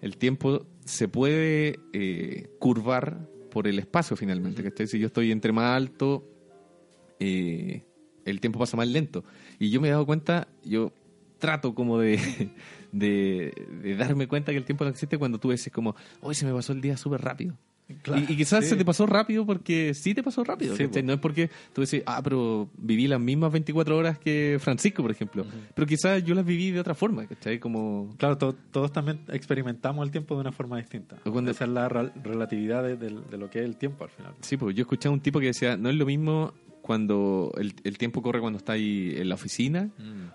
el 0.00 0.16
tiempo 0.16 0.66
se 0.84 1.08
puede 1.08 1.78
eh, 1.92 2.48
curvar 2.58 3.28
por 3.50 3.66
el 3.68 3.78
espacio 3.78 4.16
finalmente. 4.16 4.62
¿cachai? 4.62 4.86
Si 4.86 4.98
yo 4.98 5.08
estoy 5.08 5.32
entre 5.32 5.52
más 5.52 5.76
alto, 5.76 6.26
eh, 7.20 7.84
el 8.26 8.40
tiempo 8.40 8.58
pasa 8.58 8.76
más 8.76 8.88
lento. 8.88 9.24
Y 9.58 9.70
yo 9.70 9.80
me 9.80 9.88
he 9.88 9.90
dado 9.92 10.04
cuenta, 10.04 10.48
yo 10.64 10.92
trato 11.38 11.74
como 11.74 11.98
de, 11.98 12.18
de, 12.92 13.52
de 13.82 13.96
darme 13.96 14.26
cuenta 14.28 14.52
que 14.52 14.58
el 14.58 14.64
tiempo 14.64 14.84
no 14.84 14.90
existe 14.90 15.18
cuando 15.18 15.38
tú 15.38 15.50
dices 15.50 15.72
como, 15.72 15.96
hoy 16.20 16.34
se 16.34 16.44
me 16.46 16.52
pasó 16.52 16.72
el 16.72 16.80
día 16.80 16.96
súper 16.96 17.22
rápido. 17.22 17.56
Claro, 18.02 18.20
y, 18.28 18.32
y 18.32 18.36
quizás 18.36 18.64
sí. 18.64 18.70
se 18.70 18.76
te 18.76 18.84
pasó 18.84 19.06
rápido 19.06 19.46
porque 19.46 19.94
sí 19.94 20.12
te 20.12 20.20
pasó 20.24 20.42
rápido. 20.42 20.74
Sí, 20.74 20.88
no 21.04 21.12
es 21.12 21.20
porque 21.20 21.50
tú 21.72 21.82
dices, 21.82 22.02
ah, 22.06 22.20
pero 22.20 22.68
viví 22.76 23.06
las 23.06 23.20
mismas 23.20 23.52
24 23.52 23.96
horas 23.96 24.18
que 24.18 24.56
Francisco, 24.58 25.02
por 25.02 25.12
ejemplo. 25.12 25.46
Pero 25.72 25.86
quizás 25.86 26.24
yo 26.24 26.34
las 26.34 26.44
viví 26.44 26.72
de 26.72 26.80
otra 26.80 26.96
forma, 26.96 27.28
¿cachai? 27.28 27.60
Como... 27.60 28.12
Claro, 28.18 28.36
to- 28.38 28.56
todos 28.72 28.90
también 28.90 29.20
experimentamos 29.28 30.04
el 30.04 30.10
tiempo 30.10 30.34
de 30.34 30.40
una 30.40 30.50
forma 30.50 30.78
distinta. 30.78 31.18
Cuando- 31.30 31.52
Esa 31.52 31.62
es 31.64 31.70
la 31.70 31.88
relatividad 31.88 32.82
de, 32.82 32.96
de- 32.96 33.20
de 33.30 33.38
lo 33.38 33.48
que 33.50 33.60
es 33.60 33.64
el 33.64 33.76
tiempo 33.76 34.02
al 34.02 34.10
final. 34.10 34.34
Sí, 34.40 34.56
pues 34.56 34.74
yo 34.74 34.82
escuché 34.82 35.06
a 35.06 35.12
un 35.12 35.20
tipo 35.20 35.38
que 35.38 35.46
decía, 35.46 35.76
no 35.76 35.88
es 35.88 35.94
lo 35.94 36.06
mismo 36.06 36.54
cuando 36.86 37.52
el, 37.58 37.74
el 37.84 37.98
tiempo 37.98 38.22
corre 38.22 38.40
cuando 38.40 38.58
está 38.58 38.72
ahí 38.72 39.12
en 39.16 39.28
la 39.28 39.34
oficina 39.34 39.90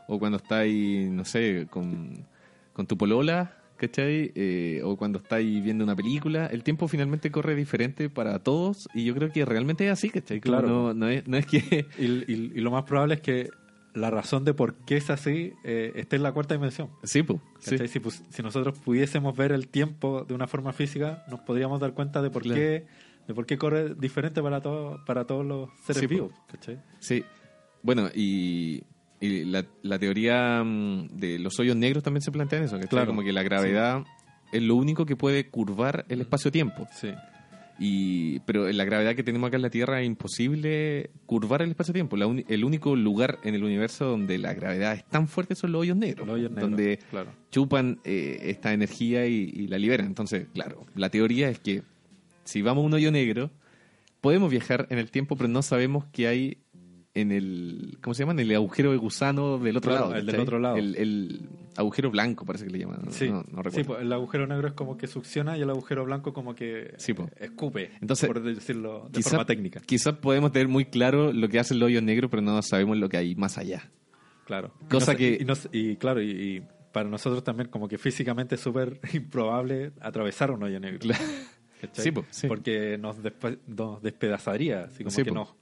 o 0.07 0.19
cuando 0.19 0.37
está 0.37 0.59
ahí, 0.59 1.07
no 1.09 1.23
sé, 1.25 1.67
con, 1.69 2.25
con 2.73 2.85
tu 2.87 2.97
polola, 2.97 3.57
¿cachai? 3.77 4.31
Eh, 4.35 4.81
o 4.83 4.97
cuando 4.97 5.19
está 5.19 5.37
ahí 5.37 5.61
viendo 5.61 5.83
una 5.83 5.95
película. 5.95 6.47
El 6.47 6.63
tiempo 6.63 6.87
finalmente 6.87 7.31
corre 7.31 7.55
diferente 7.55 8.09
para 8.09 8.37
todos 8.39 8.87
y 8.93 9.05
yo 9.05 9.15
creo 9.15 9.31
que 9.31 9.45
realmente 9.45 9.85
es 9.87 9.91
así, 9.93 10.09
¿cachai? 10.09 10.41
Como 10.41 10.57
Claro. 10.57 10.67
No, 10.67 10.93
no, 10.93 11.07
es, 11.07 11.25
no 11.27 11.37
es 11.37 11.45
que... 11.45 11.87
Y, 11.97 12.05
y- 12.31 12.51
y 12.55 12.59
lo 12.61 12.69
más 12.71 12.83
probable 12.83 13.15
es 13.15 13.21
que 13.21 13.49
la 13.93 14.09
razón 14.09 14.45
de 14.45 14.53
por 14.53 14.75
qué 14.85 14.97
es 14.97 15.09
así 15.09 15.53
eh, 15.63 15.91
esté 15.95 16.15
en 16.17 16.23
la 16.23 16.31
cuarta 16.31 16.53
dimensión. 16.53 16.89
Sí, 17.03 17.23
pues. 17.23 17.39
Sí. 17.59 17.77
Si, 17.87 17.99
si 18.29 18.41
nosotros 18.43 18.77
pudiésemos 18.79 19.35
ver 19.35 19.51
el 19.51 19.67
tiempo 19.67 20.23
de 20.27 20.33
una 20.33 20.47
forma 20.47 20.71
física, 20.73 21.23
nos 21.29 21.39
podríamos 21.41 21.79
dar 21.81 21.93
cuenta 21.93 22.21
de 22.21 22.29
por 22.29 22.43
Claro. 22.43 22.59
qué 22.59 22.85
de 23.31 23.35
por 23.35 23.45
qué 23.45 23.57
corre 23.57 23.95
diferente 23.95 24.41
para 24.41 24.61
todos 24.61 24.99
para 25.05 25.25
todos 25.25 25.45
los 25.45 25.69
seres 25.85 26.01
Sí, 26.01 26.07
vivos. 26.07 26.31
¿cachai? 26.51 26.79
Sí. 26.99 27.23
Bueno, 27.81 28.09
y, 28.13 28.83
y 29.19 29.45
la, 29.45 29.65
la 29.81 29.97
teoría 29.97 30.63
mm, 30.63 31.07
de 31.17 31.39
los 31.39 31.57
hoyos 31.59 31.75
negros 31.75 32.03
también 32.03 32.21
se 32.21 32.31
plantea 32.31 32.59
en 32.59 32.65
eso, 32.65 32.75
¿cachai? 32.75 32.89
Claro. 32.89 33.07
Como 33.07 33.23
que 33.23 33.33
la 33.33 33.43
gravedad 33.43 34.03
es 34.51 34.61
lo 34.61 34.75
único 34.75 35.05
que 35.05 35.15
puede 35.15 35.47
curvar 35.49 36.05
el 36.09 36.21
espacio-tiempo. 36.21 36.87
Sí. 36.93 37.09
Y, 37.83 38.39
pero 38.41 38.67
en 38.69 38.77
la 38.77 38.85
gravedad 38.85 39.15
que 39.15 39.23
tenemos 39.23 39.47
acá 39.47 39.55
en 39.55 39.63
la 39.63 39.71
Tierra 39.71 40.01
es 40.01 40.05
imposible 40.05 41.09
curvar 41.25 41.63
el 41.63 41.71
espacio-tiempo. 41.71 42.15
El 42.15 42.63
único 42.63 42.95
lugar 42.95 43.39
en 43.43 43.55
el 43.55 43.63
universo 43.63 44.05
donde 44.05 44.37
la 44.37 44.53
gravedad 44.53 44.93
es 44.93 45.03
tan 45.05 45.27
fuerte 45.27 45.55
son 45.55 45.71
los 45.71 45.81
hoyos 45.81 45.97
negros. 45.97 46.27
Los 46.27 46.35
hoyos 46.35 46.51
negros, 46.51 46.69
Donde 46.69 46.99
claro. 47.09 47.31
chupan 47.49 47.99
eh, 48.03 48.37
esta 48.43 48.71
energía 48.73 49.25
y, 49.25 49.49
y 49.51 49.67
la 49.67 49.79
liberan. 49.79 50.05
Entonces, 50.05 50.45
claro, 50.53 50.85
la 50.93 51.09
teoría 51.09 51.49
es 51.49 51.59
que 51.59 51.81
si 52.43 52.61
vamos 52.61 52.83
a 52.83 52.87
un 52.87 52.93
hoyo 52.93 53.11
negro, 53.11 53.51
podemos 54.21 54.49
viajar 54.51 54.87
en 54.89 54.97
el 54.99 55.11
tiempo, 55.11 55.35
pero 55.35 55.47
no 55.49 55.61
sabemos 55.61 56.05
qué 56.11 56.27
hay 56.27 56.57
en 57.13 57.31
el. 57.31 57.97
¿Cómo 58.01 58.13
se 58.13 58.23
llama? 58.23 58.31
En 58.33 58.39
el 58.39 58.55
agujero 58.55 58.91
de 58.91 58.97
gusano 58.97 59.57
del 59.57 59.77
otro 59.77 59.91
Claro, 59.91 60.05
lado. 60.09 60.19
el 60.19 60.25
del 60.25 60.39
otro 60.39 60.59
lado. 60.59 60.77
El, 60.77 60.95
el 60.95 61.41
agujero 61.75 62.09
blanco, 62.11 62.45
parece 62.45 62.65
que 62.65 62.71
le 62.71 62.79
llaman. 62.79 63.01
Sí, 63.11 63.27
no, 63.29 63.43
no 63.51 63.61
recuerdo. 63.61 63.71
sí 63.71 63.83
pues, 63.83 64.01
el 64.01 64.13
agujero 64.13 64.47
negro 64.47 64.67
es 64.69 64.73
como 64.73 64.97
que 64.97 65.07
succiona 65.07 65.57
y 65.57 65.61
el 65.61 65.69
agujero 65.69 66.05
blanco 66.05 66.31
como 66.33 66.55
que 66.55 66.93
Sí, 66.97 67.13
escupe, 67.37 67.91
Entonces, 68.01 68.27
por 68.27 68.41
decirlo 68.41 69.07
de 69.11 69.19
quizá- 69.19 69.29
forma 69.31 69.45
técnica. 69.45 69.81
Quizás 69.85 70.13
podemos 70.15 70.51
tener 70.53 70.67
muy 70.69 70.85
claro 70.85 71.33
lo 71.33 71.49
que 71.49 71.59
hace 71.59 71.73
el 71.73 71.83
hoyo 71.83 72.01
negro, 72.01 72.29
pero 72.29 72.41
no 72.41 72.61
sabemos 72.61 72.97
lo 72.97 73.09
que 73.09 73.17
hay 73.17 73.35
más 73.35 73.57
allá. 73.57 73.89
Claro. 74.45 74.73
Cosa 74.89 75.11
Y 75.11 75.13
no 75.13 75.17
que- 75.17 75.37
Y, 75.41 75.45
no 75.45 75.55
sé- 75.55 75.69
y 75.73 75.95
claro, 75.97 76.21
y, 76.21 76.29
y 76.31 76.61
para 76.93 77.09
nosotros 77.09 77.43
también 77.43 77.69
como 77.69 77.87
que 77.89 77.97
físicamente 77.97 78.55
es 78.55 78.61
súper 78.61 78.99
improbable 79.13 79.91
atravesar 79.99 80.51
un 80.51 80.63
hoyo 80.63 80.79
negro. 80.79 80.99
Claro. 80.99 81.23
¿Cachai? 81.81 82.03
Sí, 82.05 82.11
po, 82.11 82.25
sí. 82.29 82.47
Porque 82.47 82.97
nos, 82.97 83.21
despe- 83.21 83.59
nos 83.67 84.01
despedazaría, 84.01 84.83
así 84.85 85.03
como 85.03 85.11
Sí, 85.11 85.23
que 85.23 85.29
po. 85.29 85.35
nos, 85.35 85.55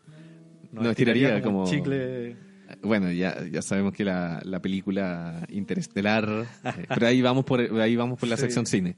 Nos 0.72 0.88
estiraría 0.88 1.42
como- 1.42 1.62
un 1.64 1.68
chicle. 1.70 2.36
Bueno, 2.84 3.12
ya, 3.12 3.36
ya 3.52 3.64
sabemos 3.64 3.94
que 3.94 4.06
la, 4.06 4.40
la 4.44 4.62
película 4.62 5.44
Interestelar, 5.50 6.30
eh, 6.64 6.86
pero 6.88 7.08
ahí 7.08 7.20
vamos 7.22 7.44
por 7.44 7.60
ahí 7.82 7.96
vamos 7.96 8.20
por 8.20 8.30
la 8.30 8.38
sección 8.38 8.68
cine. 8.68 8.96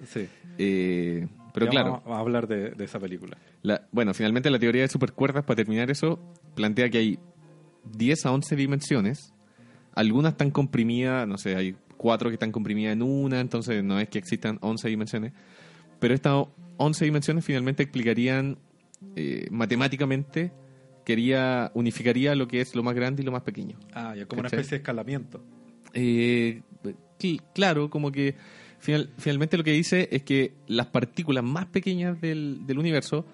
Eh, 0.57 1.25
pero 1.53 1.65
Ya 1.67 1.71
claro, 1.71 1.91
Vamos 2.03 2.17
a 2.17 2.19
hablar 2.19 2.47
de, 2.47 2.71
de 2.71 2.83
esa 2.83 2.99
película. 2.99 3.37
la- 3.61 3.87
bueno, 3.93 4.13
finalmente 4.13 4.49
la 4.49 4.59
teoría 4.59 4.81
de 4.81 4.87
supercuerdas, 4.89 5.45
para 5.45 5.55
terminar 5.55 5.89
eso, 5.89 6.19
plantea 6.55 6.89
que 6.89 6.97
hay 6.97 7.19
10 7.97 8.25
a 8.25 8.31
11 8.33 8.55
dimensiones. 8.57 9.33
Algunas 9.95 10.33
están 10.33 10.51
comprimidas, 10.51 11.25
no 11.27 11.37
sé, 11.37 11.55
hay 11.55 11.75
cuatro 11.97 12.29
que 12.29 12.33
están 12.35 12.51
comprimidas 12.51 12.93
en 12.93 13.01
una, 13.03 13.39
entonces 13.39 13.83
no 13.83 13.99
es 14.01 14.09
que 14.09 14.17
existan 14.19 14.57
11 14.61 14.89
dimensiones. 14.89 15.31
Pero 15.99 16.13
estas 16.13 16.45
11 16.81 17.05
dimensiones 17.05 17.45
finalmente 17.45 17.83
explicarían 17.83 18.57
eh, 19.15 19.47
matemáticamente, 19.51 20.51
quería 21.05 21.71
unificaría 21.73 22.35
lo 22.35 22.47
que 22.47 22.61
es 22.61 22.75
lo 22.75 22.83
más 22.83 22.95
grande 22.95 23.21
y 23.21 23.25
lo 23.25 23.31
más 23.31 23.41
pequeño. 23.43 23.77
Ah, 23.93 24.13
ya 24.15 24.25
como 24.25 24.41
una 24.41 24.47
especie 24.47 24.71
de 24.71 24.75
escalamiento. 24.77 25.43
Eh, 25.93 26.61
cl- 27.19 27.41
claro, 27.53 27.89
como 27.89 28.11
que 28.11 28.35
final- 28.79 29.09
finalmente 29.17 29.57
lo 29.57 29.63
que 29.63 29.71
dice 29.71 30.07
es 30.11 30.23
que 30.23 30.53
las 30.67 30.87
partículas 30.87 31.43
más 31.43 31.65
pequeñas 31.67 32.19
del, 32.21 32.65
del 32.65 32.77
universo 32.79 33.25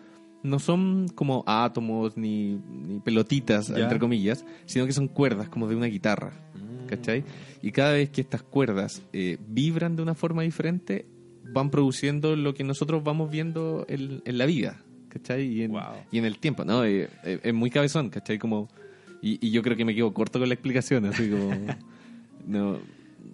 no 0.43 0.59
son 0.59 1.07
como 1.13 1.43
átomos 1.45 2.15
ni, 2.15 2.55
ni 2.55 2.99
pelotitas, 2.99 3.67
Ya. 3.67 3.79
entre 3.79 3.99
comillas, 3.99 4.45
sino 4.65 4.85
que 4.85 4.93
son 4.93 5.07
cuerdas 5.07 5.49
como 5.49 5.67
de 5.67 5.75
una 5.75 5.87
guitarra. 5.87 6.31
¿Cachai? 6.87 7.25
Y 7.61 7.71
cada 7.73 7.91
vez 7.93 8.09
que 8.11 8.21
estas 8.21 8.43
cuerdas 8.43 9.01
eh, 9.11 9.37
vibran 9.45 9.97
de 9.97 10.03
una 10.03 10.15
forma 10.15 10.43
diferente, 10.43 11.05
van 11.53 11.69
produciendo 11.69 12.35
lo 12.35 12.53
que 12.53 12.63
nosotros 12.63 13.03
vamos 13.03 13.29
viendo 13.31 13.85
en, 13.89 14.21
en 14.25 14.37
la 14.37 14.45
vida. 14.45 14.81
¿Cachai? 15.09 15.45
Y 15.47 15.63
en, 15.63 15.71
Wow. 15.71 15.81
y 16.11 16.17
en 16.19 16.25
el 16.25 16.37
tiempo, 16.37 16.65
¿no? 16.65 16.83
Eh, 16.85 17.09
eh, 17.23 17.39
es 17.41 17.53
muy 17.53 17.69
cabezón, 17.69 18.09
¿cachai? 18.09 18.37
Como, 18.37 18.69
y, 19.21 19.45
y 19.45 19.51
yo 19.51 19.61
creo 19.63 19.75
que 19.77 19.85
me 19.85 19.95
quedo 19.95 20.13
corto 20.13 20.37
con 20.39 20.47
la 20.49 20.53
explicación, 20.53 21.05
así 21.05 21.29
como... 21.29 21.51
no, 22.45 22.79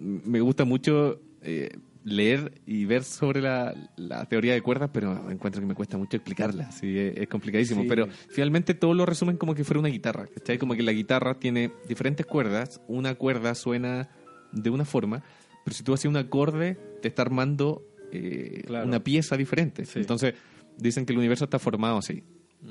me 0.00 0.40
gusta 0.40 0.64
mucho 0.64 1.20
eh, 1.42 1.76
leer 2.04 2.52
y 2.66 2.84
ver 2.84 3.02
sobre 3.04 3.40
la, 3.40 3.74
la 3.96 4.24
teoría 4.26 4.54
de 4.54 4.62
cuerdas, 4.62 4.90
pero 4.92 5.30
encuentro 5.30 5.60
que 5.60 5.66
me 5.66 5.74
cuesta 5.74 5.96
mucho 5.98 6.16
explicarla, 6.16 6.70
sí, 6.72 6.96
es, 6.98 7.16
es 7.16 7.28
complicadísimo. 7.28 7.82
Sí. 7.82 7.88
Pero 7.88 8.08
finalmente 8.28 8.74
todo 8.74 8.94
lo 8.94 9.04
resumen 9.06 9.36
como 9.36 9.54
que 9.54 9.64
fuera 9.64 9.80
una 9.80 9.88
guitarra, 9.88 10.26
¿cachai? 10.26 10.58
Como 10.58 10.74
que 10.74 10.82
la 10.82 10.92
guitarra 10.92 11.34
tiene 11.38 11.72
diferentes 11.88 12.24
cuerdas, 12.26 12.80
una 12.88 13.14
cuerda 13.14 13.54
suena 13.54 14.08
de 14.52 14.70
una 14.70 14.84
forma, 14.84 15.22
pero 15.64 15.74
si 15.74 15.82
tú 15.82 15.94
haces 15.94 16.06
un 16.06 16.16
acorde, 16.16 16.76
te 17.02 17.08
está 17.08 17.22
armando 17.22 17.82
eh, 18.14 18.62
Claro. 18.66 18.86
una 18.86 19.00
pieza 19.00 19.36
diferente. 19.36 19.84
Sí. 19.84 20.00
Entonces, 20.00 20.34
dicen 20.78 21.04
que 21.06 21.12
el 21.12 21.18
universo 21.18 21.44
está 21.44 21.58
formado 21.58 21.98
así, 21.98 22.22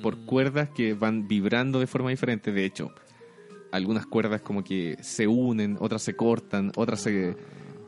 por 0.01 0.17
Mm. 0.17 0.25
cuerdas 0.25 0.69
que 0.69 0.93
van 0.93 1.27
vibrando 1.27 1.79
de 1.79 1.87
forma 1.87 2.09
diferente. 2.09 2.51
De 2.51 2.65
hecho, 2.65 2.93
algunas 3.71 4.05
cuerdas 4.05 4.41
como 4.41 4.63
que 4.63 4.97
se 5.01 5.27
unen, 5.27 5.77
otras 5.79 6.01
se 6.03 6.15
cortan, 6.15 6.71
otras 6.75 7.01
se 7.01 7.35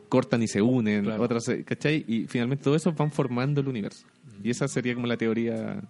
cortan 0.08 0.42
y 0.42 0.48
se 0.48 0.62
unen, 0.62 1.04
Claro. 1.04 1.22
otras 1.22 1.44
se, 1.44 1.64
¿cachai? 1.64 2.04
Y 2.08 2.26
finalmente 2.26 2.64
todo 2.64 2.76
eso 2.76 2.92
van 2.92 3.10
formando 3.12 3.60
el 3.60 3.68
universo. 3.68 4.06
Y 4.42 4.50
esa 4.50 4.68
sería 4.68 4.94
como 4.94 5.06
la 5.06 5.16
teoría 5.16 5.80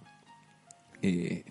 eh, 1.02 1.44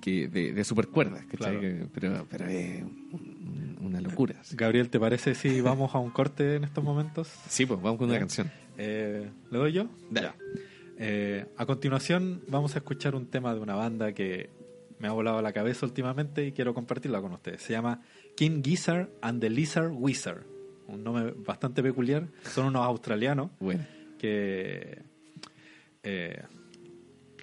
que 0.00 0.26
de, 0.28 0.52
de 0.52 0.64
supercuerdas, 0.64 1.24
¿cachai? 1.26 1.58
Claro. 1.58 1.88
Pero, 1.94 2.26
pero 2.30 2.46
es 2.46 2.82
un- 2.82 3.76
una 3.80 4.00
locura. 4.00 4.36
Gabriel, 4.52 4.88
¿te 4.88 4.98
parece 4.98 5.34
si 5.34 5.60
vamos 5.60 5.94
a 5.94 5.98
un 5.98 6.10
corte 6.10 6.56
en 6.56 6.64
estos 6.64 6.82
momentos? 6.82 7.28
Sí, 7.48 7.66
pues 7.66 7.80
vamos 7.82 7.98
con 7.98 8.08
una 8.08 8.18
canción. 8.18 8.50
Eh, 8.78 9.30
¿Le 9.50 9.58
doy 9.58 9.72
yo? 9.72 9.86
Dale. 10.10 10.28
Ya. 10.28 10.36
Eh, 10.98 11.46
a 11.56 11.66
continuación 11.66 12.42
vamos 12.48 12.74
a 12.74 12.78
escuchar 12.78 13.14
un 13.14 13.26
tema 13.26 13.54
de 13.54 13.60
una 13.60 13.74
banda 13.74 14.12
que 14.12 14.50
me 14.98 15.08
ha 15.08 15.12
volado 15.12 15.42
la 15.42 15.52
cabeza 15.52 15.84
últimamente 15.86 16.46
y 16.46 16.52
quiero 16.52 16.74
compartirla 16.74 17.20
con 17.20 17.32
ustedes. 17.32 17.62
Se 17.62 17.72
llama 17.72 18.02
King 18.36 18.62
Gizzard 18.62 19.08
and 19.20 19.40
the 19.40 19.50
Lizard 19.50 19.90
Wizard. 19.92 20.44
Un 20.86 21.02
nombre 21.02 21.32
bastante 21.36 21.82
peculiar. 21.82 22.28
Son 22.44 22.66
unos 22.66 22.84
australianos 22.84 23.50
Bueno, 23.58 23.84
que 24.18 25.02
eh, 26.02 26.42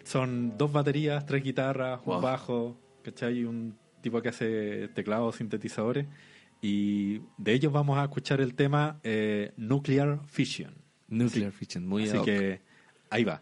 son 0.03 0.57
dos 0.57 0.71
baterías, 0.71 1.25
tres 1.25 1.43
guitarras, 1.43 2.03
Wow. 2.05 2.15
un 2.17 2.21
bajo, 2.21 2.77
¿cachai? 3.03 3.43
Un 3.45 3.75
tipo 4.01 4.21
que 4.21 4.29
hace 4.29 4.87
teclados, 4.89 5.35
sintetizadores. 5.35 6.07
Y 6.61 7.19
de 7.37 7.53
ellos 7.53 7.71
vamos 7.71 7.97
a 7.97 8.03
escuchar 8.03 8.41
el 8.41 8.53
tema 8.55 8.99
eh, 9.03 9.53
Nuclear 9.57 10.19
Fission. 10.27 10.73
Nuclear 11.10 11.52
Fission, 11.52 11.86
muy 11.88 12.04
Así 12.04 12.12
ad 12.17 12.19
hoc. 12.19 12.26
que 12.26 12.62
ahí 13.10 13.24
va. 13.24 13.41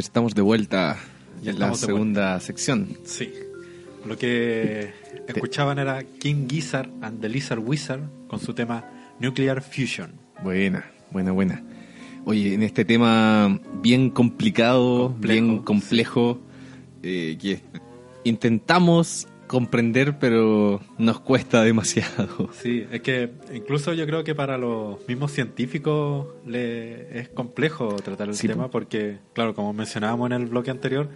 Estamos 0.00 0.34
de 0.34 0.42
vuelta 0.42 0.98
Ya 1.42 1.52
en 1.52 1.58
la 1.58 1.74
segunda 1.74 2.38
sección. 2.40 2.96
Sí. 3.04 3.32
Lo 4.06 4.16
que 4.16 4.92
escuchaban 5.28 5.78
era 5.78 6.02
King 6.02 6.48
Gizzard 6.48 6.90
and 7.02 7.20
the 7.20 7.28
Lizard 7.28 7.60
Wizard 7.60 8.00
con 8.28 8.40
su 8.40 8.54
tema 8.54 8.84
Nuclear 9.20 9.62
Fusion. 9.62 10.12
Buena, 10.42 10.90
buena, 11.10 11.32
buena. 11.32 11.62
Oye, 12.24 12.54
en 12.54 12.62
este 12.62 12.84
tema 12.84 13.60
bien 13.82 14.10
complicado, 14.10 15.08
Complejo, 15.08 15.32
bien 15.32 15.58
complejo, 15.58 16.40
eh, 17.02 17.36
que 17.40 17.60
intentamos 18.24 19.26
comprender, 19.50 20.16
pero 20.20 20.80
nos 20.96 21.18
cuesta 21.20 21.62
demasiado. 21.64 22.50
Sí, 22.62 22.84
es 22.92 23.00
que 23.00 23.30
incluso 23.52 23.92
yo 23.94 24.06
creo 24.06 24.22
que 24.22 24.32
para 24.32 24.56
los 24.56 25.06
mismos 25.08 25.32
científicos 25.32 26.28
le 26.46 27.18
es 27.18 27.28
complejo 27.30 27.96
tratar 27.96 28.28
el 28.28 28.36
Sí, 28.36 28.46
tema 28.46 28.66
po. 28.66 28.70
porque, 28.70 29.18
claro, 29.32 29.52
como 29.52 29.72
mencionábamos 29.72 30.26
en 30.30 30.34
el 30.40 30.46
bloque 30.46 30.70
anterior, 30.70 31.08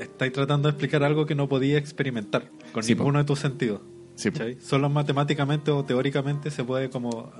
estáis 0.00 0.32
tratando 0.32 0.66
de 0.68 0.72
explicar 0.72 1.04
algo 1.04 1.24
que 1.24 1.36
no 1.36 1.48
podía 1.48 1.78
experimentar 1.78 2.50
con 2.72 2.82
Sí, 2.82 2.96
po. 2.96 3.02
ninguno 3.04 3.20
de 3.20 3.24
tus 3.24 3.38
sentidos. 3.38 3.80
Sí. 4.16 4.30
Solo 4.60 4.90
matemáticamente 4.90 5.70
o 5.70 5.84
teóricamente 5.84 6.50
se 6.50 6.64
puede 6.64 6.90
como 6.90 7.30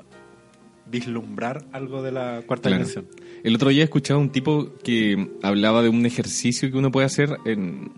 vislumbrar 0.86 1.64
algo 1.72 2.02
de 2.02 2.12
la 2.12 2.42
cuarta 2.46 2.68
Claro. 2.68 2.84
dimensión. 2.84 3.06
El 3.42 3.56
otro 3.56 3.70
día 3.70 3.82
escuchaba 3.84 4.20
un 4.20 4.30
tipo 4.30 4.70
que 4.84 5.28
hablaba 5.42 5.82
de 5.82 5.88
un 5.88 6.06
ejercicio 6.06 6.70
que 6.70 6.78
uno 6.78 6.90
puede 6.92 7.06
hacer 7.06 7.36
en- 7.46 7.90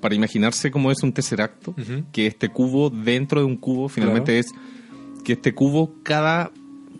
para 0.00 0.14
imaginarse 0.14 0.70
cómo 0.70 0.90
es 0.90 1.02
un 1.02 1.12
tesseracto, 1.12 1.70
Ujú. 1.72 2.04
que 2.12 2.26
este 2.26 2.48
cubo 2.48 2.90
dentro 2.90 3.40
de 3.40 3.46
un 3.46 3.56
cubo 3.56 3.88
finalmente 3.88 4.32
Claro. 4.32 4.40
es 4.40 5.22
que 5.24 5.34
este 5.34 5.54
cubo, 5.54 5.92
cada 6.02 6.50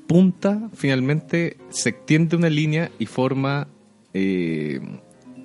punta 0.06 0.68
finalmente 0.74 1.56
se 1.70 1.90
extiende 1.90 2.36
una 2.36 2.50
línea 2.50 2.90
y 2.98 3.06
forma, 3.06 3.68
eh, 4.12 4.80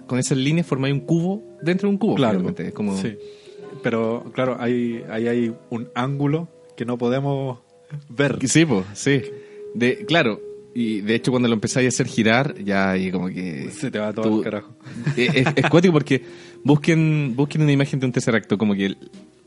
con 0.07 0.19
esas 0.19 0.37
líneas 0.37 0.67
forma 0.67 0.87
un 0.89 0.99
cubo 1.01 1.43
dentro 1.61 1.87
de 1.87 1.93
un 1.93 1.97
cubo. 1.97 2.15
Claro, 2.15 2.33
finalmente. 2.39 2.67
Es 2.67 2.73
como, 2.73 2.97
sí. 2.97 3.15
Pero 3.83 4.31
claro, 4.33 4.57
ahí, 4.59 5.03
ahí 5.09 5.27
hay 5.27 5.53
un 5.69 5.87
ángulo 5.95 6.47
que 6.75 6.85
no 6.85 6.97
podemos 6.97 7.59
ver. 8.09 8.37
Sí, 8.47 8.65
pues, 8.65 8.85
sí. 8.93 9.21
De, 9.73 10.05
claro, 10.05 10.41
y 10.73 11.01
de 11.01 11.15
hecho 11.15 11.31
cuando 11.31 11.47
lo 11.47 11.53
empezáis 11.53 11.85
a 11.85 11.89
hacer 11.89 12.07
girar, 12.07 12.55
ya 12.63 12.91
ahí 12.91 13.11
como 13.11 13.27
que... 13.29 13.69
Se 13.71 13.91
te 13.91 13.99
va 13.99 14.11
todo 14.13 14.37
el 14.37 14.43
carajo. 14.43 14.75
Eh, 15.15 15.29
es, 15.33 15.47
es 15.55 15.69
cuático 15.69 15.93
porque 15.93 16.23
busquen, 16.65 17.33
busquen 17.37 17.61
una 17.61 17.71
imagen 17.71 18.01
de 18.01 18.05
un 18.07 18.11
tesseracto, 18.11 18.57
como 18.57 18.73
que 18.75 18.95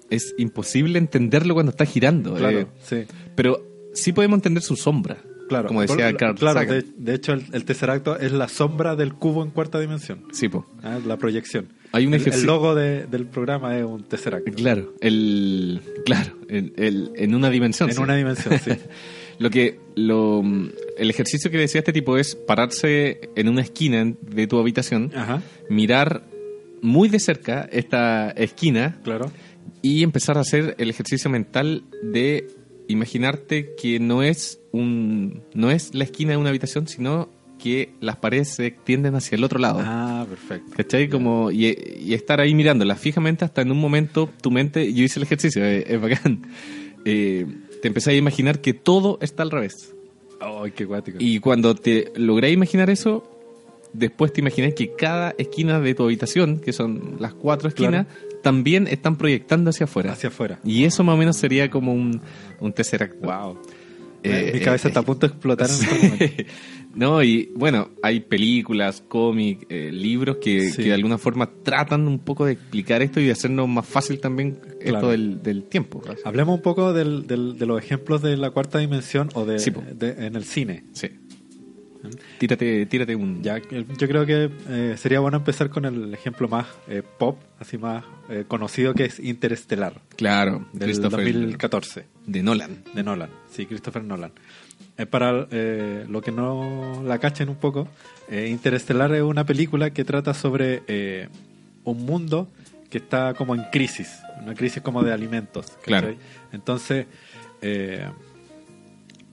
es 0.08 0.34
imposible 0.38 0.98
entenderlo 0.98 1.52
cuando 1.52 1.70
está 1.70 1.84
girando. 1.84 2.34
Claro, 2.34 2.60
eh, 2.60 2.66
sí. 2.82 3.02
pero 3.34 3.62
sí 3.92 4.12
podemos 4.12 4.38
entender 4.38 4.62
su 4.62 4.74
sombra. 4.76 5.18
Claro, 5.48 5.68
Como 5.68 5.80
decía 5.80 6.14
Carl 6.14 6.34
claro 6.34 6.60
Sagan. 6.60 6.78
de, 6.80 6.84
de 6.98 7.14
hecho 7.14 7.32
el, 7.32 7.42
el 7.54 7.64
Tesseracto 7.64 8.18
es 8.18 8.32
la 8.32 8.48
sombra 8.48 8.96
del 8.96 9.14
cubo 9.14 9.42
en 9.42 9.50
cuarta 9.50 9.80
dimensión, 9.80 10.24
Sí, 10.30 10.50
po. 10.50 10.66
¿ah? 10.82 10.98
la 11.06 11.16
proyección. 11.16 11.68
Hay 11.92 12.06
un 12.06 12.12
El- 12.12 12.20
ejercicio- 12.20 12.42
El, 12.50 12.54
logo 12.54 12.74
de- 12.74 13.06
del 13.06 13.24
programa 13.26 13.74
es 13.78 13.82
un 13.84 14.02
Tesseracto. 14.04 14.52
Claro, 14.52 14.92
el, 15.00 15.80
claro, 16.04 16.32
el, 16.50 16.74
el- 16.76 17.12
en 17.16 17.34
una 17.34 17.48
dimensión. 17.48 17.88
En 17.88 17.96
sí. 17.96 18.02
una 18.02 18.14
dimensión, 18.16 18.58
sí. 18.62 18.72
Lo 19.38 19.48
que 19.50 19.78
lo, 19.94 20.42
el 20.98 21.08
ejercicio 21.10 21.50
que 21.50 21.56
decía 21.58 21.78
este 21.78 21.92
tipo 21.94 22.18
es 22.18 22.34
pararse 22.34 23.30
en 23.36 23.48
una 23.48 23.62
esquina 23.62 24.04
de 24.20 24.46
tu 24.48 24.58
habitación, 24.58 25.12
Ajá, 25.14 25.42
mirar 25.70 26.24
muy 26.82 27.08
de 27.08 27.18
cerca 27.18 27.68
esta 27.72 28.30
esquina 28.30 28.98
claro. 29.02 29.30
y 29.82 30.02
empezar 30.02 30.38
a 30.38 30.40
hacer 30.40 30.74
el 30.78 30.90
ejercicio 30.90 31.30
mental 31.30 31.84
de 32.02 32.46
imaginarte 32.88 33.74
que 33.80 34.00
no 34.00 34.22
es 34.22 34.60
un 34.72 35.42
no 35.54 35.70
es 35.70 35.94
la 35.94 36.04
esquina 36.04 36.32
de 36.32 36.36
una 36.38 36.48
habitación, 36.48 36.88
sino 36.88 37.28
que 37.58 37.94
las 38.00 38.16
paredes 38.16 38.54
se 38.54 38.66
extienden 38.66 39.14
hacia 39.16 39.36
el 39.36 39.44
otro 39.44 39.58
lado. 39.58 39.80
Ah, 39.82 40.24
perfecto. 40.28 40.72
¿Cachai? 40.76 41.08
Como, 41.08 41.50
y, 41.50 41.76
y 42.00 42.14
estar 42.14 42.40
ahí 42.40 42.54
mirándola 42.54 42.94
fijamente 42.94 43.44
hasta 43.44 43.62
en 43.62 43.72
un 43.72 43.78
momento 43.78 44.30
tu 44.40 44.50
mente, 44.50 44.92
yo 44.92 45.02
hice 45.02 45.18
el 45.18 45.24
ejercicio, 45.24 45.64
es, 45.64 45.84
es 45.88 46.00
bacán, 46.00 46.46
eh, 47.04 47.46
te 47.82 47.88
empezás 47.88 48.14
a 48.14 48.16
imaginar 48.16 48.60
que 48.60 48.74
todo 48.74 49.18
está 49.20 49.42
al 49.42 49.50
revés. 49.50 49.94
Ay, 50.40 50.70
qué 50.70 50.84
guático. 50.84 51.18
Y 51.20 51.40
cuando 51.40 51.74
te 51.74 52.12
logré 52.14 52.50
imaginar 52.50 52.90
eso, 52.90 53.37
después 53.92 54.32
te 54.32 54.40
imaginas 54.40 54.74
que 54.74 54.92
cada 54.94 55.34
esquina 55.38 55.80
de 55.80 55.94
tu 55.94 56.04
habitación, 56.04 56.60
que 56.60 56.72
son 56.72 57.16
las 57.20 57.34
cuatro 57.34 57.68
esquinas, 57.68 58.06
también 58.42 58.86
están 58.86 59.16
proyectando 59.16 59.70
hacia 59.70 59.84
afuera. 59.84 60.12
Hacia 60.12 60.28
afuera. 60.28 60.60
Y 60.64 60.84
eso 60.84 61.02
más 61.04 61.14
o 61.14 61.18
menos 61.18 61.36
sería 61.36 61.70
como 61.70 61.92
un, 61.92 62.20
un 62.60 62.72
tesseracto. 62.72 63.18
Wow. 63.26 63.58
Eh, 64.22 64.50
Mi 64.54 64.60
cabeza 64.60 64.88
eh, 64.88 64.90
está 64.90 65.00
a 65.00 65.04
punto 65.04 65.26
de 65.28 65.32
explotar 65.32 65.68
en 65.68 65.74
este 65.74 66.08
momento. 66.08 66.44
no, 66.96 67.22
y 67.22 67.50
bueno, 67.54 67.90
hay 68.02 68.18
películas, 68.20 69.00
cómics, 69.06 69.64
eh, 69.68 69.90
libros 69.92 70.38
que, 70.40 70.70
Sí. 70.70 70.78
que 70.82 70.88
de 70.88 70.94
alguna 70.94 71.18
forma 71.18 71.48
tratan 71.62 72.08
un 72.08 72.18
poco 72.18 72.44
de 72.44 72.52
explicar 72.52 73.00
esto 73.02 73.20
y 73.20 73.26
de 73.26 73.32
hacernos 73.32 73.68
más 73.68 73.86
fácil 73.86 74.18
también 74.18 74.58
esto 74.80 75.10
del, 75.10 75.40
del 75.42 75.62
tiempo. 75.64 76.02
Hablemos 76.24 76.56
un 76.56 76.62
poco 76.62 76.92
del, 76.92 77.26
del- 77.28 77.56
de 77.58 77.66
los 77.66 77.80
ejemplos 77.80 78.20
de 78.22 78.36
la 78.36 78.50
cuarta 78.50 78.78
dimensión 78.78 79.28
o 79.34 79.44
de, 79.46 79.60
Sí, 79.60 79.70
de- 79.94 80.26
en 80.26 80.34
el 80.34 80.44
cine. 80.44 80.84
Sí. 80.92 81.08
Tírate, 82.38 82.86
tírate 82.86 83.16
un... 83.16 83.42
Ya, 83.42 83.58
yo 83.58 84.08
creo 84.08 84.24
que 84.24 84.50
eh, 84.68 84.94
sería 84.96 85.20
bueno 85.20 85.38
empezar 85.38 85.68
con 85.68 85.84
el 85.84 86.14
ejemplo 86.14 86.48
más 86.48 86.66
eh, 86.88 87.02
pop, 87.02 87.38
así 87.58 87.78
más 87.78 88.04
eh, 88.28 88.44
conocido 88.46 88.94
que 88.94 89.06
es 89.06 89.18
Interestelar, 89.18 90.00
Claro, 90.16 90.66
del 90.72 90.88
Christopher 90.90 91.24
2014, 91.24 92.04
de 92.26 92.42
Nolan. 92.42 92.84
de 92.94 93.02
Nolan. 93.02 93.30
Sí, 93.50 93.66
Christopher 93.66 94.04
Nolan. 94.04 94.32
Para 95.10 95.32
lo 95.32 96.20
que 96.22 96.32
no 96.32 97.04
la 97.06 97.18
cachen 97.18 97.48
un 97.48 97.54
poco, 97.54 97.86
Interestelar 98.28 99.14
es 99.14 99.22
una 99.22 99.44
película 99.46 99.90
que 99.90 100.04
trata 100.04 100.34
sobre 100.34 101.28
un 101.84 102.04
mundo 102.04 102.48
que 102.90 102.98
está 102.98 103.34
como 103.34 103.54
en 103.54 103.62
crisis, 103.70 104.18
una 104.42 104.54
crisis 104.54 104.82
como 104.82 105.04
de 105.04 105.12
alimentos. 105.12 105.66
¿cachai? 105.66 105.82
Claro. 105.84 106.14
Entonces, 106.50 107.06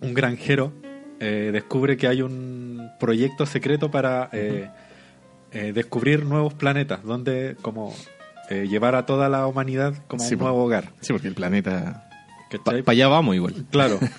un 0.02 0.14
granjero 0.14 0.72
eh, 1.20 1.50
descubre 1.54 1.98
que 1.98 2.08
hay 2.08 2.22
un 2.22 2.92
proyecto 3.00 3.46
secreto 3.46 3.92
para 3.92 4.30
eh, 4.34 4.70
eh, 5.52 5.72
descubrir 5.74 6.26
nuevos 6.26 6.54
planetas, 6.54 7.04
donde 7.04 7.56
como 7.62 7.94
eh, 8.50 8.68
llevar 8.68 8.96
a 8.96 9.06
toda 9.06 9.30
la 9.30 9.48
humanidad 9.48 9.94
como 10.08 10.24
Sí, 10.24 10.36
un 10.36 10.42
nuevo 10.42 10.64
hogar. 10.64 10.92
Sí, 11.02 11.14
porque 11.14 11.28
el 11.28 11.36
planeta... 11.36 12.10
Para 12.64 12.84
allá 12.88 13.08
vamos 13.08 13.36
igual. 13.36 13.66
Claro. 13.72 14.00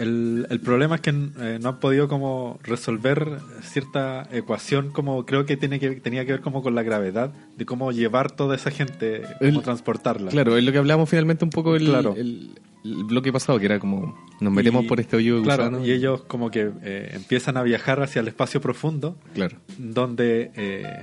El, 0.00 0.46
el 0.50 0.60
problema 0.60 0.94
es 0.96 1.00
que 1.02 1.10
eh, 1.10 1.58
no 1.60 1.68
han 1.68 1.78
podido 1.78 2.08
como 2.08 2.58
resolver 2.62 3.38
cierta 3.62 4.26
ecuación 4.32 4.90
como 4.90 5.26
creo 5.26 5.44
que 5.46 5.56
tiene 5.56 5.78
que 5.78 5.90
tenía 6.00 6.24
que 6.24 6.32
ver 6.32 6.40
como 6.40 6.62
con 6.62 6.74
la 6.74 6.82
gravedad 6.82 7.32
de 7.56 7.66
cómo 7.66 7.92
llevar 7.92 8.30
toda 8.32 8.56
esa 8.56 8.70
gente, 8.70 9.22
cómo 9.38 9.60
transportarla. 9.62 10.30
Claro, 10.30 10.56
es 10.56 10.64
lo 10.64 10.72
que 10.72 10.78
hablamos 10.78 11.08
finalmente 11.08 11.44
un 11.44 11.50
poco 11.50 11.76
el, 11.76 11.84
Claro. 11.84 12.14
el, 12.16 12.50
bloque 12.82 13.30
pasado, 13.30 13.58
que 13.58 13.66
era 13.66 13.78
como 13.78 14.18
nos 14.40 14.52
metemos 14.54 14.84
Y- 14.84 14.88
por 14.88 15.00
este 15.00 15.16
hoyo 15.16 15.36
de 15.36 15.42
Claro, 15.42 15.64
gusano. 15.68 15.84
y 15.86 15.90
ellos 15.92 16.22
como 16.22 16.50
que 16.50 16.70
eh, 16.82 17.10
empiezan 17.12 17.58
a 17.58 17.62
viajar 17.62 18.02
hacia 18.02 18.20
el 18.20 18.28
espacio 18.28 18.62
profundo 18.62 19.18
Claro. 19.34 19.58
donde 19.76 20.50
eh, 20.56 21.02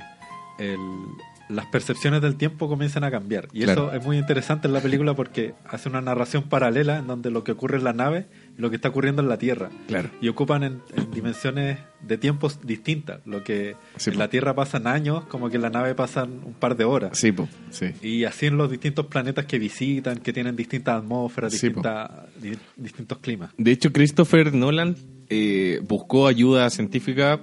las 1.49 1.65
percepciones 1.67 2.21
del 2.21 2.35
tiempo 2.35 2.67
comienzan 2.67 3.03
a 3.03 3.11
cambiar. 3.11 3.47
Y 3.53 3.61
Claro. 3.63 3.89
eso 3.89 3.93
es 3.97 4.05
muy 4.05 4.17
interesante 4.17 4.67
en 4.67 4.73
la 4.73 4.81
película 4.81 5.13
porque 5.13 5.53
hace 5.69 5.87
una 5.87 6.01
narración 6.01 6.43
paralela 6.43 6.97
en 6.97 7.07
donde 7.07 7.29
lo 7.31 7.43
que 7.43 7.51
ocurre 7.53 7.77
en 7.77 7.83
la 7.83 7.93
nave 7.93 8.25
lo 8.57 8.69
que 8.69 8.75
está 8.77 8.89
ocurriendo 8.89 9.21
en 9.21 9.29
la 9.29 9.37
Tierra. 9.37 9.69
Claro. 9.87 10.09
Y 10.21 10.27
ocupan 10.29 10.63
en, 10.63 10.81
en 10.95 11.11
dimensiones 11.11 11.79
de 12.01 12.17
tiempos 12.17 12.59
distintas. 12.65 13.21
Lo 13.25 13.43
que 13.43 13.75
Sí, 13.97 14.09
en 14.09 14.17
la 14.17 14.29
Tierra 14.29 14.55
pasan 14.55 14.87
años, 14.87 15.25
como 15.25 15.49
que 15.49 15.57
en 15.57 15.61
la 15.61 15.69
nave 15.69 15.93
pasan 15.95 16.41
un 16.43 16.53
par 16.53 16.75
de 16.75 16.83
horas. 16.83 17.17
Sí, 17.17 17.31
po, 17.31 17.47
sí. 17.69 17.87
Y 18.01 18.23
así 18.23 18.47
en 18.47 18.57
los 18.57 18.69
distintos 18.71 19.05
planetas 19.05 19.45
que 19.45 19.59
visitan, 19.59 20.17
que 20.17 20.33
tienen 20.33 20.55
distintas 20.55 20.97
atmósferas, 20.97 21.53
Sí, 21.53 21.69
di- 22.41 22.57
distintos 22.75 23.19
climas. 23.19 23.51
De 23.57 23.71
hecho, 23.71 23.91
Christopher 23.93 24.53
Nolan 24.53 24.95
eh, 25.29 25.79
buscó 25.87 26.27
ayuda 26.27 26.69
científica 26.69 27.39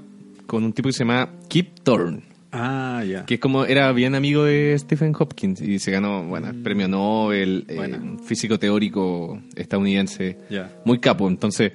con 0.46 0.64
un 0.64 0.72
tipo 0.72 0.88
que 0.88 0.92
se 0.92 1.00
llama 1.00 1.30
Kip 1.48 1.80
Thorne, 1.82 2.22
Ah, 2.56 3.02
ya. 3.04 3.26
que 3.26 3.34
es 3.34 3.40
como 3.40 3.64
era 3.64 3.90
bien 3.92 4.14
amigo 4.14 4.44
de 4.44 4.76
Stephen 4.78 5.12
Hopkins 5.18 5.60
y 5.60 5.78
se 5.80 5.90
ganó, 5.90 6.22
bueno, 6.24 6.48
el 6.48 6.62
premio 6.62 6.86
Nobel, 6.86 7.64
eh, 7.68 7.74
Buena. 7.74 7.96
un 7.98 8.20
físico 8.20 8.58
teórico 8.58 9.42
estadounidense, 9.56 10.38
muy 10.84 11.00
capo. 11.00 11.28
Entonces, 11.28 11.72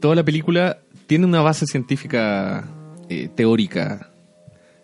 toda 0.00 0.14
la 0.14 0.24
película 0.24 0.78
tiene 1.06 1.26
una 1.26 1.42
base 1.42 1.66
científica 1.66 2.68
eh, 3.08 3.28
teórica, 3.34 4.10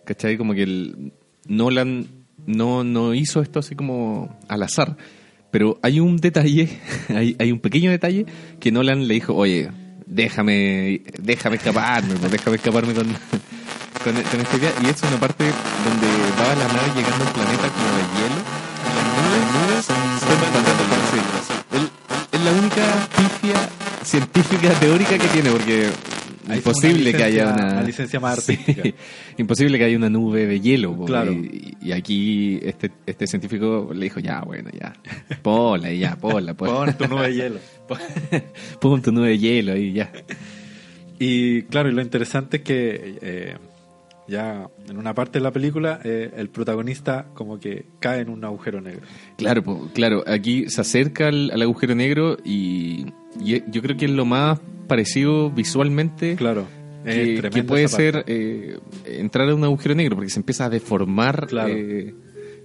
¿cachai? 0.04 0.36
Como 0.36 0.54
que 0.54 0.62
el 0.62 1.12
Nolan 1.46 2.06
no, 2.46 2.84
no 2.84 3.14
hizo 3.14 3.40
esto 3.40 3.58
así 3.58 3.74
como 3.74 4.38
al 4.48 4.62
azar. 4.62 4.96
Pero 5.50 5.78
hay 5.82 6.00
un 6.00 6.16
detalle, 6.16 6.68
hay, 7.08 7.36
hay 7.38 7.52
un 7.52 7.60
pequeño 7.60 7.90
detalle 7.90 8.26
que 8.60 8.72
Nolan 8.72 9.06
le 9.06 9.14
dijo, 9.14 9.34
oye, 9.34 9.70
déjame, 10.06 11.02
déjame 11.22 11.56
escaparme, 11.56 12.14
pues, 12.16 12.30
déjame 12.32 12.56
escaparme 12.56 12.94
con, 12.94 13.06
con, 14.04 14.16
esta 14.16 14.56
idea. 14.56 14.72
Y 14.82 14.86
es 14.86 15.02
una 15.02 15.18
parte 15.18 15.44
donde 15.44 16.06
va 16.38 16.54
la 16.54 16.68
nave 16.68 16.88
llegando 16.94 17.24
a 17.24 17.26
un 17.26 17.32
planeta 17.32 17.68
como 17.72 17.88
de 17.96 18.04
hielo. 18.14 18.40
Las 18.94 19.48
nubes 19.54 19.86
Es 22.32 22.40
la 22.44 22.52
única 22.52 22.84
pifia 23.16 23.58
científica 24.04 24.68
teórica 24.78 25.18
que 25.18 25.28
tiene, 25.28 25.50
porque 25.50 25.88
Ahí 26.46 26.58
imposible 26.58 27.14
que 27.14 27.22
haya 27.22 27.54
una, 27.54 27.82
licencia 27.82 28.20
más 28.20 28.42
Sí, 28.44 28.58
imposible 29.38 29.78
que 29.78 29.84
haya 29.84 29.96
una 29.96 30.10
nube 30.10 30.46
de 30.46 30.60
hielo. 30.60 30.94
Claro. 31.06 31.32
Y, 31.32 31.74
y 31.80 31.92
aquí 31.92 32.60
este, 32.62 32.90
este 33.06 33.26
científico 33.26 33.90
le 33.94 34.04
dijo, 34.04 34.20
ya, 34.20 34.42
bueno, 34.42 34.68
ya, 34.78 34.92
ponla 35.42 35.90
y 35.90 36.00
ya, 36.00 36.16
ponla, 36.16 36.52
ponla. 36.52 36.74
Pon 36.74 36.98
tu 36.98 37.08
nube 37.08 37.28
de 37.28 37.34
hielo. 37.34 37.58
Pon 38.80 39.00
tu 39.00 39.10
nube 39.10 39.28
de 39.28 39.38
hielo 39.38 39.72
ahí, 39.72 39.94
ya. 39.94 40.12
Y 41.18 41.62
claro, 41.62 41.88
y 41.88 41.92
lo 41.92 42.02
interesante 42.02 42.58
es 42.58 42.62
que 42.62 43.18
eh, 43.22 43.56
ya 44.28 44.68
en 44.88 44.96
una 44.98 45.14
parte 45.14 45.38
de 45.38 45.42
la 45.42 45.50
película 45.50 46.00
eh, 46.04 46.32
el 46.36 46.48
protagonista 46.48 47.26
como 47.34 47.58
que 47.60 47.86
cae 48.00 48.20
en 48.20 48.28
un 48.30 48.44
agujero 48.44 48.80
negro. 48.80 49.02
Claro, 49.36 49.62
claro, 49.94 50.24
aquí 50.26 50.68
se 50.68 50.80
acerca 50.80 51.28
al, 51.28 51.50
al 51.50 51.62
agujero 51.62 51.94
negro 51.94 52.36
y, 52.44 53.06
y 53.40 53.62
yo 53.70 53.82
creo 53.82 53.96
que 53.96 54.06
es 54.06 54.10
lo 54.10 54.24
más 54.24 54.58
parecido 54.88 55.50
visualmente 55.50 56.36
Claro. 56.36 56.66
es 57.04 57.14
que, 57.14 57.22
tremenda 57.36 57.50
que 57.50 57.62
puede 57.64 57.88
ser 57.88 58.24
eh, 58.26 58.78
entrar 59.06 59.48
a 59.48 59.54
un 59.54 59.64
agujero 59.64 59.94
negro 59.94 60.16
porque 60.16 60.30
se 60.30 60.40
empieza 60.40 60.66
a 60.66 60.70
deformar 60.70 61.46
Claro. 61.46 61.72
eh, 61.74 62.14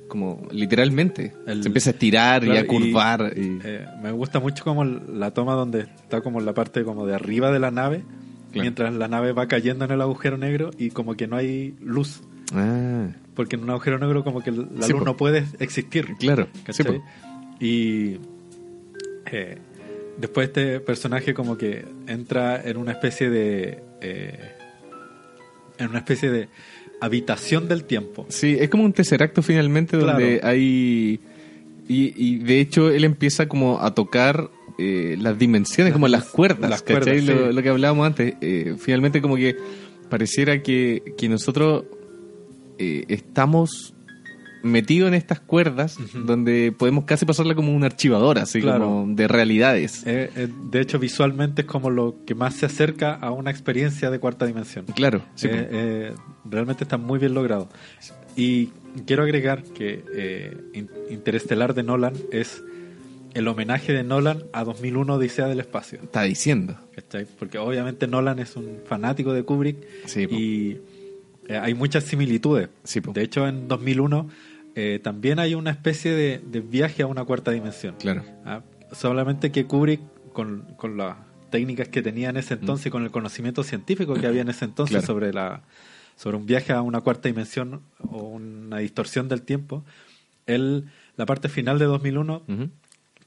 como 0.08 0.48
literalmente. 0.52 1.34
El- 1.45 1.62
se 1.62 1.67
empieza 1.69 1.91
a 1.91 1.93
estirar 1.93 2.43
y 2.43 2.48
Claro, 2.48 2.62
a 2.62 2.65
curvar. 2.67 3.34
y- 3.36 3.60
Eh, 3.63 3.86
me 4.02 4.12
gusta 4.12 4.39
mucho 4.39 4.63
como 4.63 4.84
la 4.84 5.32
toma 5.36 5.54
donde 5.54 5.82
está 5.82 6.22
como 6.22 6.39
la 6.41 6.54
parte 6.54 6.84
como 6.84 7.06
de 7.06 7.13
arriba 7.15 7.52
de 7.52 7.60
la 7.60 7.69
nave, 7.69 8.04
Claro. 8.52 8.62
mientras 8.64 8.94
la 8.94 9.08
nave 9.08 9.32
va 9.32 9.48
cayendo 9.48 9.86
en 9.86 9.92
el 9.92 10.02
agujero 10.02 10.38
negro 10.38 10.72
y 10.78 10.90
como 10.90 11.16
que 11.16 11.28
no 11.28 11.36
hay 11.36 11.76
luz, 11.82 12.22
Ah, 12.54 13.08
porque 13.36 13.56
en 13.58 13.64
un 13.64 13.70
agujero 13.70 14.00
negro 14.00 14.24
como 14.24 14.42
que 14.42 14.52
la 14.52 14.64
Sí, 14.82 14.92
luz 14.92 15.00
po. 15.02 15.06
no 15.06 15.16
puede 15.18 15.46
existir. 15.60 16.16
claro. 16.20 16.48
Sí, 16.70 16.84
y 17.60 18.18
eh, 19.32 19.58
después 20.18 20.48
este 20.48 20.80
personaje 20.80 21.34
como 21.34 21.58
que 21.58 21.86
entra 22.08 22.60
en 22.62 22.78
una 22.78 22.92
especie 22.94 23.30
de 23.30 23.84
eh, 24.02 24.40
en 25.78 25.90
una 25.90 26.00
especie 26.00 26.32
de 26.32 26.50
habitación 27.02 27.68
del 27.68 27.84
tiempo. 27.84 28.26
Sí, 28.30 28.58
es 28.60 28.70
como 28.70 28.84
un 28.84 28.94
tesseracto 28.94 29.42
finalmente 29.42 29.96
donde 29.98 30.40
Claro. 30.40 30.48
hay... 30.48 31.20
Y, 31.88 32.14
y 32.18 32.38
de 32.40 32.60
hecho 32.60 32.90
él 32.92 33.04
empieza 33.04 33.48
como 33.48 33.80
a 33.82 33.94
tocar 33.96 34.50
eh, 34.80 35.18
las 35.20 35.38
dimensiones, 35.38 35.92
Las 35.92 35.96
como 35.96 36.08
las 36.08 36.26
cuerdas, 36.26 36.70
las 36.70 36.82
¿cachai? 36.82 37.04
cuerdas, 37.22 37.24
lo, 37.42 37.48
sí. 37.50 37.54
lo 37.56 37.62
que 37.62 37.70
hablábamos 37.70 38.08
antes. 38.08 38.34
Eh, 38.42 38.76
finalmente 38.80 39.22
como 39.22 39.36
que 39.36 39.56
pareciera 40.10 40.63
que, 40.63 41.13
que 41.18 41.28
nosotros 41.30 41.84
eh, 42.78 43.04
estamos 43.10 43.94
metidos 44.63 45.08
en 45.08 45.13
estas 45.13 45.39
cuerdas 45.39 45.96
donde 46.13 46.74
podemos 46.78 47.06
casi 47.06 47.26
pasarla 47.26 47.56
como 47.56 47.74
un 47.74 47.84
archivador, 47.84 48.39
así 48.39 48.60
Claro. 48.62 48.86
como 48.86 49.15
de 49.15 49.28
realidades. 49.28 50.04
Eh, 50.06 50.50
de 50.72 50.82
hecho, 50.82 51.00
visualmente 51.00 51.62
es 51.62 51.68
como 51.68 51.89
lo 51.89 52.18
que 52.26 52.36
más 52.36 52.56
se 52.56 52.65
acerca 52.65 53.13
a 53.13 53.32
una 53.32 53.52
experiencia 53.52 54.10
de 54.10 54.20
cuarta 54.20 54.46
dimensión. 54.46 54.86
Claro, 54.96 55.24
sí, 55.36 55.48
realmente 56.44 56.84
está 56.84 56.98
muy 56.98 57.20
bien 57.20 57.34
logrado. 57.34 57.70
Y 58.36 58.68
quiero 59.06 59.24
agregar 59.24 59.63
que 59.63 60.58
In- 60.74 60.89
Interestelar 61.10 61.74
de 61.74 61.84
Nolan 61.84 62.13
es 62.32 62.62
el 63.34 63.48
homenaje 63.48 63.94
de 63.94 64.04
Nolan 64.04 64.44
a 64.54 64.63
2001 64.63 65.13
Odisea 65.15 65.48
del 65.48 65.60
Espacio. 65.60 66.00
está 66.04 66.24
diciendo. 66.24 66.78
¿cachai? 66.96 67.26
Porque 67.38 67.58
obviamente 67.58 68.08
Nolan 68.08 68.39
es 68.39 68.56
un 68.56 68.80
fanático 68.86 69.34
de 69.34 69.44
Kubrick 69.44 69.78
Sí, 70.06 70.24
y 70.30 70.78
eh, 71.48 71.58
hay 71.58 71.74
muchas 71.74 72.04
similitudes. 72.06 72.70
Sí. 72.84 73.00
De 73.13 73.22
hecho, 73.22 73.48
en 73.48 73.68
2001 73.68 74.30
eh, 74.76 75.00
también 75.04 75.39
hay 75.39 75.56
una 75.56 75.72
especie 75.72 76.12
de, 76.12 76.39
de 76.39 76.60
viaje 76.62 77.04
a 77.04 77.08
una 77.08 77.24
cuarta 77.26 77.52
dimensión. 77.52 77.96
Claro. 78.00 78.24
Ah, 78.46 78.62
solamente 78.92 79.52
que 79.52 79.65
Kubrick, 79.65 80.02
con, 80.34 80.62
con 80.78 80.98
las 80.98 81.15
técnicas 81.50 81.88
que 81.88 82.02
tenía 82.02 82.30
en 82.30 82.38
ese 82.38 82.54
entonces, 82.54 82.86
y 82.88 82.89
con 82.92 83.04
el 83.04 83.12
conocimiento 83.12 83.63
científico 83.63 84.13
que 84.13 84.28
había 84.28 84.42
en 84.42 84.50
ese 84.50 84.65
entonces 84.65 84.98
Mm. 84.98 85.00
Claro. 85.00 85.13
sobre 85.13 85.34
la 85.34 85.62
sobre 86.15 86.36
un 86.36 86.46
viaje 86.46 86.74
a 86.74 86.82
una 86.82 87.00
cuarta 87.00 87.30
dimensión 87.30 87.82
o 88.12 88.18
una 88.24 88.80
distorsión 88.80 89.30
del 89.30 89.42
tiempo, 89.44 89.86
él, 90.48 90.86
la 91.15 91.26
parte 91.26 91.48
final 91.48 91.80
de 91.80 91.86
2001, 91.86 92.44
Ujú. 92.48 92.70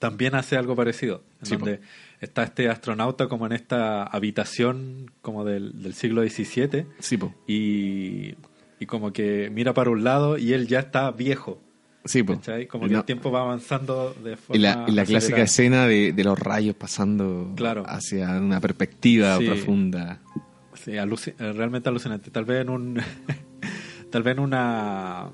También 0.03 0.35
hace 0.35 0.57
algo 0.57 0.75
parecido, 0.75 1.23
en 1.41 1.47
Sí, 1.47 1.57
donde 1.57 1.81
está 2.21 2.43
este 2.43 2.69
astronauta 2.69 3.29
como 3.29 3.47
en 3.47 3.53
esta 3.53 4.03
habitación 4.03 5.13
como 5.23 5.45
del, 5.45 5.81
del 5.83 5.95
siglo 5.95 6.23
XVII 6.23 6.87
Sí, 6.99 7.17
po. 7.17 7.33
y, 7.47 8.35
y 8.81 8.87
como 8.87 9.13
que 9.13 9.49
mira 9.55 9.73
para 9.75 9.91
un 9.91 10.03
lado 10.03 10.37
y 10.39 10.53
él 10.53 10.67
ya 10.67 10.81
está 10.81 11.11
viejo. 11.13 11.61
Sí, 12.05 12.25
po. 12.25 12.35
¿cachai? 12.35 12.67
Como 12.67 12.87
que 12.89 12.95
no- 12.95 12.99
el 12.99 13.05
tiempo 13.05 13.31
va 13.31 13.43
avanzando 13.43 14.13
de 14.25 14.37
forma 14.37 14.57
Y 14.59 14.61
la, 14.61 14.85
y 14.89 14.91
la 14.93 15.05
clásica 15.05 15.41
escena 15.43 15.87
de, 15.87 16.13
de 16.13 16.25
los 16.25 16.37
rayos 16.39 16.75
pasando 16.75 17.53
Claro. 17.55 17.85
hacia 17.87 18.29
una 18.41 18.61
perspectiva 18.61 19.39
Sí. 19.39 19.47
profunda. 19.47 20.19
Sí, 20.75 20.93
aluci- 20.93 21.35
eh, 21.39 21.53
realmente 21.53 21.89
alucinante. 21.89 22.31
Tal 22.33 22.45
vez 22.45 22.63
en 22.63 22.71
un 22.71 23.01
tal 24.11 24.23
vez 24.25 24.33
en 24.37 24.41
una 24.41 25.31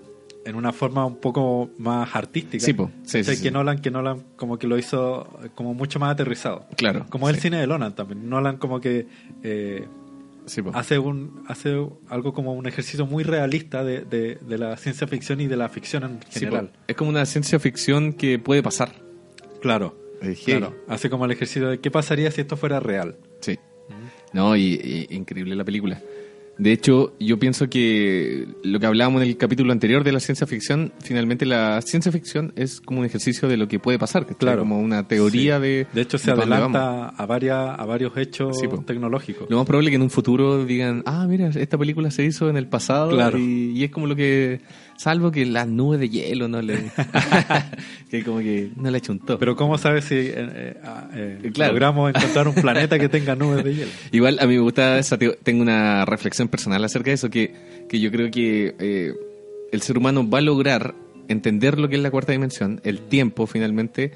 en 0.49 0.57
una 0.57 0.73
forma 0.73 1.05
un 1.05 1.17
poco 1.17 1.71
más 1.79 2.15
artística. 2.17 2.65
Sí, 2.65 2.73
po. 2.73 2.91
Sí. 3.05 3.23
Nolan 3.51 3.81
que 3.81 3.91
Nolan 3.91 4.25
como 4.37 4.59
que 4.59 4.67
lo 4.67 4.79
hizo 4.79 5.29
como 5.55 5.75
mucho 5.75 5.99
más 5.99 6.13
aterrizado. 6.13 6.67
Claro. 6.77 7.07
Como 7.11 7.29
el 7.29 7.37
cine 7.37 7.61
de 7.61 7.67
Nolan 7.67 7.95
también. 7.95 8.29
Nolan 8.29 8.57
como 8.57 8.81
que 8.81 9.07
eh, 9.43 9.87
hace 10.73 10.99
un 10.99 11.45
hace 11.47 11.75
algo 12.09 12.33
como 12.33 12.55
un 12.55 12.67
ejercicio 12.67 13.05
muy 13.05 13.25
realista 13.25 13.85
de, 13.85 14.01
de, 14.07 14.37
de 14.37 14.59
la 14.59 14.77
ciencia 14.79 15.07
ficción 15.07 15.41
y 15.43 15.47
de 15.47 15.57
la 15.57 15.69
ficción 15.69 16.05
en 16.05 16.21
general. 16.31 16.73
Es 16.87 16.97
como 16.97 17.11
una 17.11 17.27
ciencia 17.27 17.59
ficción 17.59 18.15
que 18.15 18.39
puede 18.39 18.63
pasar. 18.63 18.93
Claro. 19.61 19.97
Claro. 20.45 20.75
Hace 20.89 21.11
como 21.11 21.27
el 21.27 21.31
ejercicio 21.33 21.69
de 21.69 21.79
qué 21.79 21.91
pasaría 21.91 22.31
si 22.31 22.41
esto 22.41 22.57
fuera 22.57 22.81
real. 22.81 23.19
Sí. 23.41 23.59
No, 24.33 24.57
y, 24.57 25.07
y- 25.11 25.15
increíble 25.15 25.55
la 25.57 25.65
película. 25.65 26.01
De 26.59 26.73
hecho, 26.73 27.15
yo 27.21 27.39
pienso 27.39 27.71
que 27.71 28.49
lo 28.65 28.81
que 28.81 28.87
hablábamos 28.87 29.23
en 29.23 29.29
el 29.29 29.37
capítulo 29.37 29.73
anterior 29.73 30.03
de 30.03 30.11
la 30.11 30.19
ciencia 30.19 30.45
ficción, 30.47 30.93
finalmente 31.01 31.47
la 31.47 31.81
ciencia 31.83 32.11
ficción 32.11 32.53
es 32.57 32.81
como 32.81 32.99
un 32.99 33.07
ejercicio 33.07 33.49
de 33.49 33.57
lo 33.57 33.69
que 33.69 33.79
puede 33.79 33.97
pasar, 33.99 34.27
que 34.27 34.35
Claro. 34.35 34.61
como 34.63 34.81
una 34.81 35.07
teoría 35.07 35.57
Sí. 35.59 35.63
de... 35.63 35.87
De 35.93 36.01
hecho, 36.01 36.19
se 36.19 36.27
de 36.27 36.33
adelanta 36.43 37.11
a, 37.11 37.27
varias, 37.27 37.79
a 37.79 37.85
varios 37.85 38.17
hechos 38.17 38.59
Sí, 38.59 38.67
tecnológicos. 38.85 39.49
Lo 39.49 39.57
más 39.59 39.67
probable 39.67 39.91
es 39.91 39.93
que 39.93 39.97
en 39.97 40.03
un 40.03 40.11
futuro 40.11 40.65
digan, 40.65 41.05
ah, 41.07 41.27
mira, 41.29 41.49
esta 41.49 41.79
película 41.79 42.11
se 42.11 42.25
hizo 42.25 42.51
en 42.51 42.57
el 42.57 42.67
pasado 42.67 43.11
Claro. 43.11 43.39
y, 43.39 43.71
y 43.77 43.85
es 43.85 43.91
como 43.93 44.09
lo 44.09 44.17
que, 44.17 44.61
salvo 44.99 45.31
que 45.31 45.47
las 45.47 45.67
nubes 45.67 46.01
de 46.01 46.09
hielo 46.11 46.49
no 46.49 46.61
le... 46.61 46.75
que 48.11 48.23
como 48.25 48.39
que 48.41 48.71
no 48.77 48.91
le 48.91 49.01
chuntó. 49.01 49.39
Pero 49.39 49.57
¿cómo 49.57 49.79
sabes 49.79 50.05
si 50.05 50.15
eh, 50.17 50.33
eh, 50.37 50.77
ah, 50.85 51.09
eh, 51.15 51.51
Claro. 51.55 51.73
logramos 51.73 52.15
encontrar 52.15 52.49
un 52.49 52.55
planeta 52.55 52.99
que 52.99 53.09
tenga 53.09 53.35
nubes 53.37 53.65
de 53.65 53.75
hielo? 53.75 53.91
Igual 54.13 54.39
a 54.41 54.47
mí 54.47 54.55
me 54.57 54.61
gusta, 54.61 54.99
esa 54.99 55.17
tengo 55.19 55.63
una 55.63 56.05
reflexión 56.05 56.49
personal 56.49 56.85
acerca 56.85 57.11
de 57.11 57.15
eso, 57.15 57.31
que, 57.31 57.55
que 57.89 58.01
yo 58.01 58.11
creo 58.11 58.31
que 58.31 58.75
eh, 58.79 59.15
el 59.73 59.83
ser 59.83 59.97
humano 59.99 60.29
va 60.29 60.39
a 60.39 60.43
lograr 60.43 60.95
entender 61.29 61.79
lo 61.79 61.89
que 61.89 61.97
es 61.97 62.03
la 62.03 62.11
cuarta 62.11 62.33
dimensión, 62.33 62.81
el 62.85 63.01
tiempo 63.01 63.47
finalmente. 63.47 64.13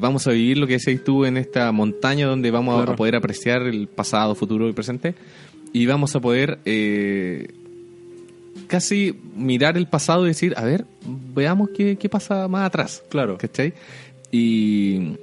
vamos 0.00 0.26
a 0.26 0.32
vivir 0.32 0.58
lo 0.58 0.66
que 0.66 0.74
decías 0.74 1.02
tú 1.04 1.24
en 1.24 1.36
esta 1.36 1.70
montaña 1.72 2.26
donde 2.26 2.50
vamos 2.50 2.74
a- 2.74 2.78
Claro. 2.78 2.92
a 2.92 2.96
poder 2.96 3.14
apreciar 3.16 3.62
el 3.62 3.86
pasado, 3.88 4.34
futuro 4.34 4.68
y 4.68 4.72
presente. 4.72 5.14
Y 5.72 5.86
vamos 5.86 6.16
a 6.16 6.20
poder 6.20 6.58
eh, 6.64 7.46
casi 8.70 9.20
mirar 9.34 9.76
el 9.76 9.88
pasado 9.88 10.24
y 10.24 10.28
decir, 10.28 10.54
a 10.56 10.64
ver, 10.64 10.86
veamos 11.34 11.70
qué, 11.76 11.96
qué 11.96 12.08
pasa 12.08 12.46
más 12.46 12.66
atrás. 12.66 13.02
Claro. 13.10 13.36
¿Cachai? 13.36 13.74
Y, 14.30 15.16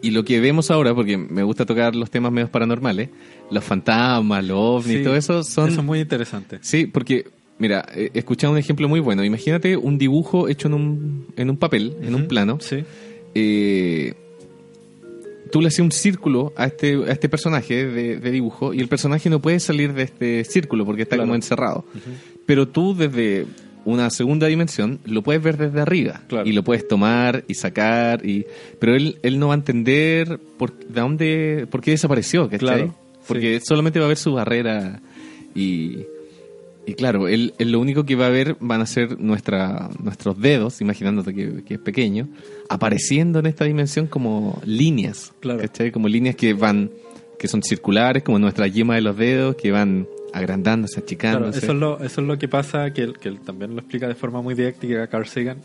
y 0.00 0.10
lo 0.10 0.24
que 0.24 0.40
vemos 0.40 0.70
ahora, 0.70 0.94
porque 0.94 1.18
me 1.18 1.42
gusta 1.42 1.66
tocar 1.66 1.94
los 1.94 2.10
temas 2.10 2.32
medios 2.32 2.48
paranormales, 2.48 3.10
los 3.50 3.62
fantasmas, 3.62 4.42
los 4.42 4.58
ovnis, 4.58 4.98
Sí, 4.98 5.04
todo 5.04 5.16
eso 5.16 5.44
son... 5.44 5.68
Eso 5.68 5.80
es 5.80 5.86
muy 5.86 6.00
interesante. 6.00 6.58
Sí, 6.62 6.86
porque, 6.86 7.26
mira, 7.58 7.86
escuchado 8.14 8.54
un 8.54 8.58
ejemplo 8.58 8.88
muy 8.88 9.00
bueno. 9.00 9.22
Imagínate 9.22 9.76
un 9.76 9.98
dibujo 9.98 10.48
hecho 10.48 10.68
en 10.68 10.74
un, 10.74 11.26
en 11.36 11.50
un 11.50 11.58
papel, 11.58 11.94
en 12.00 12.14
un 12.14 12.26
plano. 12.26 12.58
Sí. 12.60 12.84
Eh, 13.34 14.14
tú 15.50 15.60
le 15.60 15.68
haces 15.68 15.80
un 15.80 15.92
círculo 15.92 16.52
a 16.56 16.66
este, 16.66 16.94
a 17.08 17.12
este 17.12 17.28
personaje 17.28 17.86
de, 17.86 18.18
de 18.18 18.30
dibujo 18.30 18.72
y 18.74 18.80
el 18.80 18.88
personaje 18.88 19.28
no 19.30 19.40
puede 19.40 19.60
salir 19.60 19.92
de 19.94 20.02
este 20.04 20.44
círculo 20.44 20.84
porque 20.84 21.02
está 21.02 21.16
Claro. 21.16 21.26
como 21.26 21.34
encerrado. 21.34 21.84
Pero 22.46 22.68
tú 22.68 22.94
desde 22.94 23.46
una 23.84 24.10
segunda 24.10 24.46
dimensión 24.48 24.98
lo 25.06 25.22
puedes 25.22 25.42
ver 25.42 25.56
desde 25.56 25.80
arriba 25.80 26.20
Claro. 26.28 26.46
y 26.48 26.52
lo 26.52 26.62
puedes 26.62 26.86
tomar 26.86 27.44
y 27.48 27.54
sacar 27.54 28.24
y 28.26 28.44
pero 28.78 28.94
él, 28.94 29.18
él 29.22 29.38
no 29.38 29.48
va 29.48 29.54
a 29.54 29.56
entender 29.56 30.38
por 30.58 30.74
de 30.78 31.00
dónde 31.00 31.66
por 31.70 31.80
qué 31.80 31.92
desapareció 31.92 32.44
¿cachai? 32.50 32.58
Claro, 32.58 32.94
porque 33.26 33.60
solamente 33.60 33.98
va 33.98 34.04
a 34.06 34.08
ver 34.08 34.16
su 34.18 34.32
barrera 34.34 35.00
y 35.54 35.98
y 36.90 36.94
claro 36.94 37.28
él, 37.28 37.54
él 37.58 37.72
lo 37.72 37.80
único 37.80 38.04
que 38.04 38.16
va 38.16 38.26
a 38.26 38.30
ver 38.30 38.56
van 38.60 38.80
a 38.80 38.86
ser 38.86 39.20
nuestra, 39.20 39.88
nuestros 40.02 40.38
dedos 40.40 40.80
imaginándote 40.80 41.34
que, 41.34 41.62
que 41.64 41.74
es 41.74 41.80
pequeño 41.80 42.28
apareciendo 42.68 43.38
en 43.38 43.46
esta 43.46 43.64
dimensión 43.64 44.06
como 44.06 44.60
líneas 44.64 45.32
Claro. 45.40 45.60
¿cachai? 45.60 45.90
como 45.92 46.08
líneas 46.08 46.36
que 46.36 46.54
van 46.54 46.90
que 47.38 47.48
son 47.48 47.62
circulares 47.62 48.22
como 48.22 48.38
nuestra 48.38 48.66
yema 48.66 48.94
de 48.96 49.00
los 49.02 49.16
dedos 49.16 49.56
que 49.56 49.70
van 49.70 50.06
agrandándose 50.32 50.94
Claro, 51.02 51.06
achicándose 51.46 51.58
eso 51.60 51.72
es, 51.72 51.78
lo, 51.78 52.00
eso 52.00 52.20
es 52.20 52.26
lo 52.26 52.38
que 52.38 52.48
pasa, 52.48 52.92
que 52.92 53.12
que 53.12 53.28
él 53.28 53.40
también 53.40 53.74
lo 53.74 53.80
explica 53.80 54.08
de 54.08 54.14
forma 54.14 54.42
muy 54.42 54.54
didáctica 54.54 55.06
Carl 55.06 55.26
Sagan, 55.26 55.58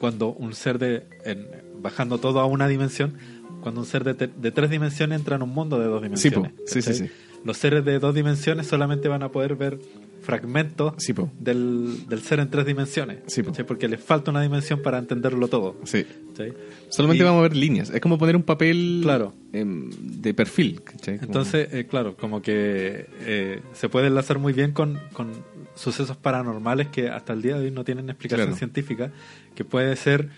cuando 0.00 0.28
un 0.32 0.54
ser 0.54 0.78
de, 0.78 1.04
en- 1.24 1.46
bajando 1.82 2.18
todo 2.18 2.40
a 2.40 2.46
una 2.46 2.66
dimensión, 2.68 3.14
cuando 3.60 3.80
un 3.80 3.86
ser 3.86 4.04
de, 4.04 4.14
te- 4.14 4.26
de 4.28 4.50
tres 4.52 4.70
dimensiones 4.70 5.18
entra 5.18 5.36
en 5.36 5.42
un 5.42 5.50
mundo 5.50 5.78
de 5.78 5.86
dos 5.86 6.00
Sí, 6.00 6.04
dimensiones. 6.30 6.52
Sí, 6.66 6.80
sí, 6.82 6.90
¿cachai? 6.92 7.08
sí. 7.08 7.14
los 7.44 7.56
seres 7.58 7.84
de 7.84 7.98
dos 7.98 8.14
dimensiones 8.14 8.66
solamente 8.66 9.08
van 9.08 9.22
a 9.22 9.28
poder 9.30 9.54
ver 9.56 9.78
fragmentos 10.26 10.94
Sí, 10.98 11.12
po. 11.14 11.30
del, 11.38 12.06
del 12.08 12.20
ser 12.20 12.40
en 12.40 12.50
tres 12.50 12.66
dimensiones. 12.66 13.18
Sí. 13.26 13.42
Porque 13.42 13.88
les 13.88 14.00
falta 14.02 14.30
una 14.30 14.42
dimensión 14.42 14.82
para 14.82 14.98
entenderlo 14.98 15.48
todo. 15.48 15.76
Sí. 15.84 16.04
¿cachai? 16.30 16.52
Solamente 16.90 17.22
Y- 17.22 17.26
vamos 17.26 17.38
a 17.38 17.42
ver 17.42 17.56
líneas. 17.56 17.90
Es 17.90 18.00
como 18.00 18.18
poner 18.18 18.36
un 18.36 18.42
papel 18.42 19.00
Claro. 19.02 19.32
em, 19.52 19.88
de 19.90 20.34
perfil. 20.34 20.82
Entonces, 21.06 21.68
eh, 21.72 21.86
claro, 21.88 22.16
como 22.16 22.42
que 22.42 23.06
eh, 23.20 23.62
se 23.72 23.88
puede 23.88 24.08
enlazar 24.08 24.38
muy 24.38 24.52
bien 24.52 24.72
con, 24.72 25.00
con 25.12 25.32
sucesos 25.74 26.16
paranormales 26.16 26.88
que 26.88 27.08
hasta 27.08 27.32
el 27.32 27.40
día 27.42 27.56
de 27.58 27.66
hoy 27.66 27.70
no 27.70 27.84
tienen 27.84 28.10
explicación 28.10 28.46
Claro. 28.48 28.58
científica, 28.58 29.12
que 29.54 29.64
puede 29.64 29.94
ser, 29.96 30.28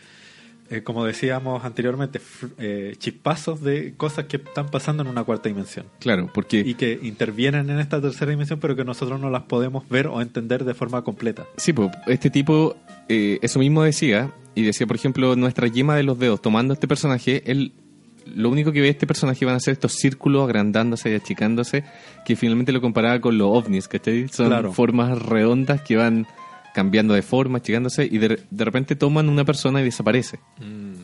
eh, 0.70 0.82
como 0.82 1.04
decíamos 1.04 1.64
anteriormente, 1.64 2.20
eh, 2.58 2.94
chispazos 2.98 3.62
de 3.62 3.94
cosas 3.96 4.26
que 4.26 4.36
están 4.36 4.68
pasando 4.70 5.02
en 5.02 5.08
una 5.08 5.24
cuarta 5.24 5.48
dimensión 5.48 5.86
claro, 5.98 6.30
porque 6.32 6.60
y 6.60 6.74
que 6.74 6.98
intervienen 7.02 7.70
en 7.70 7.78
esta 7.78 8.00
tercera 8.00 8.30
dimensión, 8.30 8.60
pero 8.60 8.76
que 8.76 8.84
nosotros 8.84 9.18
no 9.20 9.30
las 9.30 9.42
podemos 9.44 9.88
ver 9.88 10.06
o 10.08 10.20
entender 10.20 10.64
de 10.64 10.74
forma 10.74 11.02
completa. 11.02 11.46
Sí, 11.56 11.72
pues 11.72 11.90
este 12.06 12.30
tipo 12.30 12.76
eh, 13.08 13.38
eso 13.42 13.58
mismo 13.58 13.82
decía, 13.82 14.30
y 14.54 14.62
decía, 14.62 14.86
por 14.86 14.96
ejemplo, 14.96 15.34
nuestra 15.36 15.66
yema 15.68 15.96
de 15.96 16.02
los 16.02 16.18
dedos 16.18 16.42
tomando 16.42 16.74
este 16.74 16.86
personaje, 16.88 17.42
él 17.50 17.72
lo 18.26 18.50
único 18.50 18.72
que 18.72 18.82
ve 18.82 18.90
este 18.90 19.06
personaje 19.06 19.46
van 19.46 19.54
a 19.54 19.60
ser 19.60 19.72
estos 19.72 19.92
círculos 19.94 20.44
agrandándose 20.44 21.10
y 21.10 21.14
achicándose, 21.14 21.84
que 22.26 22.36
finalmente 22.36 22.72
lo 22.72 22.82
comparaba 22.82 23.18
con 23.22 23.38
los 23.38 23.48
ovnis, 23.50 23.88
¿cachai? 23.88 24.28
Son 24.28 24.48
Claro. 24.48 24.72
formas 24.74 25.18
redondas 25.22 25.80
que 25.80 25.96
van 25.96 26.26
cambiando 26.78 27.12
de 27.12 27.22
forma, 27.22 27.58
achicándose, 27.58 28.04
y 28.08 28.18
de, 28.18 28.38
de 28.48 28.64
repente 28.64 28.94
toman 28.94 29.28
una 29.28 29.44
persona 29.44 29.80
y 29.80 29.84
desaparece. 29.84 30.38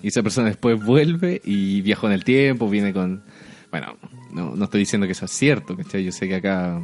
Y 0.05 0.07
esa 0.07 0.23
persona 0.23 0.47
después 0.47 0.81
vuelve 0.81 1.41
y 1.45 1.81
viaja 1.81 2.07
en 2.07 2.13
el 2.13 2.23
tiempo, 2.23 2.71
viene 2.71 2.93
con... 2.93 3.25
Bueno, 3.73 3.97
no, 4.33 4.55
no 4.55 4.65
estoy 4.67 4.79
diciendo 4.79 5.07
que 5.09 5.15
eso 5.15 5.25
es 5.25 5.33
cierto, 5.33 5.77
¿cachai? 5.77 6.05
Yo 6.05 6.13
sé 6.13 6.29
que 6.29 6.37
acá 6.37 6.81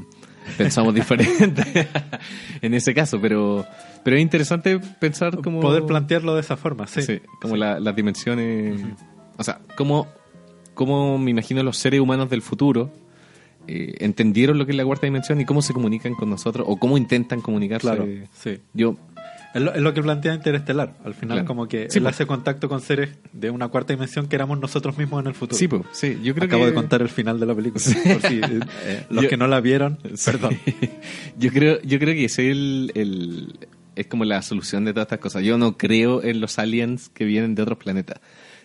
pensamos 0.58 0.92
diferente 0.92 1.62
en 2.62 2.74
ese 2.74 2.92
caso, 2.92 3.20
pero, 3.20 3.64
pero 4.02 4.16
es 4.16 4.22
interesante 4.22 4.80
pensar 4.98 5.40
como... 5.40 5.60
Poder 5.60 5.84
plantearlo 5.84 6.34
de 6.34 6.40
esa 6.40 6.56
forma, 6.56 6.88
sí. 6.88 7.02
Sí, 7.02 7.20
como 7.40 7.54
la- 7.56 7.78
las 7.78 7.94
dimensiones... 7.94 8.80
O 9.36 9.44
sea, 9.44 9.60
cómo, 9.76 10.08
cómo 10.74 11.16
me 11.16 11.30
imagino 11.30 11.62
los 11.62 11.76
seres 11.76 12.00
humanos 12.00 12.28
del 12.28 12.42
futuro 12.42 12.90
eh, 13.68 13.94
entendieron 14.00 14.58
lo 14.58 14.66
que 14.66 14.72
es 14.72 14.76
la 14.76 14.84
cuarta 14.84 15.06
dimensión 15.06 15.40
y 15.40 15.44
cómo 15.44 15.62
se 15.62 15.72
comunican 15.72 16.14
con 16.14 16.30
nosotros 16.30 16.66
o 16.68 16.78
cómo 16.78 16.96
intentan 16.98 17.40
comunicarse. 17.40 17.86
Claro, 17.86 18.06
sí. 18.34 18.58
Yo, 18.74 18.96
Es 19.54 19.60
lo, 19.62 19.74
es 19.74 19.80
lo 19.82 19.92
que 19.94 20.02
plantea 20.02 20.34
Interestelar. 20.34 20.94
Al 21.04 21.14
final, 21.14 21.38
Claro. 21.38 21.46
como 21.48 21.66
que 21.68 21.90
Sí, 21.90 21.98
él 21.98 22.04
pues. 22.04 22.14
hace 22.14 22.26
contacto 22.26 22.68
con 22.68 22.80
seres 22.80 23.10
de 23.32 23.50
una 23.50 23.68
cuarta 23.68 23.92
dimensión 23.92 24.28
que 24.28 24.36
éramos 24.36 24.60
nosotros 24.60 24.96
mismos 24.96 25.20
en 25.22 25.26
el 25.28 25.34
futuro. 25.34 25.58
sí, 25.58 25.66
pues, 25.68 25.82
sí, 25.92 26.18
yo 26.22 26.34
creo 26.34 26.46
Acabo 26.46 26.62
que... 26.64 26.70
de 26.70 26.74
contar 26.74 27.02
el 27.02 27.08
final 27.08 27.38
de 27.40 27.46
la 27.46 27.54
película. 27.54 27.84
Por 27.84 28.22
si 28.30 28.40
eh, 28.40 28.60
los 29.10 29.24
Yo- 29.24 29.28
que 29.28 29.36
no 29.36 29.46
la 29.48 29.60
vieron, 29.60 29.98
Sí. 30.14 30.30
perdón. 30.30 30.56
yo 31.38 31.50
creo, 31.52 31.80
yo 31.82 31.98
creo 31.98 32.14
que 32.14 32.24
ese 32.26 32.46
es 32.50 32.56
el, 32.56 32.92
el- 32.94 33.58
es 33.96 34.06
como 34.06 34.24
la 34.24 34.40
solución 34.42 34.84
de 34.84 34.92
todas 34.92 35.06
estas 35.06 35.18
cosas. 35.18 35.42
Yo 35.42 35.58
no 35.58 35.76
creo 35.76 36.22
en 36.22 36.40
los 36.40 36.58
aliens 36.58 37.08
que 37.10 37.24
vienen 37.24 37.54
de 37.54 37.62
otros 37.62 37.76
planetas, 37.78 38.20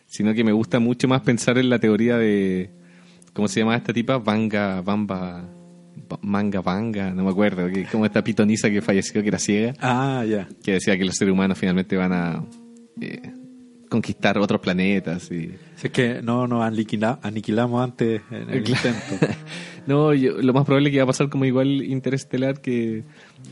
sino 0.08 0.34
que 0.36 0.44
me 0.44 0.52
gusta 0.54 0.80
mucho 0.80 1.08
más 1.08 1.22
pensar 1.22 1.58
en 1.58 1.70
la 1.70 1.80
teoría 1.80 2.18
de 2.18 2.70
¿cómo 3.36 3.48
se 3.48 3.60
llama 3.60 3.76
esta 3.76 3.94
tipa? 3.94 4.18
Vanga, 4.18 4.82
Bamba, 4.82 5.44
Ba- 6.10 6.20
Manga 6.24 6.62
Vanga, 6.62 7.12
no 7.12 7.24
me 7.26 7.30
acuerdo, 7.30 7.68
que 7.70 7.84
como 7.86 8.06
esta 8.06 8.24
pitoniza 8.24 8.70
que 8.72 8.82
falleció 8.82 9.22
que 9.22 9.28
era 9.28 9.38
ciega, 9.40 9.74
Ah, 9.82 10.24
ya. 10.28 10.48
que 10.64 10.72
decía 10.74 10.98
que 10.98 11.06
los 11.06 11.16
seres 11.16 11.32
humanos 11.34 11.58
finalmente 11.58 11.96
van 11.98 12.14
a 12.14 12.44
eh, 13.02 13.32
conquistar 13.90 14.38
otros 14.40 14.60
planetas 14.62 15.30
y 15.32 15.52
Si 15.76 15.88
es 15.88 15.92
que 15.92 16.22
no 16.24 16.48
nos 16.48 16.64
aniquila- 16.64 17.20
aniquilamos 17.22 17.84
antes 17.84 18.22
en 18.32 18.50
el 18.50 18.64
Claro. 18.64 18.90
intento. 18.90 19.28
No, 19.88 20.16
yo- 20.16 20.42
lo 20.42 20.52
más 20.52 20.66
probable 20.66 20.90
es 20.90 20.94
que 20.94 20.98
va 20.98 21.04
a 21.04 21.08
pasar 21.08 21.30
como 21.30 21.46
igual 21.46 21.68
interestelar 21.84 22.60
que, 22.60 23.04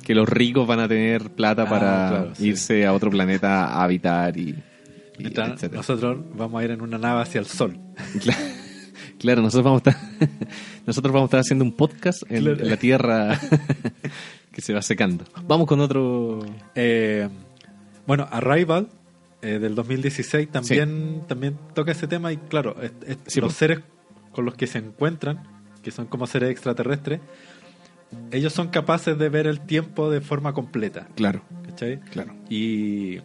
que 0.04 0.16
los 0.16 0.28
ricos 0.28 0.66
van 0.68 0.80
a 0.80 0.88
tener 0.88 1.30
plata 1.30 1.62
Ah, 1.68 1.70
para 1.70 2.10
claro, 2.10 2.36
sí. 2.36 2.48
irse 2.48 2.88
a 2.88 2.94
otro 2.94 3.12
planeta 3.12 3.66
a 3.68 3.84
habitar 3.84 4.36
y, 4.36 4.56
y 5.20 5.24
nosotros 5.72 6.18
vamos 6.36 6.60
a 6.60 6.66
ir 6.66 6.72
en 6.72 6.82
una 6.82 6.98
nave 6.98 7.22
hacia 7.22 7.38
el 7.40 7.46
sol. 7.46 7.78
Cla- 8.20 8.36
Claro, 9.24 9.42
nosotros 9.42 9.64
vamos 9.64 9.82
a 9.86 9.90
estar 9.90 10.30
nosotros 10.86 11.12
vamos 11.14 11.26
a 11.26 11.30
estar 11.30 11.40
haciendo 11.40 11.64
un 11.66 11.72
podcast 11.72 12.24
en, 12.30 12.44
Claro. 12.44 12.60
en 12.62 12.70
la 12.70 12.78
tierra 12.78 13.40
que 14.52 14.62
se 14.62 14.74
va 14.74 14.82
secando. 14.82 15.24
Vamos 15.48 15.66
con 15.66 15.80
otro 15.80 16.46
Eh, 16.76 17.28
bueno, 18.06 18.28
Arrival 18.32 18.90
eh, 19.42 19.60
del 19.60 19.76
2016 19.76 20.50
también, 20.52 21.22
también 21.28 21.58
toca 21.74 21.94
ese 21.94 22.08
tema 22.08 22.32
y 22.34 22.38
claro, 22.38 22.76
es- 22.82 22.92
es- 23.08 23.18
Sí, 23.28 23.40
los 23.42 23.48
pues. 23.48 23.58
seres 23.58 23.80
con 24.34 24.46
los 24.46 24.56
que 24.56 24.68
se 24.68 24.78
encuentran, 24.80 25.44
que 25.82 25.92
son 25.92 26.06
como 26.08 26.28
seres 26.28 26.50
extraterrestres, 26.52 27.22
ellos 28.32 28.52
son 28.54 28.68
capaces 28.68 29.18
de 29.18 29.30
ver 29.30 29.48
el 29.48 29.62
tiempo 29.62 30.10
de 30.12 30.22
forma 30.22 30.54
completa. 30.54 31.08
Claro, 31.16 31.42
¿cachai? 31.66 32.00
claro. 32.12 32.36
Y 32.50 33.20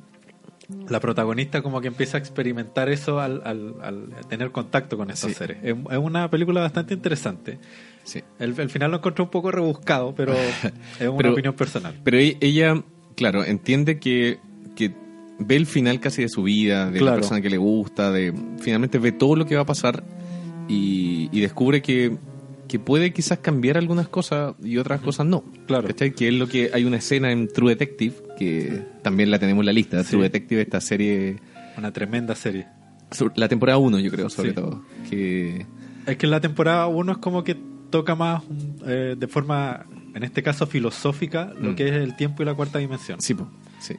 la 0.88 1.00
protagonista 1.00 1.62
como 1.62 1.80
que 1.80 1.88
empieza 1.88 2.18
a 2.18 2.20
experimentar 2.20 2.88
eso 2.90 3.20
al, 3.20 3.40
al- 3.44 3.74
al 3.82 4.08
tener 4.28 4.50
contacto 4.52 4.96
con 4.98 5.10
estos 5.10 5.30
Sí. 5.30 5.36
seres. 5.36 5.58
Es, 5.62 5.74
una 5.98 6.28
película 6.30 6.60
bastante 6.60 6.94
interesante. 6.94 7.58
Sí. 8.04 8.22
El, 8.38 8.58
el 8.58 8.68
final 8.70 8.90
lo 8.90 8.98
encontré 8.98 9.22
un 9.22 9.30
poco 9.30 9.50
rebuscado, 9.50 10.14
pero 10.14 10.32
es 11.00 11.08
una 11.08 11.16
Pero- 11.16 11.32
opinión 11.32 11.54
personal. 11.54 11.94
Pero 12.04 12.18
e- 12.18 12.36
ella, 12.40 12.82
claro, 13.16 13.44
entiende 13.44 13.98
que, 13.98 14.38
que 14.76 14.94
ve 15.38 15.56
el 15.56 15.66
final 15.66 16.00
casi 16.00 16.22
de 16.22 16.28
su 16.28 16.42
vida, 16.42 16.90
de 16.90 17.00
la 17.00 17.14
persona 17.14 17.40
que 17.40 17.48
le 17.50 17.56
gusta, 17.58 18.10
de 18.12 18.34
finalmente 18.60 18.98
ve 18.98 19.12
todo 19.12 19.36
lo 19.36 19.46
que 19.46 19.54
va 19.56 19.62
a 19.62 19.66
pasar 19.66 20.02
y, 20.68 21.28
y 21.32 21.40
descubre 21.40 21.80
que, 21.80 22.16
que 22.68 22.78
puede 22.78 23.12
quizás 23.12 23.38
cambiar 23.38 23.78
algunas 23.78 24.08
cosas 24.08 24.54
y 24.62 24.76
otras 24.76 25.00
cosas 25.00 25.26
no. 25.26 25.42
Claro. 25.66 25.88
¿Cachai? 25.88 26.12
Que 26.14 26.28
es 26.28 26.34
lo 26.34 26.46
que 26.48 26.70
hay 26.72 26.84
una 26.84 26.98
escena 26.98 27.32
en 27.32 27.48
True 27.48 27.70
Detective, 27.70 28.14
que 28.38 28.82
también 29.02 29.30
la 29.30 29.38
tenemos 29.38 29.62
en 29.62 29.66
la 29.66 29.72
lista. 29.72 30.02
Sí. 30.04 30.10
True 30.10 30.22
Detective, 30.24 30.62
esta 30.62 30.80
serie, 30.80 31.36
Una 31.78 31.92
tremenda 31.92 32.34
serie. 32.34 32.66
la 33.36 33.48
temporada 33.48 33.78
1 33.78 33.98
yo 34.00 34.10
creo, 34.10 34.28
sobre 34.28 34.50
Sí. 34.50 34.54
todo. 34.54 34.82
Que 35.08 35.66
Es 36.06 36.16
que 36.16 36.26
en 36.26 36.30
la 36.30 36.40
temporada 36.40 36.86
1 36.88 37.12
es 37.12 37.18
como 37.18 37.42
que 37.42 37.56
toca 37.90 38.14
más 38.14 38.42
eh, 38.86 39.16
de 39.18 39.28
forma, 39.28 39.86
en 40.14 40.22
este 40.24 40.42
caso 40.42 40.66
filosófica, 40.66 41.52
lo 41.58 41.72
Mm. 41.72 41.74
que 41.74 41.88
es 41.88 41.94
el 41.94 42.16
tiempo 42.16 42.42
y 42.42 42.46
la 42.46 42.54
cuarta 42.54 42.78
dimensión. 42.78 43.20
Sí, 43.20 43.32
po, 43.34 43.48
sí. 43.80 43.94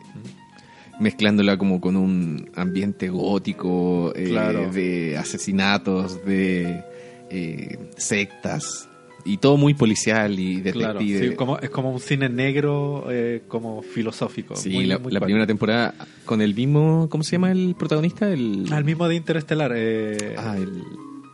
Mezclándola 0.99 1.57
como 1.57 1.79
con 1.79 1.95
un 1.95 2.49
ambiente 2.55 3.07
gótico, 3.09 4.11
eh, 4.15 4.25
Claro. 4.29 4.69
de 4.69 5.17
asesinatos, 5.17 6.23
de 6.25 6.83
eh, 7.29 7.77
sectas, 7.97 8.87
y 9.25 9.37
todo 9.37 9.57
muy 9.57 9.73
policial 9.73 10.39
y 10.39 10.61
Claro, 10.61 10.99
detective. 10.99 11.29
sí, 11.31 11.35
como, 11.35 11.59
es 11.59 11.69
como 11.69 11.91
un 11.91 11.99
cine 11.99 12.29
negro, 12.29 13.05
eh, 13.11 13.41
como 13.47 13.81
filosófico. 13.81 14.55
Sí, 14.55 14.69
muy- 14.69 14.85
la, 14.85 14.97
muy 14.97 15.11
la 15.11 15.19
cuático. 15.19 15.25
primera 15.25 15.45
temporada 15.47 15.93
con 16.25 16.41
el 16.41 16.55
mismo, 16.55 17.07
¿cómo 17.09 17.23
se 17.23 17.33
llama 17.33 17.51
el 17.51 17.75
protagonista? 17.77 18.31
El, 18.31 18.65
Ah, 18.71 18.77
el 18.77 18.85
mismo 18.85 19.07
de 19.07 19.15
Interestelar. 19.15 19.73
Eh, 19.75 20.35
ah, 20.37 20.55
el- 20.57 20.83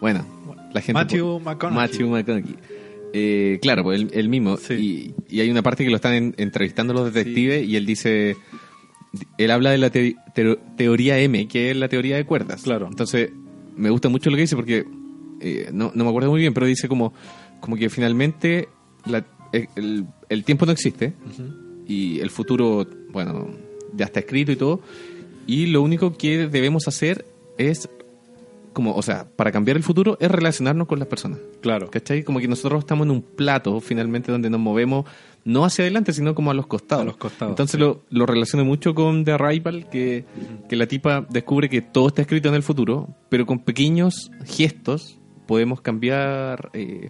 bueno, 0.02 0.26
la 0.74 0.82
gente... 0.82 0.94
Matthew 0.94 1.40
McConaughey. 1.40 1.76
Matthew 1.88 2.10
McConaughey. 2.10 2.56
Eh, 3.14 3.60
claro, 3.62 3.84
pues 3.84 4.02
el, 4.02 4.10
el 4.14 4.30
mismo. 4.30 4.58
Sí. 4.58 5.14
Y, 5.30 5.36
y 5.38 5.40
hay 5.42 5.50
una 5.50 5.62
parte 5.62 5.84
que 5.86 5.90
lo 5.90 5.96
están 5.96 6.14
en- 6.16 6.36
entrevistando 6.38 6.94
los 6.94 7.14
detectives 7.14 7.66
y 7.66 7.76
él 7.78 7.86
dice, 7.86 8.36
él 9.38 9.52
habla 9.52 9.70
de 9.72 9.78
la 9.78 9.90
te- 9.92 10.16
teo- 10.34 10.58
teoría 10.76 11.20
M, 11.20 11.48
que 11.48 11.70
es 11.72 11.78
la 11.78 11.88
teoría 11.88 12.18
de 12.18 12.26
cuerdas. 12.26 12.64
Claro. 12.64 12.88
Entonces, 12.90 13.30
me 13.78 13.90
gusta 13.90 14.10
mucho 14.10 14.30
lo 14.32 14.36
que 14.36 14.42
dice 14.42 14.56
porque 14.58 14.86
eh, 15.42 15.70
no, 15.74 15.92
no 15.94 16.04
me 16.04 16.10
acuerdo 16.10 16.30
muy 16.32 16.40
bien, 16.42 16.54
pero 16.54 16.66
dice 16.66 16.88
como, 16.88 17.14
como 17.60 17.76
que 17.76 17.90
finalmente 17.90 18.70
la- 19.06 19.26
el, 19.76 20.06
el 20.30 20.44
tiempo 20.44 20.66
no 20.66 20.72
existe 20.74 21.14
y 21.88 22.20
el 22.20 22.30
futuro, 22.30 22.86
bueno, 23.12 23.50
ya 23.94 24.06
está 24.06 24.20
escrito 24.20 24.52
y 24.52 24.56
todo. 24.58 24.82
Y 25.48 25.68
lo 25.68 25.82
único 25.82 26.18
que 26.18 26.48
debemos 26.48 26.88
hacer 26.88 27.26
es, 27.58 27.88
como, 28.74 28.96
o 28.96 29.02
sea, 29.02 29.28
para 29.36 29.52
cambiar 29.54 29.78
el 29.78 29.84
futuro 29.84 30.18
es 30.20 30.30
relacionarnos 30.30 30.88
con 30.88 31.00
las 31.00 31.08
personas. 31.08 31.40
Claro. 31.62 31.90
¿Cachai? 31.90 32.24
Como 32.24 32.40
que 32.40 32.48
nosotros 32.50 32.80
estamos 32.80 33.06
en 33.06 33.12
un 33.12 33.22
plato 33.22 33.80
finalmente 33.80 34.32
donde 34.32 34.50
nos 34.50 34.60
movemos 34.60 35.06
no 35.46 35.64
hacia 35.64 35.84
adelante, 35.84 36.12
sino 36.12 36.34
como 36.36 36.52
a 36.52 36.54
los 36.56 36.66
costados. 36.68 37.04
A 37.04 37.06
los 37.06 37.18
costados, 37.18 37.52
Entonces 37.52 37.74
sí. 37.74 37.78
lo, 37.80 38.02
lo 38.10 38.26
relaciono 38.26 38.66
mucho 38.66 38.94
con 38.96 39.24
The 39.24 39.34
Arrival, 39.34 39.88
que, 39.90 40.26
que 40.68 40.76
la 40.76 40.88
tipa 40.88 41.26
descubre 41.30 41.70
que 41.70 41.82
todo 41.82 42.08
está 42.08 42.24
escrito 42.24 42.50
en 42.50 42.56
el 42.56 42.64
futuro, 42.64 43.08
pero 43.30 43.46
con 43.46 43.60
pequeños 43.60 44.32
gestos 44.46 45.20
podemos 45.46 45.82
cambiar 45.82 46.70
eh, 46.74 47.10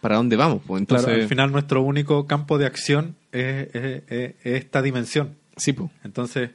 para 0.00 0.16
dónde 0.16 0.36
vamos. 0.36 0.62
Pues. 0.66 0.80
Entonces, 0.80 1.06
Claro, 1.06 1.22
al 1.22 1.28
final 1.28 1.52
nuestro 1.52 1.82
único 1.82 2.26
campo 2.26 2.58
de 2.58 2.66
acción 2.66 3.16
es, 3.32 3.74
es- 3.74 4.02
es- 4.08 4.34
es 4.42 4.54
esta 4.64 4.82
dimensión. 4.82 5.36
sí, 5.56 5.72
pues. 5.72 5.90
Entonces, 6.04 6.50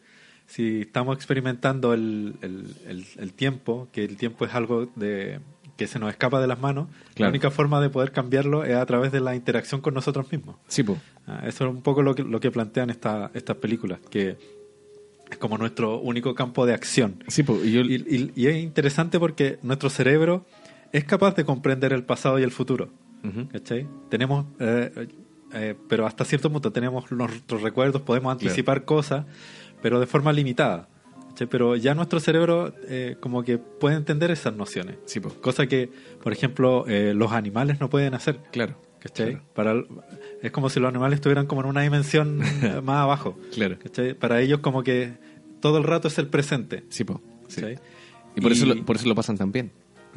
si 0.47 0.81
estamos 0.81 1.15
experimentando 1.15 1.93
el, 1.93 2.35
el- 2.41 2.73
el- 2.87 3.05
el 3.17 3.33
tiempo, 3.33 3.87
que 3.91 4.03
el 4.05 4.15
tiempo 4.17 4.45
es 4.45 4.53
algo 4.55 4.87
de, 4.95 5.39
que 5.75 5.87
se 5.87 5.99
nos 5.99 6.09
escapa 6.09 6.39
de 6.41 6.47
las 6.47 6.59
manos, 6.59 6.87
la 7.17 7.27
única 7.29 7.51
forma 7.51 7.79
de 7.81 7.89
poder 7.89 8.11
cambiarlo 8.11 8.63
es 8.63 8.75
a 8.75 8.85
través 8.85 9.11
de 9.11 9.19
la 9.19 9.35
interacción 9.35 9.81
con 9.81 9.93
nosotros 9.93 10.31
mismos. 10.31 10.55
Sí, 10.67 10.83
pues. 10.83 10.99
Eso 11.43 11.65
es 11.67 11.71
un 11.75 11.81
poco 11.81 12.01
lo 12.01 12.15
que, 12.15 12.23
lo 12.23 12.39
que 12.39 12.49
plantean 12.49 12.89
esta, 12.89 13.29
estas 13.33 13.57
películas, 13.57 13.99
que 14.09 14.37
es 15.29 15.37
como 15.37 15.57
nuestro 15.57 15.99
único 15.99 16.33
campo 16.33 16.65
de 16.65 16.73
acción. 16.73 17.23
Sí, 17.27 17.43
pues. 17.43 17.65
Y 17.65 17.71
yo, 17.73 17.81
Y, 17.81 17.95
y- 17.95 18.31
y 18.35 18.47
es 18.47 18.55
interesante 18.63 19.19
porque 19.19 19.59
nuestro 19.61 19.89
cerebro 19.89 20.45
es 20.91 21.03
capaz 21.03 21.35
de 21.35 21.45
comprender 21.45 21.93
el 21.93 22.03
pasado 22.03 22.39
y 22.39 22.43
el 22.43 22.51
futuro. 22.51 22.89
Tenemos, 24.09 24.45
eh, 24.59 25.07
eh, 25.53 25.75
pero 25.89 26.05
hasta 26.05 26.23
cierto 26.25 26.51
punto 26.51 26.71
tenemos 26.71 27.11
nuestros 27.11 27.61
recuerdos, 27.61 28.01
podemos 28.01 28.31
anticipar 28.31 28.85
cosas, 28.85 29.25
pero 29.81 29.99
de 29.99 30.05
forma 30.07 30.31
limitada. 30.31 30.87
¿cachai? 31.29 31.47
Pero 31.47 31.75
ya 31.75 31.93
nuestro 31.93 32.19
cerebro 32.19 32.73
eh, 32.87 33.17
como 33.19 33.43
que 33.43 33.57
puede 33.57 33.95
entender 33.95 34.31
esas 34.31 34.55
nociones. 34.55 34.97
Sí. 35.05 35.19
Cosa 35.19 35.67
que, 35.67 35.89
por 36.23 36.31
ejemplo, 36.33 36.85
eh, 36.87 37.13
los 37.13 37.31
animales 37.31 37.79
no 37.79 37.89
pueden 37.89 38.13
hacer. 38.13 38.39
Claro. 38.51 38.75
¿cachai? 38.99 39.33
Claro. 39.33 39.45
Para, 39.53 39.73
es 40.41 40.51
como 40.51 40.69
si 40.69 40.79
los 40.79 40.89
animales 40.89 41.17
estuvieran 41.17 41.45
como 41.47 41.61
en 41.61 41.67
una 41.67 41.81
dimensión 41.81 42.37
más 42.83 42.97
abajo. 42.97 43.37
Claro. 43.53 43.77
¿cachai? 43.81 44.13
Para 44.13 44.41
ellos 44.41 44.59
como 44.59 44.83
que 44.83 45.13
todo 45.59 45.77
el 45.79 45.83
rato 45.83 46.07
es 46.07 46.17
el 46.17 46.27
presente. 46.27 46.85
Sí. 46.89 47.03
¿cachai? 47.03 47.77
Y 48.35 48.41
por, 48.41 48.51
Y- 48.51 48.55
Eso 48.55 48.65
lo, 48.67 48.85
por 48.85 48.95
eso 48.95 49.07
lo 49.07 49.15
pasan 49.15 49.37
tan 49.37 49.51
bien. 49.51 49.71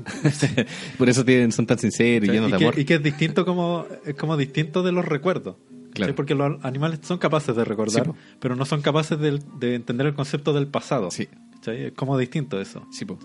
por 0.98 1.08
eso 1.08 1.24
tienen, 1.24 1.52
son 1.52 1.66
tan 1.66 1.78
sinceros 1.78 2.28
y 2.28 2.32
llenos 2.32 2.50
de 2.50 2.58
que, 2.58 2.64
amor. 2.64 2.78
y 2.78 2.84
que 2.84 2.94
es 2.94 3.02
distinto 3.02 3.44
como, 3.44 3.86
es 4.04 4.14
como 4.14 4.36
distinto 4.36 4.82
de 4.82 4.92
los 4.92 5.04
recuerdos. 5.04 5.56
Claro. 5.92 6.14
Porque 6.14 6.34
los 6.36 6.64
animales 6.64 7.00
son 7.02 7.18
capaces 7.18 7.54
de 7.56 7.64
recordar, 7.64 8.04
Sí, 8.06 8.12
pero 8.38 8.54
no 8.54 8.64
son 8.64 8.80
capaces 8.80 9.18
de, 9.18 9.40
de 9.58 9.74
entender 9.74 10.06
el 10.06 10.14
concepto 10.14 10.52
del 10.52 10.68
pasado. 10.68 11.10
Sí. 11.10 11.28
Es 11.66 11.92
como 11.92 12.16
distinto 12.16 12.60
eso. 12.60 12.86
Sí, 12.92 13.04
po. 13.04 13.18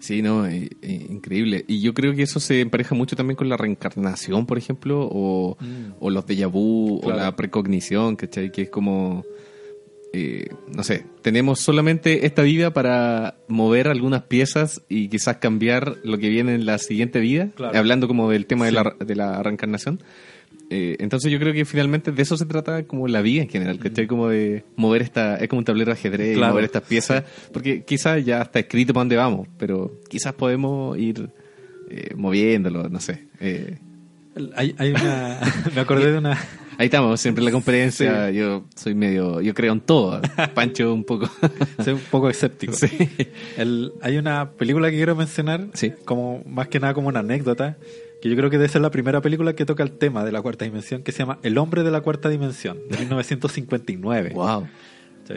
Sí, 0.00 0.20
no, 0.20 0.46
eh, 0.48 0.68
eh, 0.82 1.06
increíble. 1.10 1.64
Y 1.68 1.80
yo 1.80 1.94
creo 1.94 2.12
que 2.12 2.22
eso 2.24 2.40
se 2.40 2.60
empareja 2.60 2.96
mucho 2.96 3.14
también 3.14 3.36
con 3.36 3.48
la 3.48 3.56
reencarnación, 3.56 4.46
por 4.46 4.58
ejemplo, 4.58 5.08
o, 5.10 5.56
Mm. 5.60 5.92
o 6.00 6.10
los 6.10 6.26
déjà 6.26 6.50
vu, 6.50 7.00
Claro. 7.00 7.16
o 7.16 7.20
la 7.20 7.36
precognición, 7.36 8.16
¿cachai? 8.16 8.50
Que 8.50 8.62
es 8.62 8.68
como, 8.70 9.24
eh, 10.12 10.48
no 10.74 10.82
sé, 10.84 11.06
tenemos 11.22 11.60
solamente 11.60 12.26
esta 12.26 12.42
vida 12.42 12.72
para 12.72 13.36
mover 13.48 13.88
algunas 13.88 14.22
piezas 14.22 14.82
y 14.88 15.08
quizás 15.08 15.38
cambiar 15.38 15.96
lo 16.04 16.18
que 16.18 16.28
viene 16.28 16.54
en 16.54 16.66
la 16.66 16.78
siguiente 16.78 17.18
vida, 17.20 17.48
Claro. 17.54 17.78
hablando 17.78 18.08
como 18.08 18.30
del 18.30 18.46
tema 18.46 18.66
de, 18.66 18.72
la, 18.72 18.94
de 19.04 19.14
la 19.16 19.42
reencarnación. 19.42 20.00
Eh, 20.70 20.96
entonces 21.00 21.30
yo 21.30 21.38
creo 21.38 21.52
que 21.52 21.64
finalmente 21.66 22.12
de 22.12 22.22
eso 22.22 22.36
se 22.38 22.46
trata 22.46 22.84
como 22.84 23.06
la 23.08 23.20
vida 23.20 23.42
en 23.42 23.48
general, 23.48 23.78
¿cachai? 23.78 24.06
Como 24.06 24.28
de 24.28 24.64
mover 24.76 25.02
esta, 25.02 25.36
es 25.36 25.48
como 25.48 25.58
un 25.58 25.64
tablero 25.66 25.92
de 25.92 25.98
ajedrez, 25.98 26.36
y 26.36 26.40
mover 26.40 26.64
estas 26.64 26.82
piezas, 26.82 27.24
porque 27.52 27.82
quizás 27.84 28.24
ya 28.24 28.40
está 28.42 28.58
escrito 28.60 28.94
para 28.94 29.02
dónde 29.02 29.16
vamos, 29.16 29.48
pero 29.58 30.00
quizás 30.08 30.32
podemos 30.32 30.96
ir 30.98 31.28
eh, 31.90 32.14
moviéndolo, 32.16 32.88
no 32.88 33.00
sé. 33.00 33.26
Eh, 33.40 33.76
Hay, 34.56 34.74
hay 34.78 34.90
una, 34.92 35.40
me 35.74 35.80
acordé 35.82 36.12
de 36.12 36.18
una, 36.18 36.38
ahí 36.78 36.86
estamos, 36.86 37.20
siempre 37.20 37.40
en 37.42 37.46
la 37.46 37.50
conferencia, 37.52 38.30
yo 38.30 38.64
soy 38.76 38.94
medio, 38.94 39.40
yo 39.40 39.54
creo 39.54 39.72
en 39.72 39.80
todo, 39.80 40.20
Pancho 40.54 40.92
un 40.92 41.04
poco. 41.04 41.28
soy 41.82 41.94
un 41.94 42.00
poco 42.10 42.28
escéptico. 42.30 42.72
sí. 42.72 42.88
El- 43.56 43.92
hay 44.02 44.16
una 44.16 44.50
película 44.52 44.90
que 44.90 44.96
quiero 44.96 45.14
mencionar, 45.16 45.68
Sí. 45.74 45.92
como 46.04 46.42
más 46.46 46.68
que 46.68 46.80
nada 46.80 46.94
como 46.94 47.08
una 47.08 47.20
anécdota, 47.20 47.76
que 48.20 48.28
yo 48.28 48.36
creo 48.36 48.50
que 48.50 48.56
debe 48.58 48.68
ser 48.68 48.82
la 48.82 48.90
primera 48.90 49.20
película 49.20 49.54
que 49.54 49.64
toca 49.66 49.82
el 49.82 49.92
tema 49.92 50.24
de 50.24 50.30
la 50.32 50.40
cuarta 50.42 50.64
dimensión, 50.64 51.02
que 51.02 51.10
se 51.12 51.18
llama 51.18 51.38
El 51.42 51.58
hombre 51.58 51.82
de 51.82 51.90
la 51.90 52.00
cuarta 52.02 52.28
dimensión, 52.28 52.78
de 52.88 52.98
1959. 52.98 54.30
Wow. 54.34 54.66
¿sí? 55.26 55.34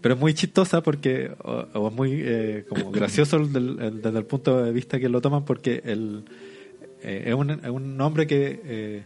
Pero 0.00 0.14
es 0.14 0.20
muy 0.20 0.34
chistosa 0.34 0.82
porque, 0.82 1.30
o, 1.42 1.66
o 1.74 1.88
es 1.88 1.94
muy 1.94 2.12
eh, 2.24 2.64
como 2.68 2.90
gracioso 2.92 3.38
del- 3.38 3.78
el- 3.80 4.02
desde 4.02 4.18
el 4.18 4.24
punto 4.26 4.62
de 4.62 4.72
vista 4.72 4.98
que 4.98 5.08
lo 5.08 5.20
toman, 5.20 5.44
porque 5.44 5.82
el, 5.84 6.24
eh, 7.02 7.24
es, 7.26 7.34
un, 7.34 7.50
es 7.50 7.68
un 7.70 8.00
hombre 8.00 8.26
que 8.26 8.60
eh, 8.64 9.02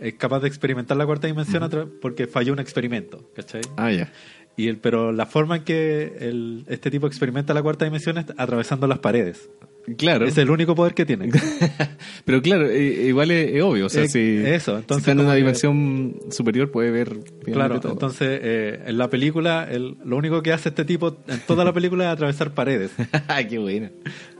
es 0.00 0.14
capaz 0.14 0.40
de 0.40 0.48
experimentar 0.48 0.96
la 0.96 1.06
cuarta 1.06 1.26
dimensión 1.26 1.68
porque 2.00 2.26
falló 2.26 2.52
un 2.52 2.58
experimento, 2.58 3.30
¿cachai? 3.34 3.62
Ah, 3.76 3.90
ya. 3.92 4.12
Y 4.56 4.68
el, 4.68 4.76
pero 4.78 5.12
la 5.12 5.26
forma 5.26 5.56
en 5.56 5.64
que 5.64 6.12
el- 6.20 6.64
este 6.68 6.90
tipo 6.90 7.06
experimenta 7.06 7.54
la 7.54 7.62
cuarta 7.62 7.84
dimensión 7.84 8.18
es 8.18 8.26
atravesando 8.36 8.86
las 8.86 8.98
paredes. 8.98 9.48
Claro. 9.96 10.26
Es 10.26 10.36
el 10.36 10.50
único 10.50 10.74
poder 10.74 10.92
que 10.92 11.06
tiene. 11.06 11.30
Pero 12.26 12.42
claro, 12.42 12.68
eh, 12.68 13.06
igual 13.08 13.30
es, 13.30 13.54
es 13.54 13.62
obvio. 13.62 13.86
O 13.86 13.88
sea, 13.88 14.04
Eh, 14.04 14.08
si, 14.08 14.36
eso, 14.44 14.72
si 14.72 14.80
entonces 14.80 14.98
está 14.98 15.12
en 15.12 15.20
una 15.20 15.30
que- 15.32 15.38
dimensión 15.38 16.16
superior 16.30 16.70
puede 16.70 16.90
ver 16.90 17.16
claro, 17.44 17.80
todo. 17.80 17.92
entonces 17.92 18.40
eh, 18.42 18.82
en 18.86 18.98
la 18.98 19.08
película 19.08 19.66
el- 19.68 19.96
lo 20.04 20.16
único 20.16 20.42
que 20.42 20.52
hace 20.52 20.68
este 20.68 20.84
tipo 20.84 21.16
en 21.26 21.40
toda 21.46 21.64
la 21.64 21.72
película 21.72 22.04
es 22.04 22.10
atravesar 22.10 22.52
paredes. 22.52 22.90
Ay, 23.26 23.46
qué 23.48 23.58
buena. 23.58 23.90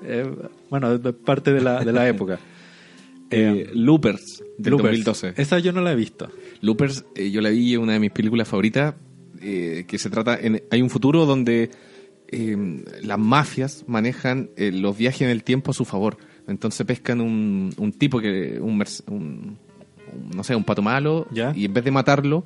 Eh, 0.04 0.30
bueno, 0.68 0.92
es 0.94 1.00
parte 1.24 1.52
de 1.54 1.62
la, 1.62 1.82
de 1.84 1.92
la 1.92 2.06
época. 2.06 2.38
Eh, 3.30 3.70
Loopers, 3.74 4.42
del 4.58 4.72
Loopers. 4.72 5.04
2012. 5.04 5.34
Esa 5.36 5.58
yo 5.58 5.72
no 5.72 5.80
la 5.80 5.92
he 5.92 5.96
visto. 5.96 6.28
Loopers, 6.60 7.04
eh, 7.14 7.30
yo 7.30 7.40
la 7.40 7.50
vi 7.50 7.74
en 7.74 7.80
una 7.80 7.92
de 7.94 8.00
mis 8.00 8.10
películas 8.10 8.48
favoritas, 8.48 8.94
eh, 9.40 9.84
que 9.86 9.98
se 9.98 10.10
trata, 10.10 10.38
en, 10.40 10.62
hay 10.70 10.82
un 10.82 10.90
futuro 10.90 11.26
donde 11.26 11.70
eh, 12.28 12.84
las 13.02 13.18
mafias 13.18 13.84
manejan 13.86 14.50
eh, 14.56 14.70
los 14.72 14.96
viajes 14.96 15.22
en 15.22 15.28
el 15.30 15.42
tiempo 15.44 15.70
a 15.70 15.74
su 15.74 15.84
favor. 15.84 16.16
Entonces 16.46 16.84
pescan 16.86 17.20
un, 17.20 17.72
un 17.76 17.92
tipo 17.92 18.20
que, 18.20 18.58
un, 18.60 18.82
un- 19.08 19.58
no 20.34 20.42
sé, 20.44 20.54
un 20.56 20.64
pato 20.64 20.82
malo, 20.82 21.26
Ya. 21.30 21.52
y 21.54 21.64
en 21.66 21.72
vez 21.74 21.84
de 21.84 21.90
matarlo, 21.92 22.44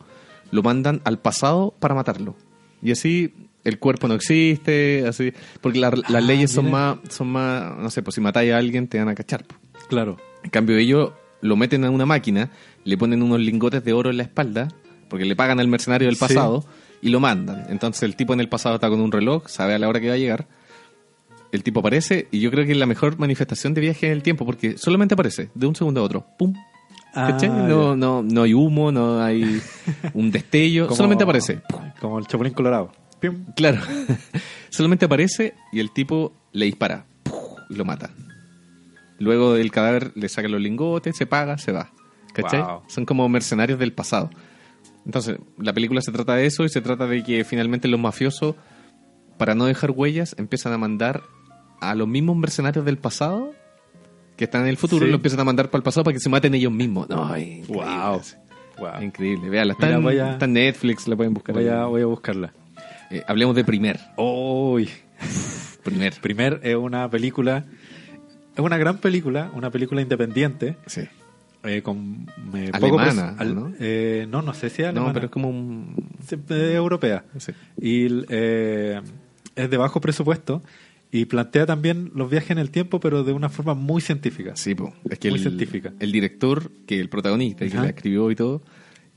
lo 0.51 0.62
mandan 0.62 1.01
al 1.05 1.18
pasado 1.18 1.74
para 1.80 1.95
matarlo. 1.95 2.37
Y 2.82 2.91
así 2.91 3.32
el 3.64 3.78
cuerpo 3.78 4.07
no 4.09 4.14
existe, 4.14 5.05
así, 5.07 5.32
porque 5.62 5.78
la- 5.78 5.91
las 5.91 6.14
Ah, 6.14 6.20
leyes 6.20 6.51
son 6.51 6.70
más, 6.70 6.99
son 7.09 7.28
más, 7.28 7.78
no 7.78 7.89
sé, 7.91 8.03
pues 8.03 8.14
si 8.16 8.20
matáis 8.20 8.53
a 8.53 8.59
alguien 8.59 8.87
te 8.89 8.99
van 8.99 9.09
a 9.09 9.14
cachar. 9.14 9.45
po. 9.45 9.55
Claro. 9.89 10.16
En 10.43 10.51
cambio, 10.51 10.76
ellos 10.76 11.12
lo 11.41 11.57
meten 11.57 11.85
en 11.85 11.93
una 11.93 12.07
máquina, 12.07 12.51
le 12.85 12.97
ponen 12.97 13.22
unos 13.22 13.41
lingotes 13.41 13.85
de 13.85 13.93
oro 13.93 14.11
en 14.11 14.16
la 14.16 14.22
espalda, 14.24 14.68
porque 15.09 15.24
le 15.24 15.37
pagan 15.37 15.61
al 15.61 15.68
mercenario 15.68 16.07
del 16.09 16.16
Sí. 16.16 16.20
pasado, 16.20 16.64
y 17.03 17.11
lo 17.11 17.20
mandan. 17.20 17.66
Entonces 17.68 18.03
el 18.03 18.16
tipo 18.16 18.32
en 18.32 18.41
el 18.41 18.49
pasado 18.49 18.76
está 18.76 18.89
con 18.89 19.01
un 19.01 19.12
reloj, 19.12 19.49
sabe 19.49 19.74
a 19.74 19.78
la 19.78 19.89
hora 19.89 20.01
que 20.01 20.09
va 20.09 20.14
a 20.14 20.18
llegar. 20.18 20.47
El 21.53 21.62
tipo 21.62 21.80
aparece, 21.80 22.26
y 22.32 22.41
yo 22.41 22.51
creo 22.51 22.64
que 22.64 22.72
es 22.72 22.78
la 22.78 22.87
mejor 22.87 23.18
manifestación 23.18 23.74
de 23.74 23.80
viaje 23.82 24.07
en 24.07 24.12
el 24.12 24.22
tiempo, 24.22 24.45
porque 24.47 24.76
solamente 24.78 25.14
aparece 25.14 25.51
de 25.55 25.66
un 25.66 25.76
segundo 25.76 26.01
a 26.01 26.05
otro. 26.05 26.26
¡Pum! 26.39 26.55
Ah, 27.14 27.39
no, 27.47 27.95
no, 27.95 28.22
no 28.24 28.43
hay 28.43 28.55
humo, 28.55 28.91
no 28.91 29.22
hay 29.22 29.61
un 30.14 30.32
destello, 30.32 30.87
Como- 30.87 30.97
solamente 30.97 31.22
aparece. 31.24 31.61
Como 32.01 32.18
el 32.18 32.26
Chapulín 32.26 32.53
Colorado. 32.55 32.91
Pim. 33.20 33.45
Claro. 33.55 33.80
Solamente 34.70 35.05
aparece 35.05 35.55
y 35.72 35.78
el 35.78 35.93
tipo 35.93 36.32
le 36.53 36.64
dispara. 36.66 37.07
Y 37.70 37.74
lo 37.74 37.85
mata. 37.85 38.11
Luego 39.19 39.55
del 39.55 39.71
cadáver 39.71 40.12
le 40.17 40.29
saca 40.29 40.49
los 40.49 40.61
lingotes, 40.61 41.17
se 41.17 41.27
paga, 41.27 41.57
se 41.59 41.73
va. 41.73 41.93
¿Cachai? 42.33 42.62
Wow. 42.62 42.83
Son 42.89 43.05
como 43.07 43.29
mercenarios 43.29 43.79
del 43.79 43.93
pasado. 43.93 44.31
Entonces, 45.07 45.39
la 45.59 45.73
película 45.73 46.01
se 46.01 46.11
trata 46.12 46.35
de 46.35 46.47
eso 46.47 46.65
y 46.65 46.69
se 46.69 46.81
trata 46.81 47.07
de 47.07 47.23
que 47.23 47.45
finalmente 47.45 47.87
los 47.89 48.01
mafiosos, 48.01 48.57
para 49.39 49.55
no 49.55 49.67
dejar 49.67 49.91
huellas, 49.93 50.35
empiezan 50.39 50.73
a 50.73 50.79
mandar 50.79 51.23
a 51.81 51.95
los 51.95 52.09
mismos 52.09 52.37
mercenarios 52.37 52.85
del 52.85 52.99
pasado 52.99 53.53
que 54.37 54.45
están 54.45 54.62
en 54.62 54.69
el 54.69 54.77
futuro, 54.77 55.05
Sí. 55.05 55.11
lo 55.11 55.17
empiezan 55.17 55.41
a 55.41 55.45
mandar 55.45 55.71
para 55.71 55.79
el 55.79 55.83
pasado 55.85 56.03
para 56.05 56.15
que 56.15 56.21
se 56.21 56.29
maten 56.29 56.55
ellos 56.55 56.73
mismos. 56.73 57.09
No, 57.09 57.25
increíble. 57.37 57.67
Wow. 57.85 58.21
Wow. 58.79 59.03
Increíble. 59.03 59.49
Veanla, 59.51 59.75
está, 59.75 59.87
Mira, 59.87 59.99
en, 59.99 60.03
voy 60.03 60.19
a- 60.19 60.33
está 60.33 60.47
en 60.47 60.53
Netflix, 60.55 61.07
la 61.07 61.15
pueden 61.15 61.35
buscar. 61.35 61.55
Voy 61.55 61.69
a, 61.69 61.85
voy 61.85 62.03
a 62.03 62.07
buscarla. 62.07 62.53
Eh, 63.11 63.23
hablemos 63.29 63.55
de 63.55 63.62
primer. 63.62 64.01
Uy. 64.17 64.89
Primer. 65.85 66.15
Primer 66.21 66.61
es 66.65 66.75
una 66.75 67.09
película. 67.11 67.65
Es 68.55 68.61
una 68.61 68.79
gran 68.79 68.99
película, 68.99 69.51
una 69.55 69.71
película 69.71 70.01
independiente. 70.01 70.77
Sí. 70.87 71.03
eh, 71.65 71.83
con 71.83 72.27
eh, 72.55 72.71
Alemana, 72.73 73.37
¿no? 73.45 73.73
eh, 73.81 74.27
no, 74.29 74.43
no 74.43 74.55
sé 74.55 74.71
si 74.71 74.83
es 74.83 74.89
alemana. 74.89 75.09
No, 75.09 75.15
pero 75.15 75.27
es 75.27 75.33
como 75.33 75.49
un... 75.49 75.97
Europea. 76.51 77.25
sí. 77.39 77.53
Y 77.81 78.25
eh, 78.29 79.01
es 79.57 79.71
de 79.71 79.77
bajo 79.77 80.01
presupuesto 80.01 80.63
y 81.11 81.27
plantea 81.27 81.65
también 81.65 82.11
los 82.15 82.29
viajes 82.29 82.51
en 82.51 82.59
el 82.59 82.71
tiempo, 82.71 82.99
pero 83.01 83.23
de 83.23 83.33
una 83.33 83.49
forma 83.49 83.75
muy 83.75 84.01
científica. 84.03 84.57
Sí, 84.57 84.75
po. 84.75 84.93
es 85.09 85.19
que 85.19 85.31
Muy 85.31 85.39
el, 85.39 85.43
científica. 85.43 85.93
el 86.01 86.11
director, 86.11 86.71
que 86.87 86.99
el 87.01 87.09
protagonista, 87.09 87.65
que 87.69 87.75
la 87.75 87.87
escribió 87.87 88.31
y 88.31 88.35
todo, 88.37 88.63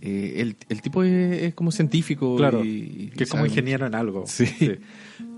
eh, 0.01 0.35
el, 0.37 0.55
el 0.69 0.81
tipo 0.81 1.03
es, 1.03 1.41
es 1.43 1.53
como 1.55 1.71
científico. 1.71 2.35
Claro, 2.35 2.63
y- 2.63 3.11
que 3.17 3.23
es 3.23 3.29
como 3.29 3.45
ingeniero 3.45 3.85
en 3.87 3.95
algo. 3.95 4.25
Sí. 4.27 4.45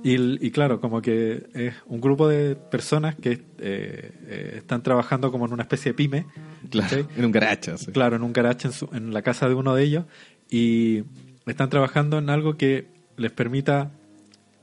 Y, 0.04 0.46
y 0.46 0.52
claro, 0.52 0.80
como 0.82 1.02
que 1.02 1.48
es 1.54 1.74
un 1.86 2.00
grupo 2.02 2.28
de 2.28 2.56
personas 2.56 3.16
que 3.16 3.32
eh, 3.34 3.42
eh, 3.60 4.54
están 4.58 4.82
trabajando 4.84 5.32
como 5.32 5.46
en 5.46 5.54
una 5.54 5.64
especie 5.64 5.92
de 5.92 5.94
pyme. 5.96 6.26
Claro, 6.70 7.08
en 7.18 7.26
un 7.26 7.32
garacha. 7.32 7.78
sí. 7.78 7.92
Claro, 7.92 8.16
en 8.16 8.24
un 8.24 8.32
garage 8.34 8.68
en, 8.68 8.74
su- 8.74 8.90
en 8.94 9.14
la 9.14 9.22
casa 9.22 9.48
de 9.50 9.56
uno 9.56 9.76
de 9.76 9.84
ellos 9.84 10.06
y 10.50 11.04
están 11.46 11.70
trabajando 11.70 12.18
en 12.18 12.30
algo 12.30 12.56
que 12.58 12.88
les 13.18 13.32
permita 13.32 13.92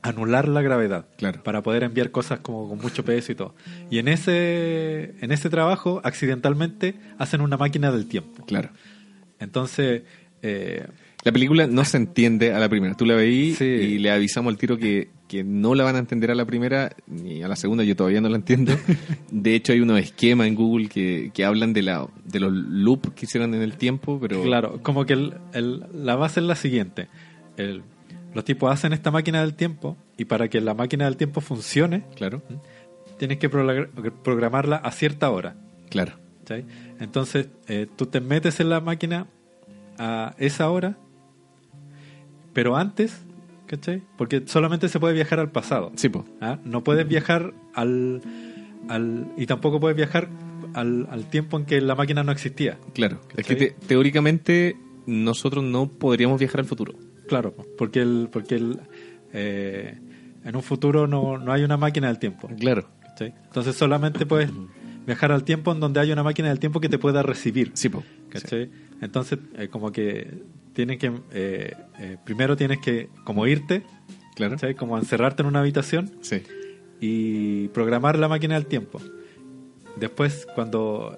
anular 0.01 0.47
la 0.47 0.61
gravedad 0.61 1.07
Claro. 1.17 1.43
para 1.43 1.61
poder 1.63 1.83
enviar 1.83 2.11
cosas 2.11 2.39
como 2.39 2.69
con 2.69 2.79
mucho 2.79 3.03
peso 3.03 3.31
y 3.31 3.35
todo. 3.35 3.55
Y 3.89 3.97
en 3.99 4.07
ese 4.07 5.15
en 5.21 5.31
ese 5.31 5.49
trabajo 5.49 6.01
accidentalmente 6.03 6.95
hacen 7.17 7.41
una 7.41 7.57
máquina 7.57 7.91
del 7.91 8.07
tiempo. 8.07 8.45
Claro. 8.45 8.69
Entonces 9.39 10.03
eh, 10.41 10.85
La 11.23 11.31
película 11.31 11.67
no 11.67 11.83
se 11.85 11.97
entiende 11.97 12.53
a 12.53 12.59
la 12.59 12.69
primera. 12.69 12.95
Tú 12.95 13.05
la 13.05 13.15
veí 13.15 13.53
Sí. 13.53 13.65
y 13.65 13.97
le 13.99 14.11
avisamos 14.11 14.51
al 14.51 14.57
tiro 14.57 14.77
que, 14.77 15.09
que 15.27 15.43
no 15.43 15.75
la 15.75 15.83
van 15.83 15.95
a 15.95 15.99
entender 15.99 16.31
a 16.31 16.35
la 16.35 16.45
primera 16.45 16.95
ni 17.07 17.43
a 17.43 17.47
la 17.47 17.55
segunda. 17.55 17.83
Yo 17.83 17.95
todavía 17.95 18.21
no 18.21 18.29
la 18.29 18.37
entiendo. 18.37 18.73
De 19.31 19.55
hecho, 19.55 19.73
hay 19.73 19.81
unos 19.81 19.99
esquemas 19.99 20.47
en 20.47 20.55
Google 20.55 20.87
que, 20.89 21.31
que 21.33 21.43
hablan 21.43 21.73
de, 21.73 21.81
la, 21.81 22.07
de 22.25 22.39
los 22.39 22.51
loops 22.53 23.11
que 23.13 23.25
hicieron 23.25 23.53
en 23.53 23.61
el 23.61 23.77
tiempo, 23.77 24.19
pero... 24.21 24.41
Claro, 24.43 24.79
como 24.83 25.05
que 25.05 25.13
el- 25.13 25.33
el- 25.53 25.83
la 25.93 26.15
base 26.15 26.39
es 26.39 26.45
la 26.45 26.55
siguiente. 26.55 27.07
El- 27.57 27.81
los 28.33 28.45
tipos 28.45 28.71
hacen 28.71 28.93
esta 28.93 29.09
máquina 29.09 29.41
del 29.41 29.55
tiempo 29.55 29.97
y 30.17 30.25
para 30.25 30.47
que 30.47 30.61
la 30.61 30.75
máquina 30.75 31.05
del 31.05 31.17
tiempo 31.17 31.41
funcione, 31.41 32.03
Claro. 32.15 32.43
tienes 33.17 33.39
que 33.39 33.49
progra- 33.49 33.89
programarla 34.23 34.75
a 34.77 34.91
cierta 34.91 35.29
hora. 35.31 35.55
Claro. 35.89 36.13
¿Cachai? 36.47 36.65
Entonces, 36.99 37.49
eh, 37.67 37.87
tú 37.95 38.05
te 38.05 38.21
metes 38.21 38.59
en 38.59 38.69
la 38.69 38.79
máquina 38.79 39.27
a 39.97 40.35
esa 40.37 40.69
hora, 40.69 40.97
pero 42.53 42.77
antes, 42.77 43.21
¿cachai? 43.65 44.01
Porque 44.17 44.43
solamente 44.45 44.87
se 44.89 44.99
puede 44.99 45.13
viajar 45.13 45.39
al 45.39 45.51
pasado. 45.51 45.91
Sí, 45.95 46.09
po. 46.09 46.25
¿ah? 46.41 46.59
No 46.63 46.83
puedes 46.83 47.07
viajar 47.07 47.53
al, 47.73 48.21
al. 48.87 49.27
Y 49.37 49.45
tampoco 49.45 49.79
puedes 49.79 49.97
viajar 49.97 50.29
al, 50.73 51.07
al 51.09 51.29
tiempo 51.29 51.57
en 51.57 51.65
que 51.65 51.81
la 51.81 51.95
máquina 51.95 52.23
no 52.23 52.31
existía. 52.31 52.77
Claro. 52.93 53.19
Es 53.35 53.45
que 53.45 53.75
teóricamente 53.87 54.77
nosotros 55.05 55.63
no 55.63 55.89
podríamos 55.89 56.39
viajar 56.39 56.61
al 56.61 56.65
futuro. 56.65 56.93
Claro, 57.27 57.53
po, 57.53 57.65
porque 57.77 58.01
el, 58.01 58.29
porque 58.31 58.55
el, 58.55 58.79
eh, 59.33 59.99
en 60.45 60.55
un 60.55 60.63
futuro 60.63 61.07
no, 61.07 61.37
no 61.37 61.51
hay 61.51 61.63
una 61.63 61.77
máquina 61.77 62.07
del 62.07 62.19
tiempo. 62.19 62.49
Claro. 62.57 62.87
¿cachai? 63.01 63.33
Entonces 63.45 63.75
solamente 63.75 64.25
puedes 64.25 64.49
viajar 65.07 65.31
al 65.31 65.43
tiempo 65.43 65.71
en 65.71 65.79
donde 65.79 65.99
hay 65.99 66.11
una 66.11 66.21
máquina 66.21 66.49
del 66.49 66.59
tiempo 66.59 66.79
que 66.79 66.89
te 66.89 66.99
pueda 66.99 67.23
recibir. 67.23 67.71
Sí, 67.73 67.89
po. 67.89 68.03
¿cachai? 68.29 68.69
Entonces, 69.01 69.39
eh, 69.57 69.69
como 69.69 69.91
que 69.91 70.27
tienes 70.73 70.99
que. 70.99 71.11
eh, 71.31 71.73
eh, 71.99 72.17
primero 72.23 72.55
tienes 72.55 72.77
que, 72.79 73.09
como 73.23 73.47
irte, 73.47 73.83
Claro. 74.35 74.53
¿cachai? 74.55 74.75
Como 74.75 74.97
encerrarte 74.99 75.41
en 75.41 75.47
una 75.47 75.61
habitación 75.61 76.11
Sí. 76.21 76.43
y 76.99 77.69
programar 77.69 78.19
la 78.19 78.27
máquina 78.27 78.53
del 78.55 78.67
tiempo. 78.67 78.99
Después, 79.95 80.45
cuando 80.53 81.17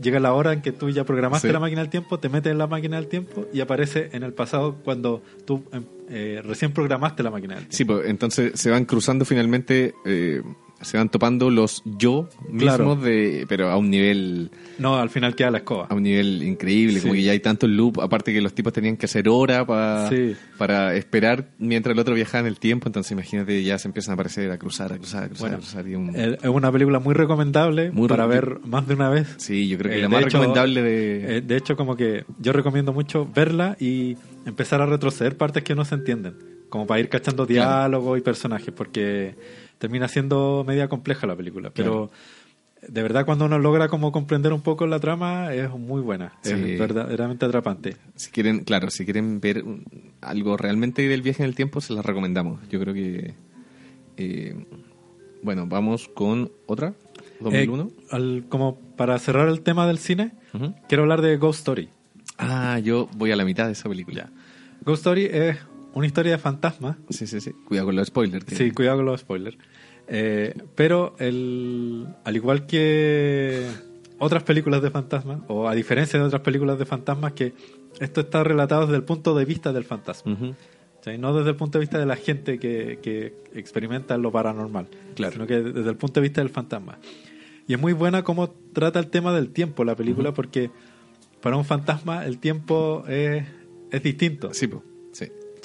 llega 0.00 0.20
la 0.20 0.32
hora 0.32 0.52
en 0.52 0.62
que 0.62 0.72
tú 0.72 0.88
ya 0.90 1.04
programaste 1.04 1.48
Sí. 1.48 1.52
la 1.52 1.60
máquina 1.60 1.80
del 1.82 1.90
tiempo, 1.90 2.18
te 2.18 2.28
metes 2.28 2.52
en 2.52 2.58
la 2.58 2.66
máquina 2.66 2.96
del 2.96 3.08
tiempo 3.08 3.46
y 3.52 3.60
aparece 3.60 4.10
en 4.12 4.22
el 4.22 4.32
pasado 4.32 4.76
cuando 4.84 5.22
tú 5.44 5.64
em, 5.72 5.84
eh, 6.08 6.40
recién 6.44 6.72
programaste 6.72 7.22
la 7.22 7.30
máquina 7.30 7.54
del 7.56 7.64
tiempo. 7.64 7.76
Sí, 7.76 7.84
pues 7.84 8.08
entonces 8.08 8.52
se 8.58 8.70
van 8.70 8.84
cruzando 8.84 9.24
finalmente, 9.24 9.94
eh, 10.04 10.42
se 10.80 10.96
van 10.96 11.08
topando 11.10 11.50
los 11.50 11.82
yo 11.84 12.28
mismos, 12.48 12.62
Claro. 12.76 12.96
de, 12.96 13.44
pero 13.48 13.68
a 13.70 13.76
un 13.76 13.90
nivel 13.90 14.50
No, 14.78 14.96
al 14.96 15.10
final 15.10 15.34
queda 15.34 15.50
la 15.50 15.58
escoba. 15.58 15.86
a 15.90 15.94
un 15.94 16.02
nivel 16.02 16.42
increíble, 16.42 17.00
como 17.00 17.12
Sí. 17.12 17.20
que 17.20 17.24
ya 17.26 17.32
hay 17.32 17.40
tanto 17.40 17.66
loop, 17.66 18.00
aparte 18.00 18.32
que 18.32 18.40
los 18.40 18.54
tipos 18.54 18.72
tenían 18.72 18.96
que 18.96 19.06
hacer 19.06 19.28
hora 19.28 19.66
pa- 19.66 20.08
Sí. 20.08 20.34
para 20.58 20.94
esperar 20.96 21.50
mientras 21.58 21.92
el 21.94 21.98
otro 22.00 22.14
viajaba 22.14 22.40
en 22.40 22.46
el 22.46 22.58
tiempo, 22.58 22.88
entonces 22.88 23.12
imagínate, 23.12 23.62
ya 23.62 23.78
se 23.78 23.88
empiezan 23.88 24.12
a 24.12 24.14
aparecer, 24.14 24.50
a 24.50 24.58
cruzar, 24.58 24.92
a 24.92 24.96
cruzar, 24.96 25.24
a 25.24 25.26
cruzar, 25.28 25.40
Bueno, 25.50 25.56
a 25.56 25.60
cruzar. 25.60 25.86
y 25.88 25.94
un- 25.94 26.16
Es 26.16 26.38
una 26.44 26.72
película 26.72 26.98
muy 26.98 27.14
recomendable 27.14 27.90
Muy 27.90 28.08
para 28.08 28.26
re- 28.26 28.34
ver 28.34 28.60
más 28.64 28.86
de 28.88 28.94
una 28.94 29.10
vez. 29.10 29.34
sí, 29.38 29.68
yo 29.68 29.76
creo 29.78 29.92
que 29.92 29.98
Eh, 29.98 30.02
la 30.02 30.08
más 30.08 30.22
hecho, 30.22 30.38
recomendable 30.38 30.82
de... 30.82 31.36
Eh, 31.36 31.40
de 31.42 31.56
hecho, 31.56 31.76
como 31.76 31.94
que 31.96 32.24
yo 32.38 32.52
recomiendo 32.52 32.92
mucho 32.92 33.28
verla 33.34 33.76
y 33.78 34.16
empezar 34.46 34.80
a 34.80 34.86
retroceder 34.86 35.36
partes 35.36 35.62
que 35.62 35.74
no 35.74 35.84
se 35.84 35.94
entienden, 35.96 36.34
como 36.70 36.86
para 36.86 37.00
ir 37.00 37.08
cachando 37.10 37.44
diálogos 37.44 38.18
y 38.18 38.22
personajes, 38.22 38.72
porque 38.74 39.34
termina 39.78 40.08
siendo 40.08 40.64
media 40.66 40.88
compleja 40.88 41.26
la 41.26 41.36
película. 41.36 41.70
Pero 41.70 42.10
de 42.88 43.02
verdad, 43.02 43.26
cuando 43.26 43.44
uno 43.44 43.58
logra 43.58 43.88
como 43.88 44.10
comprender 44.12 44.52
un 44.54 44.62
poco 44.62 44.86
la 44.86 44.98
trama, 45.00 45.52
es 45.52 45.68
muy 45.70 46.00
buena, 46.00 46.32
Sí. 46.42 46.52
es 46.54 46.78
verdaderamente 46.78 47.44
atrapante. 47.44 47.96
Si 48.14 48.30
quieren, 48.30 48.60
claro, 48.64 48.88
si 48.90 49.04
quieren 49.04 49.40
ver 49.40 49.62
algo 50.22 50.56
realmente 50.56 51.06
del 51.06 51.20
viaje 51.20 51.42
en 51.42 51.48
el 51.50 51.54
tiempo, 51.54 51.82
se 51.82 51.92
las 51.92 52.04
recomendamos. 52.06 52.60
Yo 52.70 52.80
creo 52.80 52.94
que... 52.94 53.34
eh, 54.16 54.54
bueno, 55.42 55.66
vamos 55.66 56.08
con 56.08 56.50
otra, 56.66 56.94
2001. 57.40 57.84
Eh, 57.90 58.04
al- 58.10 58.44
como 58.48 58.78
para 58.96 59.18
cerrar 59.18 59.48
el 59.48 59.62
tema 59.62 59.86
del 59.86 59.98
cine, 59.98 60.32
Ujú. 60.54 60.74
quiero 60.88 61.02
hablar 61.02 61.22
de 61.22 61.36
Ghost 61.36 61.60
Story. 61.60 61.88
Ah, 62.38 62.78
yo 62.78 63.08
voy 63.16 63.32
a 63.32 63.36
la 63.36 63.44
mitad 63.44 63.66
de 63.66 63.72
esa 63.72 63.88
película. 63.88 64.30
Ghost 64.84 65.00
Story 65.00 65.24
es 65.30 65.56
una 65.94 66.06
historia 66.06 66.32
de 66.32 66.38
fantasmas 66.38 66.96
Sí, 67.08 67.26
sí, 67.26 67.40
sí. 67.40 67.52
Cuidado 67.66 67.86
con 67.86 67.96
los 67.96 68.06
spoilers. 68.08 68.44
que- 68.44 68.54
Sí, 68.56 68.70
cuidado 68.70 68.98
con 68.98 69.06
los 69.06 69.20
spoilers. 69.20 69.56
Eh, 70.08 70.54
pero 70.74 71.14
el, 71.18 72.06
al 72.24 72.36
igual 72.36 72.66
que 72.66 73.66
otras 74.18 74.42
películas 74.42 74.82
de 74.82 74.90
fantasmas, 74.90 75.40
o 75.48 75.68
a 75.68 75.74
diferencia 75.74 76.18
de 76.18 76.24
otras 76.26 76.42
películas 76.42 76.78
de 76.78 76.84
fantasmas, 76.86 77.32
que 77.32 77.54
esto 78.00 78.20
está 78.20 78.42
relatado 78.44 78.82
desde 78.82 78.96
el 78.96 79.04
punto 79.04 79.34
de 79.34 79.44
vista 79.44 79.72
del 79.72 79.84
fantasma. 79.84 80.36
¿cachai? 80.96 81.16
no 81.16 81.34
desde 81.34 81.50
el 81.50 81.56
punto 81.56 81.78
de 81.78 81.80
vista 81.80 81.98
de 81.98 82.06
la 82.06 82.16
gente 82.16 82.58
que, 82.58 82.98
que 83.02 83.34
experimenta 83.54 84.18
lo 84.18 84.30
paranormal, 84.30 84.88
Claro. 85.14 85.32
sino 85.32 85.46
que 85.46 85.60
desde 85.62 85.88
el 85.90 85.96
punto 85.96 86.20
de 86.20 86.22
vista 86.22 86.40
del 86.42 86.50
fantasma. 86.50 86.98
Y 87.66 87.74
es 87.74 87.80
muy 87.80 87.92
buena 87.94 88.22
cómo 88.24 88.50
trata 88.72 88.98
el 88.98 89.06
tema 89.08 89.32
del 89.32 89.50
tiempo 89.50 89.84
la 89.84 89.94
película, 89.96 90.34
porque 90.34 90.70
para 91.40 91.56
un 91.56 91.64
fantasma 91.64 92.26
el 92.26 92.38
tiempo 92.38 93.04
es, 93.08 93.44
es 93.92 94.02
distinto. 94.02 94.52
Sí, 94.52 94.66
po. 94.66 94.82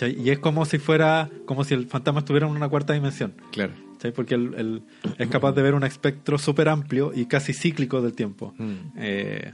Y 0.02 0.30
es 0.30 0.39
como 0.39 0.66
si 0.66 0.78
fuera, 0.78 1.30
como 1.46 1.64
si 1.64 1.74
el 1.74 1.88
fantasma 1.88 2.20
estuviera 2.20 2.48
en 2.48 2.54
una 2.56 2.68
cuarta 2.70 2.93
dimensión. 2.93 3.34
claro. 3.52 3.74
¿cachai? 3.93 4.12
Porque 4.12 4.36
el- 4.36 4.82
es 5.18 5.28
capaz 5.30 5.54
de 5.54 5.62
ver 5.62 5.74
un 5.74 5.84
espectro 5.86 6.38
súper 6.38 6.68
amplio 6.68 7.14
y 7.16 7.28
casi 7.28 7.54
cíclico 7.54 8.02
del 8.02 8.12
tiempo. 8.14 8.54
Mm. 8.58 8.74
Eh, 8.98 9.54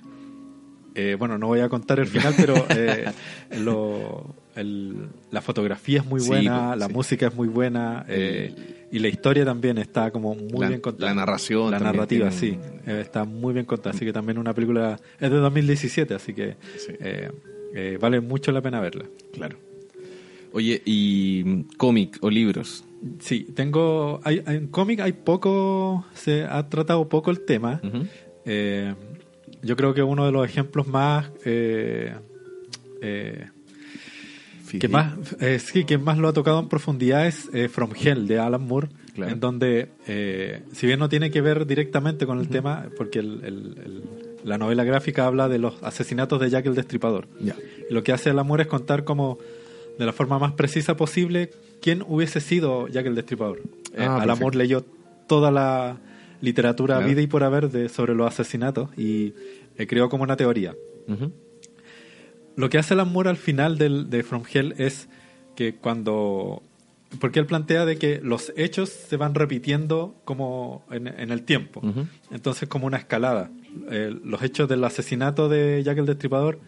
eh, 0.96 1.16
bueno, 1.18 1.38
no 1.38 1.46
voy 1.48 1.60
a 1.60 1.70
contar 1.70 2.00
el 2.00 2.08
final, 2.08 2.34
pero 2.36 2.56
eh, 2.70 3.06
lo- 3.60 4.36
el- 4.56 5.08
la 5.30 5.42
fotografía 5.42 6.00
es 6.00 6.06
muy 6.06 6.22
buena, 6.22 6.70
pues, 6.70 6.80
la 6.80 6.88
sí. 6.88 6.94
música 6.94 7.28
es 7.28 7.36
muy 7.36 7.48
buena 7.48 8.04
eh, 8.10 8.88
y 8.92 8.98
la 9.00 9.08
historia 9.10 9.46
también 9.46 9.78
está 9.78 10.10
como 10.12 10.34
muy 10.36 10.60
La- 10.62 10.68
bien 10.70 10.82
contada. 10.82 11.10
la 11.12 11.16
narración 11.16 11.70
La 11.72 11.80
narrativa, 11.80 12.30
tiene 12.30 12.32
sí, 12.32 12.58
eh, 12.88 13.00
está 13.02 13.24
muy 13.26 13.54
bien 13.54 13.66
contada. 13.66 13.96
Así 13.96 14.04
que 14.06 14.12
también 14.12 14.38
una 14.40 14.54
película, 14.56 15.00
es 15.20 15.30
de 15.32 15.38
2017, 15.38 16.16
así 16.16 16.34
que 16.34 16.58
Sí. 16.78 16.94
eh, 17.00 17.32
eh, 17.76 17.98
vale 18.02 18.20
mucho 18.22 18.52
la 18.52 18.62
pena 18.62 18.82
verla. 18.82 19.06
Claro. 19.34 19.58
Oye, 20.54 20.82
¿y 20.86 21.64
cómic 21.78 22.18
o 22.22 22.30
libros? 22.30 22.84
Sí, 23.20 23.48
tengo. 23.56 24.20
Hay, 24.24 24.44
en 24.46 24.68
cómic 24.68 25.00
hay 25.00 25.14
poco. 25.14 26.06
Se 26.14 26.44
ha 26.44 26.68
tratado 26.70 27.08
poco 27.10 27.32
el 27.32 27.42
tema. 27.46 27.80
Eh, 28.46 28.94
yo 29.64 29.76
creo 29.76 29.94
que 29.94 30.04
uno 30.04 30.26
de 30.26 30.32
los 30.32 30.46
ejemplos 30.46 30.88
más. 30.88 31.32
eh, 31.46 32.14
eh, 33.02 33.48
que 34.80 34.88
más 34.88 35.14
eh, 35.42 35.60
sí, 35.60 35.84
que 35.84 35.98
más 35.98 36.18
lo 36.18 36.30
ha 36.30 36.34
tocado 36.34 36.60
en 36.60 36.70
profundidad 36.70 37.28
es 37.28 37.50
From 37.72 37.92
Hell 37.94 38.26
de 38.28 38.40
Alan 38.40 38.66
Moore, 38.66 38.88
Claro. 39.14 39.34
en 39.34 39.40
donde, 39.42 39.90
si 40.72 40.88
bien 40.88 40.98
no 41.00 41.10
tiene 41.10 41.30
que 41.30 41.42
ver 41.42 41.66
directamente 41.68 42.26
con 42.26 42.40
el 42.40 42.48
tema, 42.48 42.86
porque 42.96 43.20
el- 43.20 43.42
el- 43.44 43.78
el- 43.84 44.04
la 44.46 44.58
novela 44.58 44.86
gráfica 44.86 45.26
habla 45.26 45.50
de 45.50 45.60
los 45.60 45.82
asesinatos 45.84 46.40
de 46.40 46.50
Jack 46.50 46.66
el 46.68 46.76
Destripador. 46.76 47.28
Lo 47.90 48.02
que 48.04 48.14
hace 48.14 48.30
Alan 48.30 48.48
Moore 48.48 48.64
es 48.64 48.70
contar 48.70 49.04
como 49.04 49.40
de 49.98 50.06
la 50.06 50.14
forma 50.14 50.40
más 50.40 50.54
precisa 50.54 50.96
posible 50.98 51.52
quién 51.82 52.04
hubiese 52.08 52.40
sido 52.42 52.88
Jack 52.88 53.06
el 53.08 53.16
Destripador. 53.16 53.60
Eh, 53.60 53.98
Ah, 54.00 54.04
Alan 54.04 54.20
perfecto. 54.20 54.42
Moore 54.42 54.58
leyó 54.58 54.86
toda 55.28 55.52
la 55.52 55.98
literatura 56.42 56.96
Claro. 56.98 57.10
vida 57.10 57.22
y 57.22 57.28
por 57.28 57.44
haber 57.44 57.70
de, 57.70 57.88
sobre 57.90 58.16
los 58.16 58.28
asesinatos 58.28 58.90
y 58.98 59.34
eh, 59.78 59.88
creó 59.88 60.10
como 60.10 60.24
una 60.24 60.36
teoría. 60.38 60.76
Lo 62.56 62.70
que 62.70 62.78
hace 62.78 62.94
Alan 62.94 63.12
Moore 63.12 63.30
al 63.30 63.38
final 63.38 63.78
del, 63.78 64.10
de 64.10 64.24
From 64.24 64.44
Hell 64.52 64.76
es 64.78 65.08
que 65.56 65.76
cuando... 65.76 66.62
Porque 67.20 67.40
él 67.40 67.46
plantea 67.46 67.86
de 67.86 67.98
que 67.98 68.22
los 68.24 68.54
hechos 68.56 68.88
se 68.90 69.18
van 69.18 69.36
repitiendo 69.36 70.16
como 70.24 70.86
en, 70.92 71.08
en 71.08 71.30
el 71.32 71.44
tiempo. 71.44 71.82
Entonces 72.32 72.70
como 72.70 72.88
una 72.88 72.98
escalada. 72.98 73.52
Eh, 73.90 74.16
los 74.24 74.42
hechos 74.44 74.70
del 74.70 74.82
asesinato 74.86 75.50
de 75.50 75.82
Jack 75.84 75.98
el 75.98 76.06
Destripador 76.06 76.60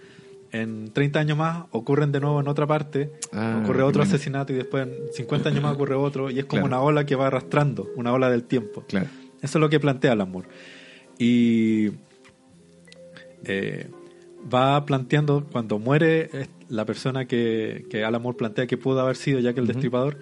en 0.53 0.91
30 0.93 1.19
años 1.19 1.37
más 1.37 1.65
ocurren 1.71 2.11
de 2.13 2.19
nuevo 2.21 2.39
en 2.39 2.47
otra 2.47 2.65
parte. 2.67 3.11
Ah, 3.33 3.59
ocurre 3.63 3.83
otro 3.83 4.03
asesinato 4.03 4.53
y 4.53 4.55
después 4.55 4.87
en 4.87 4.93
50 5.11 5.49
años 5.49 5.61
más 5.63 5.73
ocurre 5.73 5.95
otro. 5.95 6.29
Y 6.29 6.39
es 6.39 6.45
como 6.45 6.61
Claro. 6.61 6.77
una 6.77 6.81
ola 6.81 7.05
que 7.05 7.15
va 7.15 7.27
arrastrando, 7.27 7.89
una 7.95 8.13
ola 8.13 8.29
del 8.29 8.43
tiempo. 8.43 8.85
Claro. 8.87 9.07
Eso 9.41 9.57
es 9.57 9.61
lo 9.61 9.69
que 9.69 9.79
plantea 9.79 10.13
Alan 10.13 10.31
Moore. 10.31 10.47
Y 11.17 11.89
eh, 13.45 13.87
va 14.53 14.85
planteando, 14.85 15.45
cuando 15.51 15.79
muere 15.79 16.29
la 16.69 16.85
persona 16.85 17.25
que, 17.25 17.85
que 17.89 18.03
Alan 18.03 18.21
Moore 18.21 18.37
plantea 18.37 18.67
que 18.67 18.77
pudo 18.77 19.01
haber 19.01 19.15
sido 19.15 19.39
Jack 19.39 19.57
el 19.57 19.67
Destripador, 19.67 20.17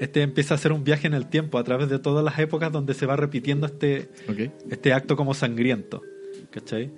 este 0.00 0.22
empieza 0.22 0.54
a 0.54 0.56
hacer 0.56 0.72
un 0.72 0.84
viaje 0.84 1.06
en 1.06 1.14
el 1.14 1.26
tiempo 1.28 1.58
a 1.58 1.64
través 1.64 1.88
de 1.88 1.98
todas 1.98 2.24
las 2.24 2.38
épocas 2.38 2.72
donde 2.72 2.94
se 2.94 3.04
va 3.06 3.16
repitiendo 3.16 3.66
este, 3.66 4.08
este 4.70 4.92
acto 4.92 5.16
como 5.16 5.34
sangriento. 5.34 6.02
¿Cachai? 6.50 6.90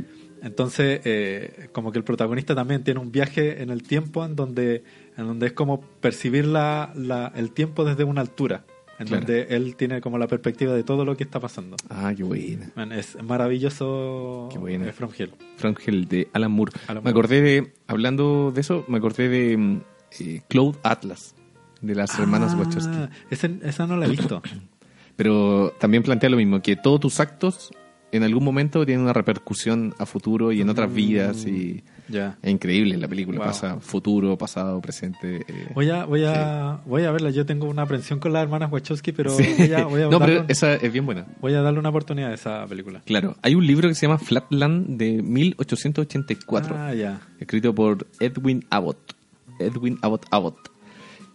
Entonces, 0.42 1.00
eh, 1.04 1.68
como 1.72 1.92
que 1.92 1.98
el 1.98 2.04
protagonista 2.04 2.54
también 2.54 2.82
tiene 2.82 3.00
un 3.00 3.12
viaje 3.12 3.62
en 3.62 3.70
el 3.70 3.82
tiempo 3.82 4.24
en 4.24 4.36
donde, 4.36 4.84
en 5.16 5.26
donde 5.26 5.48
es 5.48 5.52
como 5.52 5.80
percibir 6.00 6.46
la, 6.46 6.92
la- 6.94 7.32
el 7.36 7.52
tiempo 7.52 7.84
desde 7.84 8.04
una 8.04 8.22
altura, 8.22 8.64
en 8.98 9.06
Claro. 9.06 9.24
donde 9.26 9.54
él 9.54 9.76
tiene 9.76 10.00
como 10.00 10.18
la 10.18 10.26
perspectiva 10.28 10.72
de 10.74 10.82
todo 10.82 11.04
lo 11.04 11.16
que 11.16 11.24
está 11.24 11.40
pasando. 11.40 11.76
Ah, 11.88 12.12
qué 12.16 12.22
buena. 12.22 12.70
Man, 12.74 12.92
es 12.92 13.16
maravilloso 13.22 14.48
Qué 14.52 14.58
buena. 14.58 14.86
eh, 14.88 14.92
From 14.92 15.74
Hill 15.86 16.08
de 16.08 16.28
Alan 16.32 16.50
Moore. 16.52 16.72
Alan 16.88 17.04
me 17.04 17.10
acordé 17.10 17.40
de, 17.42 17.72
hablando 17.86 18.50
de 18.54 18.60
eso, 18.60 18.84
me 18.88 18.98
acordé 18.98 19.28
de 19.28 19.56
mm, 19.56 19.80
eh, 20.20 20.42
Cloud 20.48 20.76
Atlas, 20.82 21.34
de 21.82 21.94
las 21.94 22.18
hermanas 22.18 22.52
Ah, 22.54 22.58
Wachowski. 22.60 22.96
ese- 23.30 23.58
esa 23.62 23.86
no 23.86 23.96
la 23.96 24.06
he 24.06 24.10
visto. 24.10 24.42
Pero 25.16 25.74
también 25.78 26.02
plantea 26.02 26.30
lo 26.30 26.36
mismo, 26.38 26.62
que 26.62 26.76
todos 26.76 27.00
tus 27.00 27.20
actos 27.20 27.72
en 28.12 28.22
algún 28.22 28.44
momento 28.44 28.84
tiene 28.84 29.02
una 29.02 29.12
repercusión 29.12 29.94
a 29.98 30.06
futuro 30.06 30.52
y 30.52 30.60
en 30.60 30.68
otras 30.68 30.92
vidas 30.92 31.46
y 31.46 31.82
Ya. 32.08 32.36
es 32.42 32.50
increíble 32.50 32.96
la 32.96 33.06
película. 33.06 33.38
Wow. 33.38 33.46
Pasa 33.46 33.78
futuro, 33.80 34.36
pasado, 34.36 34.80
presente. 34.80 35.44
eh. 35.46 35.68
Voy 35.74 35.90
a, 35.90 36.04
voy 36.06 36.24
a, 36.24 36.80
voy 36.86 37.04
a 37.04 37.12
verla. 37.12 37.30
Yo 37.30 37.46
tengo 37.46 37.68
una 37.68 37.82
aprensión 37.82 38.18
con 38.18 38.32
las 38.32 38.42
hermanas 38.42 38.72
Wachowski, 38.72 39.12
pero 39.12 39.30
Sí. 39.30 39.44
voy, 39.58 39.72
a, 39.72 39.84
voy 39.84 40.02
a 40.02 40.06
no, 40.10 40.18
pero 40.18 40.40
un- 40.40 40.46
esa 40.50 40.74
es 40.74 40.92
bien 40.92 41.06
buena. 41.06 41.26
voy 41.40 41.54
a 41.54 41.62
darle 41.62 41.78
una 41.78 41.90
oportunidad 41.90 42.30
a 42.32 42.34
esa 42.34 42.66
película. 42.66 43.00
Claro, 43.06 43.36
hay 43.42 43.54
un 43.54 43.66
libro 43.66 43.88
que 43.88 43.94
se 43.94 44.06
llama 44.06 44.18
Flatland 44.18 44.96
de 44.98 45.22
1884. 45.22 46.76
Ah, 46.76 46.94
ya. 46.94 47.20
escrito 47.38 47.74
por 47.74 48.06
Edwin 48.18 48.64
Abbott. 48.70 49.14
Edwin 49.58 49.98
Abbott 50.02 50.26
Abbott. 50.30 50.56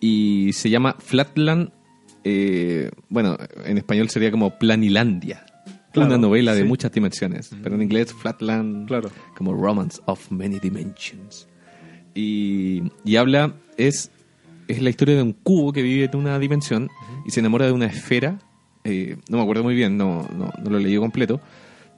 Y 0.01 0.51
se 0.53 0.69
llama 0.69 0.95
Flatland, 0.99 1.69
eh, 2.23 2.91
bueno, 3.09 3.37
en 3.65 3.77
español 3.77 4.09
sería 4.09 4.29
como 4.31 4.57
Planilandia. 4.59 5.45
Claro, 5.95 6.09
una 6.09 6.17
novela 6.17 6.53
de 6.53 6.61
sí. 6.61 6.67
muchas 6.67 6.91
dimensiones, 6.91 7.51
pero 7.63 7.75
en 7.75 7.81
inglés 7.81 8.13
Flatland, 8.13 8.87
Claro. 8.87 9.09
como 9.35 9.53
Romance 9.53 10.01
of 10.05 10.29
Many 10.31 10.59
Dimensions. 10.59 11.47
Y, 12.13 12.83
y 13.03 13.15
habla, 13.17 13.55
es, 13.77 14.11
es 14.67 14.81
la 14.81 14.89
historia 14.89 15.15
de 15.15 15.21
un 15.23 15.33
cubo 15.33 15.73
que 15.73 15.81
vive 15.81 16.05
en 16.05 16.15
una 16.17 16.39
dimensión 16.39 16.89
y 17.25 17.31
se 17.31 17.39
enamora 17.41 17.65
de 17.65 17.71
una 17.73 17.87
esfera. 17.87 18.39
eh, 18.83 19.17
no 19.29 19.37
me 19.37 19.43
acuerdo 19.43 19.63
muy 19.63 19.75
bien, 19.75 19.97
no, 19.97 20.27
no, 20.37 20.51
no 20.63 20.69
lo 20.69 20.79
leí 20.79 20.95
completo, 20.97 21.41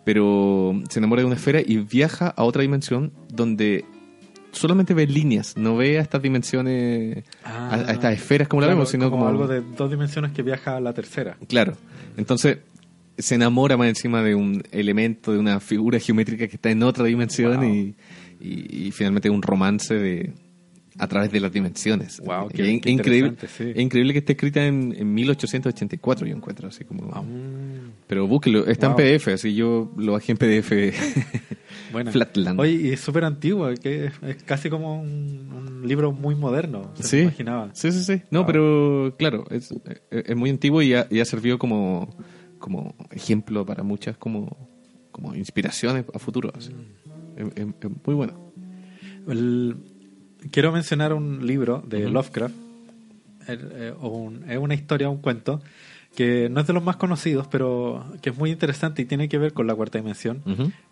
pero 0.06 0.74
se 0.90 1.00
enamora 1.00 1.22
de 1.22 1.26
una 1.26 1.36
esfera 1.36 1.60
y 1.64 1.78
viaja 1.78 2.30
a 2.30 2.44
otra 2.44 2.62
dimensión 2.62 3.12
donde 3.30 3.84
solamente 4.54 4.94
ve 4.94 5.06
líneas, 5.06 5.56
no 5.58 5.76
ve 5.76 6.00
a 6.00 6.02
estas 6.02 6.22
dimensiones, 6.22 7.26
a, 7.44 7.76
a 7.76 7.92
estas 7.92 8.14
esferas 8.14 8.48
como 8.48 8.62
la 8.62 8.68
Ah, 8.68 8.70
Claro, 8.70 8.78
vemos, 8.78 8.90
sino 8.90 9.12
como, 9.12 9.28
algo 9.28 9.48
de 9.48 9.62
dos 9.62 9.92
dimensiones 9.92 10.32
que 10.32 10.42
viaja 10.42 10.78
a 10.78 10.80
la 10.80 10.94
tercera. 10.94 11.38
Claro. 11.48 11.74
Entonces 12.16 12.58
se 13.18 13.36
enamora 13.36 13.78
más 13.78 13.88
encima 13.90 14.22
de 14.24 14.36
un 14.36 14.64
elemento, 14.72 15.32
de 15.34 15.40
una 15.40 15.60
figura 15.60 16.00
geométrica 16.00 16.48
que 16.48 16.56
está 16.56 16.70
en 16.70 16.84
otra 16.84 17.06
dimensión 17.06 17.58
Wow. 17.62 17.66
y, 17.74 17.96
y- 18.40 18.88
y 18.88 18.92
finalmente 18.92 19.30
un 19.30 19.42
romance 19.42 19.94
de 19.96 20.34
a 21.00 21.08
través 21.08 21.32
de 21.32 21.40
las 21.40 21.52
dimensiones. 21.54 22.20
Wow, 22.22 22.48
qué- 22.50 22.76
es 22.76 22.82
qué 22.82 22.90
increíble, 22.90 23.34
sí. 23.56 23.66
es 23.76 23.80
increíble 23.80 24.14
que 24.14 24.20
esté 24.20 24.32
escrita 24.34 24.66
en, 24.66 24.96
en 24.98 25.14
1884, 25.14 26.26
yo 26.26 26.36
encuentro 26.36 26.68
así 26.70 26.86
como... 26.86 27.12
Aún- 27.14 27.92
Pero 28.08 28.26
búsquelo, 28.28 28.66
está 28.66 28.90
Wow. 28.90 29.00
en 29.00 29.18
PDF, 29.20 29.28
así 29.34 29.54
yo 29.54 29.92
lo 29.96 30.14
bajé 30.14 30.32
en 30.32 30.38
PDF. 30.40 30.72
Buena. 31.92 32.12
Flatland. 32.12 32.60
Oye, 32.60 32.72
y 32.72 32.90
es 32.94 33.00
súper 33.00 33.26
antiguo, 33.26 33.70
que 33.82 34.06
es, 34.06 34.14
es 34.24 34.44
casi 34.44 34.70
como 34.72 35.00
un, 35.00 35.52
un 35.82 35.88
libro 35.88 36.12
muy 36.12 36.34
moderno, 36.34 36.92
se 36.96 37.04
Sí, 37.04 37.18
imaginaba. 37.20 37.70
sí, 37.74 37.92
sí, 37.92 38.04
sí. 38.04 38.22
No, 38.32 38.40
Wow. 38.40 38.48
pero 38.48 39.16
claro, 39.20 39.46
es, 39.52 39.70
es 40.10 40.36
muy 40.36 40.50
antiguo 40.50 40.82
y 40.82 40.96
ha, 40.96 41.06
y 41.12 41.20
ha 41.20 41.26
servido 41.26 41.60
como, 41.60 42.10
como 42.60 42.96
ejemplo 43.12 43.66
para 43.66 43.84
muchas 43.84 44.18
como, 44.18 44.58
como 45.12 45.36
inspiraciones 45.36 46.06
a 46.14 46.20
futuro. 46.20 46.52
así. 46.56 46.72
Mm. 46.74 47.40
Es, 47.40 47.48
es- 47.56 47.68
es 47.82 47.90
muy 48.06 48.16
bueno. 48.16 48.34
El- 49.28 49.78
quiero 50.52 50.72
mencionar 50.72 51.14
un 51.14 51.46
libro 51.46 51.84
de. 51.88 52.00
Lovecraft, 52.10 52.56
el- 53.48 53.70
eh, 53.74 53.94
un- 54.02 54.44
es 54.50 54.58
una 54.58 54.74
historia, 54.74 55.10
un 55.10 55.18
cuento, 55.18 55.62
que 56.16 56.50
no 56.50 56.62
es 56.62 56.68
de 56.68 56.74
los 56.74 56.84
más 56.84 56.96
conocidos, 56.96 57.48
pero 57.48 58.06
que 58.22 58.30
es 58.32 58.38
muy 58.38 58.50
interesante 58.52 59.02
y 59.02 59.06
tiene 59.06 59.30
que 59.30 59.38
ver 59.38 59.54
con 59.54 59.68
la 59.68 59.76
cuarta 59.76 59.98
dimensión, 60.00 60.42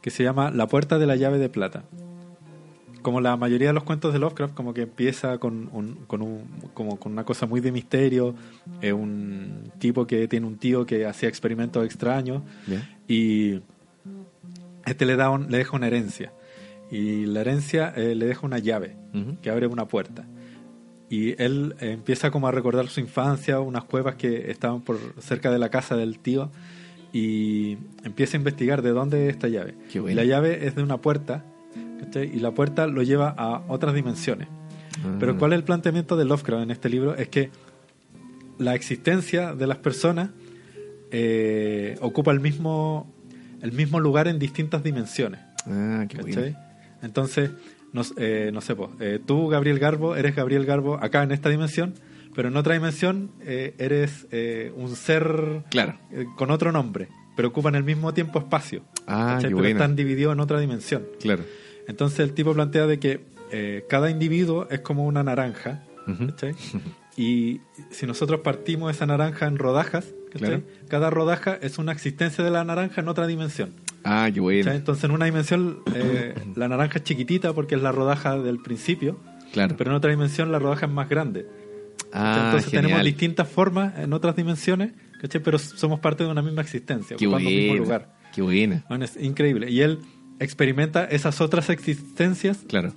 que 0.02 0.10
se 0.12 0.24
llama 0.24 0.52
La 0.52 0.68
puerta 0.68 1.00
de 1.00 1.08
la 1.08 1.16
llave 1.16 1.40
de 1.40 1.50
plata. 1.50 1.84
Como 3.06 3.22
la 3.22 3.38
mayoría 3.38 3.68
de 3.68 3.74
los 3.74 3.84
cuentos 3.84 4.14
de 4.14 4.18
Lovecraft, 4.20 4.56
como 4.56 4.74
que 4.74 4.82
empieza 4.82 5.38
con, 5.38 5.70
un, 5.72 5.94
con, 6.08 6.24
un, 6.24 6.42
como 6.74 6.98
con 6.98 7.12
una 7.12 7.24
cosa 7.24 7.46
muy 7.46 7.62
de 7.62 7.72
misterio, 7.72 8.34
es 8.82 8.94
un 8.94 9.72
tipo 9.78 10.08
que 10.08 10.28
tiene 10.28 10.48
un 10.48 10.58
tío 10.58 10.88
que 10.88 11.06
hacía 11.06 11.30
experimentos 11.30 11.86
extraños 11.86 12.42
y 13.08 13.60
este 14.88 15.06
le 15.06 15.16
da 15.18 15.30
un- 15.30 15.52
le 15.52 15.58
deja 15.60 15.76
una 15.78 15.86
herencia. 15.88 16.34
Y 16.90 17.26
la 17.28 17.42
herencia 17.42 17.94
eh, 17.96 18.16
le 18.16 18.26
deja 18.26 18.46
una 18.46 18.58
llave 18.60 18.96
que 19.42 19.50
abre 19.52 19.68
una 19.68 19.88
puerta. 19.88 20.26
Y 21.10 21.40
él 21.42 21.76
eh, 21.80 21.92
empieza 21.92 22.32
como 22.32 22.48
a 22.48 22.52
recordar 22.52 22.88
su 22.88 23.00
infancia 23.02 23.60
unas 23.60 23.84
cuevas 23.84 24.16
que 24.16 24.50
estaban 24.50 24.82
por 24.82 24.98
cerca 25.20 25.52
de 25.52 25.60
la 25.60 25.70
casa 25.70 25.96
del 25.96 26.18
tío 26.18 26.50
y 27.14 27.78
empieza 28.04 28.36
a 28.36 28.40
investigar 28.40 28.82
de 28.82 28.90
dónde 28.90 29.28
es 29.28 29.34
esta 29.36 29.48
llave. 29.48 29.76
Qué 29.92 30.00
y 30.00 30.16
la 30.16 30.24
llave 30.26 30.66
es 30.68 30.76
de 30.76 30.82
una 30.84 30.98
puerta 30.98 31.46
¿cachai? 32.00 32.32
y 32.36 32.40
la 32.40 32.52
puerta 32.52 32.88
lo 32.88 33.02
lleva 33.04 33.34
a 33.38 33.64
otras 33.68 33.94
dimensiones 33.94 34.48
Ah. 35.04 35.18
pero 35.20 35.38
¿cuál 35.38 35.52
es 35.52 35.58
el 35.58 35.66
planteamiento 35.66 36.16
de 36.16 36.24
Lovecraft 36.24 36.64
en 36.64 36.72
este 36.72 36.88
libro? 36.88 37.16
Es 37.16 37.28
que 37.28 37.50
la 38.58 38.76
existencia 38.76 39.54
de 39.54 39.68
las 39.68 39.78
personas 39.80 40.30
eh, 41.12 41.98
ocupa 42.02 42.32
el 42.32 42.40
mismo, 42.40 43.14
el 43.62 43.72
mismo 43.74 44.00
lugar 44.00 44.28
en 44.28 44.40
distintas 44.40 44.84
dimensiones. 44.84 45.42
Ah, 45.68 46.06
qué 46.08 46.18
¿cachai? 46.18 46.56
Entonces, 47.02 47.52
no, 47.94 48.04
eh, 48.18 48.52
no 48.54 48.62
sé, 48.62 48.76
po, 48.76 48.92
eh, 49.02 49.20
tú, 49.26 49.48
Gabriel 49.50 49.80
Garbo, 49.80 50.16
eres 50.16 50.36
Gabriel 50.36 50.66
Garbo 50.66 50.96
acá 50.96 51.24
en 51.24 51.32
esta 51.32 51.50
dimensión, 51.50 51.94
pero 52.34 52.48
en 52.48 52.58
otra 52.58 52.74
dimensión 52.74 53.32
eh, 53.42 53.76
eres 53.78 54.28
eh, 54.32 54.72
un 54.76 54.96
ser 54.96 55.64
Claro. 55.70 55.98
con 56.38 56.52
otro 56.52 56.72
nombre, 56.72 57.10
pero 57.36 57.50
ocupan 57.50 57.76
el 57.76 57.84
mismo 57.84 58.14
tiempo-espacio. 58.14 58.82
Ah, 59.08 59.34
¿cachai? 59.36 59.42
qué 59.42 59.48
pero 59.48 59.58
buena. 59.58 59.70
están 59.72 59.96
divididos 59.96 60.34
en 60.34 60.40
otra 60.40 60.60
dimensión. 60.60 61.04
Claro. 61.20 61.44
Entonces 61.88 62.20
el 62.20 62.34
tipo 62.34 62.54
plantea 62.54 62.88
de 62.88 63.00
que 63.00 63.22
eh, 63.52 63.86
cada 63.90 64.10
individuo 64.10 64.68
es 64.70 64.80
como 64.80 65.06
una 65.06 65.24
naranja, 65.24 65.84
Ujú. 66.08 66.28
¿cachai? 66.28 66.56
Y 67.18 67.62
si 67.92 68.06
nosotros 68.06 68.42
partimos 68.42 68.92
esa 68.96 69.06
naranja 69.06 69.48
en 69.48 69.58
rodajas. 69.58 70.06
Claro. 70.36 70.64
cada 70.90 71.10
rodaja 71.10 71.58
es 71.62 71.78
una 71.78 71.94
existencia 71.94 72.44
de 72.44 72.52
la 72.52 72.66
naranja 72.66 73.00
en 73.00 73.08
otra 73.08 73.26
dimensión. 73.26 73.72
Ah, 74.04 74.30
qué 74.34 74.42
bueno. 74.42 74.70
Entonces 74.74 75.06
en 75.06 75.12
una 75.12 75.24
dimensión 75.24 75.80
eh, 75.94 76.34
la 76.58 76.68
naranja 76.68 76.98
es 76.98 77.06
chiquitita 77.06 77.54
porque 77.54 77.76
es 77.76 77.82
la 77.82 77.94
rodaja 77.94 78.38
del 78.38 78.60
principio, 78.60 79.18
Claro. 79.54 79.76
pero 79.78 79.92
en 79.92 79.96
otra 79.96 80.12
dimensión 80.12 80.52
la 80.52 80.60
rodaja 80.60 80.88
es 80.88 80.92
más 80.92 81.08
grande. 81.08 81.48
Ah, 82.12 82.48
Entonces 82.48 82.70
tenemos 82.70 82.90
genial. 82.98 83.06
distintas 83.06 83.48
formas 83.48 83.98
en 83.98 84.12
otras 84.12 84.36
dimensiones, 84.36 84.92
¿cachai? 85.22 85.42
pero 85.42 85.58
somos 85.58 86.02
parte 86.02 86.26
de 86.26 86.30
una 86.32 86.42
misma 86.42 86.64
existencia, 86.64 87.16
Qué 87.16 87.28
ocupando 87.28 87.48
el 87.50 87.56
mismo 87.56 87.70
buena. 87.72 87.84
lugar. 87.86 88.16
Qué 88.36 88.42
buena. 88.42 88.84
Bueno, 88.90 89.06
es 89.06 89.16
increíble. 89.16 89.72
Y 89.72 89.80
él 89.80 90.00
experimenta 90.40 91.06
esas 91.06 91.42
otras 91.42 91.70
existencias 91.70 92.60
Claro. 92.68 92.94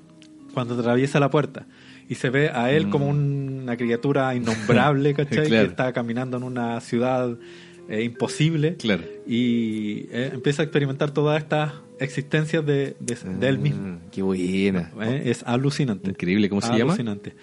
cuando 0.54 0.74
atraviesa 0.78 1.20
la 1.20 1.30
puerta 1.30 1.66
y 2.08 2.14
se 2.16 2.30
ve 2.30 2.48
a 2.50 2.70
él 2.72 2.88
como 2.88 3.06
un- 3.08 3.60
una 3.62 3.76
criatura 3.76 4.34
innombrable, 4.34 5.14
¿cachai? 5.14 5.44
Mm. 5.44 5.48
Claro. 5.48 5.64
Que 5.66 5.70
está 5.70 5.92
caminando 5.92 6.36
en 6.36 6.42
una 6.42 6.80
ciudad 6.80 7.36
eh, 7.90 8.02
imposible 8.02 8.76
Claro. 8.76 9.02
y 9.26 10.06
eh, 10.10 10.30
empieza 10.34 10.62
a 10.62 10.64
experimentar 10.64 11.10
todas 11.12 11.42
estas 11.42 11.72
existencias 12.00 12.64
de, 12.66 12.96
de, 13.00 13.16
de 13.40 13.48
él 13.48 13.58
mismo. 13.58 13.98
Ah, 13.98 14.08
Qué 14.12 14.22
buena. 14.22 14.90
¿eh? 15.02 15.22
Es 15.26 15.42
alucinante. 15.44 16.10
Increíble. 16.10 16.48
¿Cómo 16.48 16.60
se 16.60 16.68
llama? 16.76 16.92
Alucinante. 16.92 17.34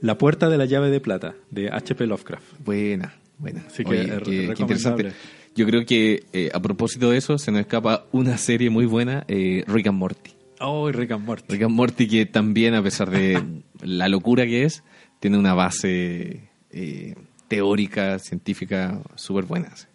La 0.00 0.16
puerta 0.16 0.48
de 0.48 0.56
la 0.56 0.64
llave 0.64 0.90
de 0.90 1.00
plata, 1.00 1.34
de 1.50 1.68
H.P. 1.68 2.06
Lovecraft. 2.06 2.44
Buena, 2.64 3.14
buena. 3.38 3.62
Así 3.66 3.84
que 3.84 3.90
Oye, 3.90 4.14
es 4.16 4.22
qué- 4.22 4.54
interesante. 4.62 5.12
Yo 5.54 5.66
creo 5.66 5.84
que 5.84 6.24
eh, 6.32 6.50
a 6.54 6.60
propósito 6.60 7.10
de 7.10 7.18
eso, 7.18 7.36
se 7.38 7.50
nos 7.50 7.60
escapa 7.62 8.06
una 8.12 8.38
serie 8.38 8.70
muy 8.70 8.86
buena, 8.86 9.24
eh, 9.28 9.64
Rick 9.66 9.88
and 9.88 9.98
Morty. 9.98 10.30
Oh, 10.60 10.90
Rick 10.90 11.12
and 11.12 11.24
Morty. 11.24 11.52
Rick 11.52 11.62
and 11.62 11.74
Morty 11.74 12.06
que 12.06 12.26
también, 12.26 12.74
a 12.74 12.82
pesar 12.82 13.10
de 13.10 13.42
la 13.82 14.08
locura 14.08 14.44
que 14.46 14.64
es, 14.64 14.84
tiene 15.18 15.38
una 15.38 15.54
base 15.54 16.48
eh, 16.70 17.14
teórica, 17.48 18.18
científica 18.18 19.00
súper 19.16 19.44
buena. 19.44 19.74
sí. 19.76 19.86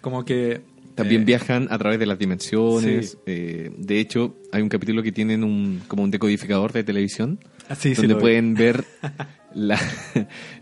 Como 0.00 0.24
que... 0.24 0.62
También 0.94 1.24
viajan 1.24 1.68
a 1.70 1.78
través 1.78 1.98
de 1.98 2.04
las 2.04 2.18
dimensiones. 2.18 3.16
Sí. 3.24 3.32
de 3.34 3.98
hecho, 3.98 4.36
hay 4.52 4.60
un 4.60 4.68
capítulo 4.68 5.02
que 5.02 5.10
tienen 5.10 5.42
un, 5.42 5.80
como 5.88 6.02
un 6.02 6.10
decodificador 6.10 6.70
de 6.72 6.84
televisión 6.84 7.38
ah, 7.70 7.74
sí, 7.74 7.94
sí, 7.94 8.02
donde 8.02 8.16
vi. 8.16 8.20
pueden 8.20 8.52
ver 8.52 8.84
la- 9.54 9.80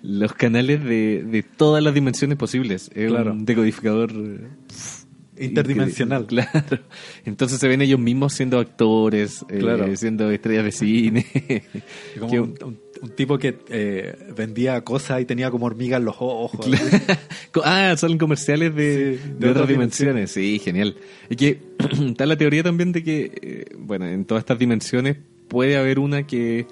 los 0.03 0.33
canales 0.35 0.83
de, 0.85 1.23
de 1.25 1.43
todas 1.43 1.83
las 1.83 1.95
dimensiones 1.95 2.37
posibles. 2.39 2.91
Es 2.95 3.09
Claro. 3.11 3.33
un 3.33 3.45
decodificador 3.45 4.13
eh, 4.13 4.49
Interdimensional. 5.39 6.27
Claro. 6.27 6.51
Entonces 7.25 7.59
se 7.59 7.67
ven 7.67 7.81
ellos 7.81 7.99
mismos 7.99 8.35
siendo 8.35 8.59
actores, 8.59 9.43
eh, 9.49 9.59
Claro. 9.59 9.97
siendo 9.97 10.31
estrellas 10.31 10.65
de 10.65 10.73
cine. 10.73 11.27
Como 12.19 12.31
Que- 12.31 12.41
un, 12.41 12.55
un- 12.65 12.81
un 13.03 13.09
tipo 13.17 13.39
que 13.39 13.57
eh, 13.71 14.15
vendía 14.37 14.83
cosas 14.85 15.23
y 15.23 15.25
tenía 15.25 15.51
como 15.51 15.65
hormigas 15.65 16.01
en 16.01 16.05
los 16.05 16.17
ojos. 16.19 16.67
ah, 17.65 17.95
son 17.97 18.19
comerciales 18.19 18.75
de, 18.75 19.19
Sí, 19.23 19.29
de 19.29 19.33
de 19.33 19.37
otras 19.37 19.51
otras 19.53 19.69
dimensiones. 19.69 20.31
Sí, 20.33 20.59
genial. 20.63 20.97
Y 21.31 21.37
que 21.37 21.63
está 22.09 22.27
la 22.27 22.37
teoría 22.37 22.63
también 22.63 22.93
de 22.93 23.03
que, 23.03 23.33
eh, 23.41 23.65
bueno, 23.79 24.07
en 24.07 24.27
todas 24.27 24.43
estas 24.43 24.59
dimensiones 24.59 25.17
puede 25.49 25.79
haber 25.79 25.99
una 25.99 26.27
que, 26.27 26.67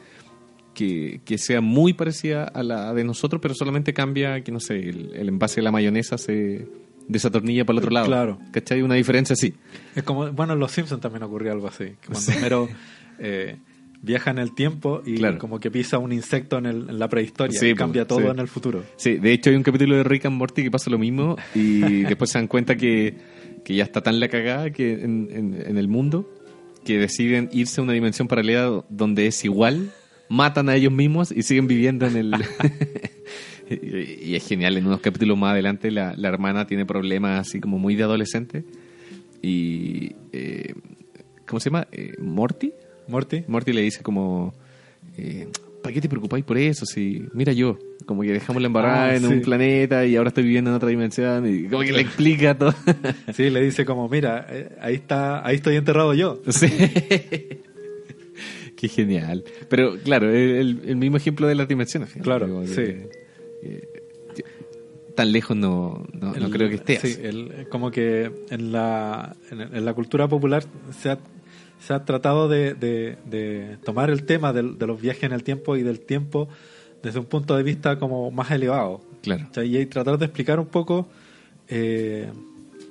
que, 0.78 1.20
que 1.24 1.38
sea 1.38 1.60
muy 1.60 1.92
parecida 1.92 2.44
a 2.44 2.62
la 2.62 2.94
de 2.94 3.02
nosotros, 3.04 3.40
pero 3.42 3.54
solamente 3.54 3.92
cambia 3.92 4.42
que, 4.42 4.52
no 4.52 4.60
sé, 4.60 4.76
el, 4.78 5.12
el 5.14 5.28
envase 5.28 5.56
de 5.56 5.62
la 5.62 5.72
mayonesa 5.72 6.16
se 6.18 6.66
desatornilla 7.08 7.64
para 7.64 7.74
el 7.74 7.78
otro 7.78 7.90
lado. 7.90 8.06
Claro. 8.06 8.38
¿Cachai? 8.52 8.82
Una 8.82 8.94
diferencia 8.94 9.32
así. 9.34 9.54
Es 9.96 10.02
como, 10.04 10.30
bueno, 10.32 10.52
en 10.52 10.60
Los 10.60 10.72
Simpsons 10.72 11.00
también 11.00 11.22
ocurrió 11.24 11.52
algo 11.52 11.66
así. 11.68 11.84
que 12.00 12.08
Cuando 12.12 12.32
Homero 12.36 12.68
eh, 13.18 13.56
viaja 14.02 14.30
en 14.30 14.38
el 14.38 14.54
tiempo 14.54 15.02
y 15.04 15.16
Claro. 15.16 15.38
como 15.38 15.58
que 15.58 15.70
pisa 15.70 15.98
un 15.98 16.12
insecto 16.12 16.58
en, 16.58 16.66
el- 16.66 16.88
en 16.90 16.98
la 16.98 17.08
prehistoria 17.08 17.58
Sí, 17.58 17.70
y 17.70 17.74
cambia 17.74 18.02
pues, 18.06 18.08
todo 18.18 18.28
sí. 18.28 18.32
en 18.32 18.38
el 18.38 18.46
futuro. 18.48 18.84
Sí, 18.96 19.14
de 19.16 19.32
hecho 19.32 19.50
hay 19.50 19.56
un 19.56 19.62
capítulo 19.64 19.96
de 19.96 20.04
Rick 20.04 20.26
and 20.26 20.36
Morty 20.36 20.62
que 20.62 20.70
pasa 20.70 20.90
lo 20.90 20.98
mismo 20.98 21.36
y 21.54 21.80
después 22.04 22.30
se 22.30 22.38
dan 22.38 22.46
cuenta 22.46 22.76
que, 22.76 23.16
que 23.64 23.74
ya 23.74 23.82
está 23.84 24.00
tan 24.02 24.20
la 24.20 24.28
cagada 24.28 24.70
que 24.70 24.92
en, 24.92 25.28
en- 25.32 25.62
en 25.66 25.76
el 25.78 25.88
mundo 25.88 26.30
que 26.84 26.98
deciden 26.98 27.48
irse 27.52 27.80
a 27.80 27.84
una 27.84 27.92
dimensión 27.94 28.28
paralela 28.28 28.84
donde 28.88 29.26
es 29.26 29.44
igual, 29.44 29.90
matan 30.28 30.68
a 30.68 30.76
ellos 30.76 30.92
mismos 30.92 31.32
y 31.32 31.42
siguen 31.42 31.66
viviendo 31.66 32.06
en 32.06 32.16
el... 32.16 32.34
y, 33.70 34.34
es 34.34 34.46
genial, 34.46 34.76
en 34.76 34.86
unos 34.86 35.00
capítulos 35.00 35.36
más 35.38 35.52
adelante 35.52 35.90
la, 35.90 36.14
la 36.16 36.28
hermana 36.28 36.66
tiene 36.66 36.86
problemas 36.86 37.46
así 37.48 37.60
como 37.60 37.78
muy 37.78 37.94
de 37.96 38.02
adolescente 38.04 38.64
y... 39.42 40.12
eh, 40.32 40.74
¿Cómo 41.46 41.60
se 41.60 41.70
llama? 41.70 41.88
Eh, 41.92 42.12
¿Morty? 42.20 42.72
Morty. 43.08 43.42
Morty 43.48 43.72
le 43.72 43.80
dice 43.80 44.02
como, 44.02 44.52
eh, 45.16 45.48
¿para 45.82 45.94
qué 45.94 46.00
te 46.02 46.08
preocupáis 46.10 46.44
por 46.44 46.58
eso? 46.58 46.84
Si, 46.84 47.24
mira 47.32 47.54
yo, 47.54 47.78
como 48.04 48.20
que 48.20 48.32
dejamos 48.32 48.60
la 48.60 48.66
embarrada 48.66 49.04
Ah, 49.06 49.14
en 49.16 49.22
sí. 49.22 49.32
un 49.32 49.40
planeta 49.40 50.04
y 50.04 50.16
ahora 50.16 50.28
estoy 50.28 50.44
viviendo 50.44 50.68
en 50.68 50.76
otra 50.76 50.90
dimensión 50.90 51.48
y 51.48 51.62
como 51.68 51.82
que 51.84 51.92
le 51.92 52.02
explica 52.02 52.58
todo. 52.58 52.74
Sí, 53.32 53.48
le 53.48 53.62
dice 53.62 53.86
como, 53.86 54.10
mira, 54.10 54.46
eh, 54.50 54.76
ahí 54.82 54.96
está, 54.96 55.42
ahí 55.46 55.56
estoy 55.56 55.76
enterrado 55.76 56.12
yo. 56.12 56.38
sí. 56.50 56.66
Qué 58.78 58.86
genial. 58.88 59.42
Pero 59.68 59.96
claro, 60.04 60.30
el, 60.32 60.82
el 60.86 60.96
mismo 60.96 61.16
ejemplo 61.16 61.48
de 61.48 61.56
las 61.56 61.66
dimensiones. 61.66 62.10
fíjate, 62.10 62.24
Claro, 62.24 62.60
que, 62.62 62.66
sí. 62.68 62.82
eh, 63.64 63.88
tan 65.16 65.32
lejos 65.32 65.56
no, 65.56 66.06
no, 66.12 66.32
creo 66.50 66.68
que 66.68 66.76
estés. 66.76 67.00
Sí, 67.00 67.16
el- 67.22 67.66
como 67.70 67.90
que 67.90 68.30
en 68.50 68.70
la, 68.70 69.34
en, 69.50 69.60
en 69.62 69.84
la 69.84 69.94
cultura 69.94 70.28
popular 70.28 70.64
se 70.96 71.10
ha, 71.10 71.18
se 71.80 71.92
ha 71.92 72.04
tratado 72.04 72.48
de, 72.48 72.74
de- 72.74 73.16
de 73.28 73.78
tomar 73.84 74.10
el 74.10 74.22
tema 74.24 74.52
de, 74.52 74.62
los 74.62 75.00
viajes 75.00 75.24
en 75.24 75.32
el 75.32 75.42
tiempo 75.42 75.76
y 75.76 75.82
del 75.82 75.98
tiempo 75.98 76.48
desde 77.02 77.18
un 77.18 77.26
punto 77.26 77.56
de 77.56 77.64
vista 77.64 77.98
como 77.98 78.30
más 78.30 78.50
elevado. 78.52 79.00
Claro. 79.22 79.46
O 79.50 79.54
sea, 79.54 79.64
y 79.64 79.86
tratar 79.86 80.18
de 80.18 80.26
explicar 80.26 80.60
un 80.60 80.66
poco 80.66 81.08
eh, 81.68 82.28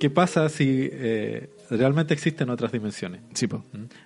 qué 0.02 0.10
pasa 0.10 0.50
si 0.50 0.90
eh, 0.92 1.48
realmente 1.70 2.13
existen 2.13 2.49
otras 2.49 2.72
dimensiones. 2.72 3.22
Sí. 3.34 3.47
¿Mm? 3.47 3.59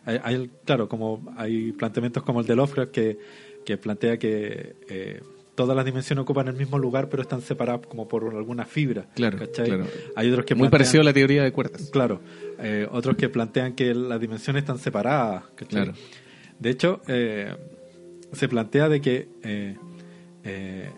Hay, 0.05 0.19
hay, 0.23 0.51
claro, 0.65 0.87
como 0.89 1.33
hay 1.37 1.71
planteamientos 1.73 2.23
como 2.23 2.41
el 2.41 2.47
de 2.47 2.55
Lovecraft 2.55 2.91
que, 2.91 3.19
que 3.65 3.77
plantea 3.77 4.17
que 4.17 4.75
eh, 4.89 5.21
todas 5.55 5.75
las 5.75 5.85
dimensiones 5.85 6.23
ocupan 6.23 6.47
el 6.47 6.55
mismo 6.55 6.79
lugar 6.79 7.09
pero 7.09 7.21
están 7.21 7.41
separadas 7.41 7.85
como 7.87 8.07
por 8.07 8.23
alguna 8.35 8.65
fibra. 8.65 9.05
Claro, 9.15 9.37
claro. 9.53 9.85
Hay 10.15 10.29
otros 10.31 10.45
que 10.45 10.55
Muy 10.55 10.67
plantean- 10.67 10.71
parecido 10.71 11.01
a 11.01 11.03
la 11.05 11.13
teoría 11.13 11.43
de 11.43 11.51
cuerdas. 11.51 11.89
Claro, 11.91 12.21
eh, 12.59 12.87
otros 12.91 13.15
que 13.15 13.29
plantean 13.29 13.73
que 13.73 13.93
las 13.93 14.19
dimensiones 14.19 14.61
están 14.63 14.77
separadas. 14.79 15.43
¿cachai? 15.55 15.83
Claro. 15.83 15.93
De 16.59 16.69
hecho, 16.69 17.01
eh, 17.07 17.55
se 18.33 18.47
plantea 18.47 18.87
de 18.89 19.01
que 19.01 19.27
eh, 19.43 19.75
eh, 20.43 20.89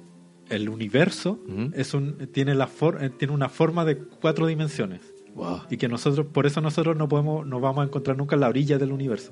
el 0.49 0.69
universo 0.69 1.39
es 1.73 1.93
un, 1.93 2.27
tiene, 2.31 2.53
la 2.53 2.67
for- 2.67 2.99
tiene 3.17 3.33
una 3.33 3.49
forma 3.49 3.83
de 3.85 3.97
cuatro 3.97 4.45
dimensiones. 4.45 5.01
Wow. 5.35 5.61
Y 5.69 5.77
que 5.77 5.87
nosotros, 5.87 6.27
por 6.27 6.45
eso 6.45 6.61
nosotros 6.61 6.95
no 6.95 7.07
podemos, 7.07 7.45
no 7.45 7.59
vamos 7.59 7.83
a 7.83 7.87
encontrar 7.87 8.17
nunca 8.17 8.35
en 8.35 8.41
la 8.41 8.49
orilla 8.49 8.77
del 8.77 8.91
universo. 8.91 9.31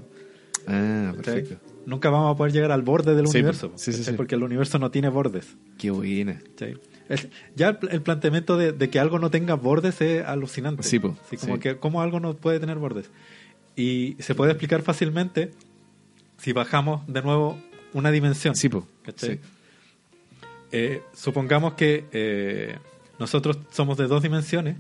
Ah, 0.67 1.13
perfecto. 1.15 1.57
Nunca 1.85 2.09
vamos 2.09 2.33
a 2.33 2.37
poder 2.37 2.53
llegar 2.53 2.71
al 2.71 2.81
borde 2.83 3.15
del 3.15 3.27
Sí, 3.27 3.37
universo. 3.37 3.71
sí, 3.75 3.91
sí. 3.93 4.11
Porque 4.13 4.35
el 4.35 4.43
universo 4.43 4.77
no 4.79 4.91
tiene 4.91 5.09
bordes. 5.09 5.55
Qué 5.77 5.89
buena. 5.91 6.39
ya 7.55 7.69
el, 7.69 7.77
el 7.89 8.01
planteamiento 8.01 8.57
de, 8.57 8.71
de 8.71 8.89
que 8.89 8.99
algo 8.99 9.17
no 9.19 9.31
tenga 9.31 9.55
bordes 9.55 10.01
es 10.01 10.23
alucinante. 10.25 10.83
Sí, 10.83 10.99
po, 10.99 11.15
Así 11.25 11.37
como 11.37 11.59
que 11.59 11.77
cómo 11.77 12.01
algo 12.01 12.19
no 12.19 12.35
puede 12.35 12.59
tener 12.59 12.77
bordes. 12.77 13.09
Y 13.75 14.15
se 14.19 14.35
puede 14.35 14.51
explicar 14.51 14.81
fácilmente 14.83 15.51
si 16.37 16.53
bajamos 16.53 17.05
de 17.07 17.21
nuevo 17.23 17.57
una 17.93 18.11
dimensión. 18.11 18.55
Sí, 18.55 18.69
po. 18.69 18.87
¿cachai? 19.03 19.35
Sí. 19.35 19.39
Eh, 20.71 21.01
supongamos 21.13 21.73
que 21.73 22.05
eh, 22.11 22.77
nosotros 23.21 23.59
somos 23.71 23.97
de 23.97 24.07
dos 24.07 24.21
dimensiones 24.23 24.75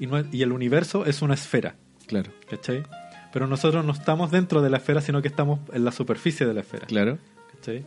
y, 0.00 0.06
no- 0.08 0.24
y 0.32 0.42
el 0.42 0.50
universo 0.50 1.06
es 1.06 1.22
una 1.22 1.34
esfera. 1.34 1.76
Claro. 2.08 2.32
¿cachai? 2.50 2.82
Pero 3.32 3.46
nosotros 3.46 3.84
no 3.84 3.92
estamos 3.92 4.30
dentro 4.32 4.60
de 4.62 4.68
la 4.70 4.78
esfera, 4.78 5.00
sino 5.00 5.22
que 5.22 5.28
estamos 5.28 5.60
en 5.72 5.84
la 5.84 5.92
superficie 5.92 6.44
de 6.46 6.54
la 6.54 6.60
esfera. 6.60 6.86
Claro. 6.86 7.18
¿cachai? 7.54 7.86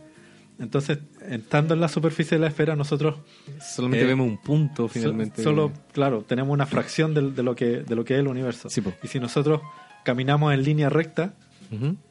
Entonces, 0.58 0.98
estando 1.28 1.74
en 1.74 1.80
la 1.80 1.88
superficie 1.88 2.38
de 2.38 2.40
la 2.40 2.46
esfera, 2.48 2.74
nosotros 2.76 3.16
Solamente 3.60 4.04
Eh, 4.04 4.08
vemos 4.08 4.26
un 4.26 4.38
punto 4.38 4.84
so- 4.84 4.88
finalmente. 4.88 5.42
solo, 5.42 5.70
claro, 5.92 6.22
tenemos 6.26 6.52
una 6.54 6.64
fracción 6.64 7.12
de, 7.12 7.42
lo 7.42 7.54
que, 7.54 7.82
de 7.82 7.94
lo 7.94 8.04
que 8.04 8.14
es 8.14 8.20
el 8.20 8.28
universo. 8.28 8.70
Sí, 8.70 8.82
y 9.02 9.08
si 9.08 9.20
nosotros 9.20 9.60
caminamos 10.04 10.54
en 10.54 10.62
línea 10.62 10.88
recta, 10.88 11.34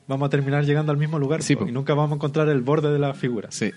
vamos 0.07 0.27
a 0.27 0.29
terminar 0.29 0.63
llegando 0.65 0.91
al 0.91 0.97
mismo 0.99 1.17
lugar 1.17 1.41
Sí, 1.41 1.55
po, 1.55 1.61
po. 1.63 1.69
y 1.69 1.71
nunca 1.71 1.93
vamos 1.95 2.11
a 2.11 2.15
encontrar 2.15 2.47
el 2.49 2.61
borde 2.61 2.91
de 2.91 2.99
la 2.99 3.13
figura. 3.15 3.47
Sí, 3.51 3.71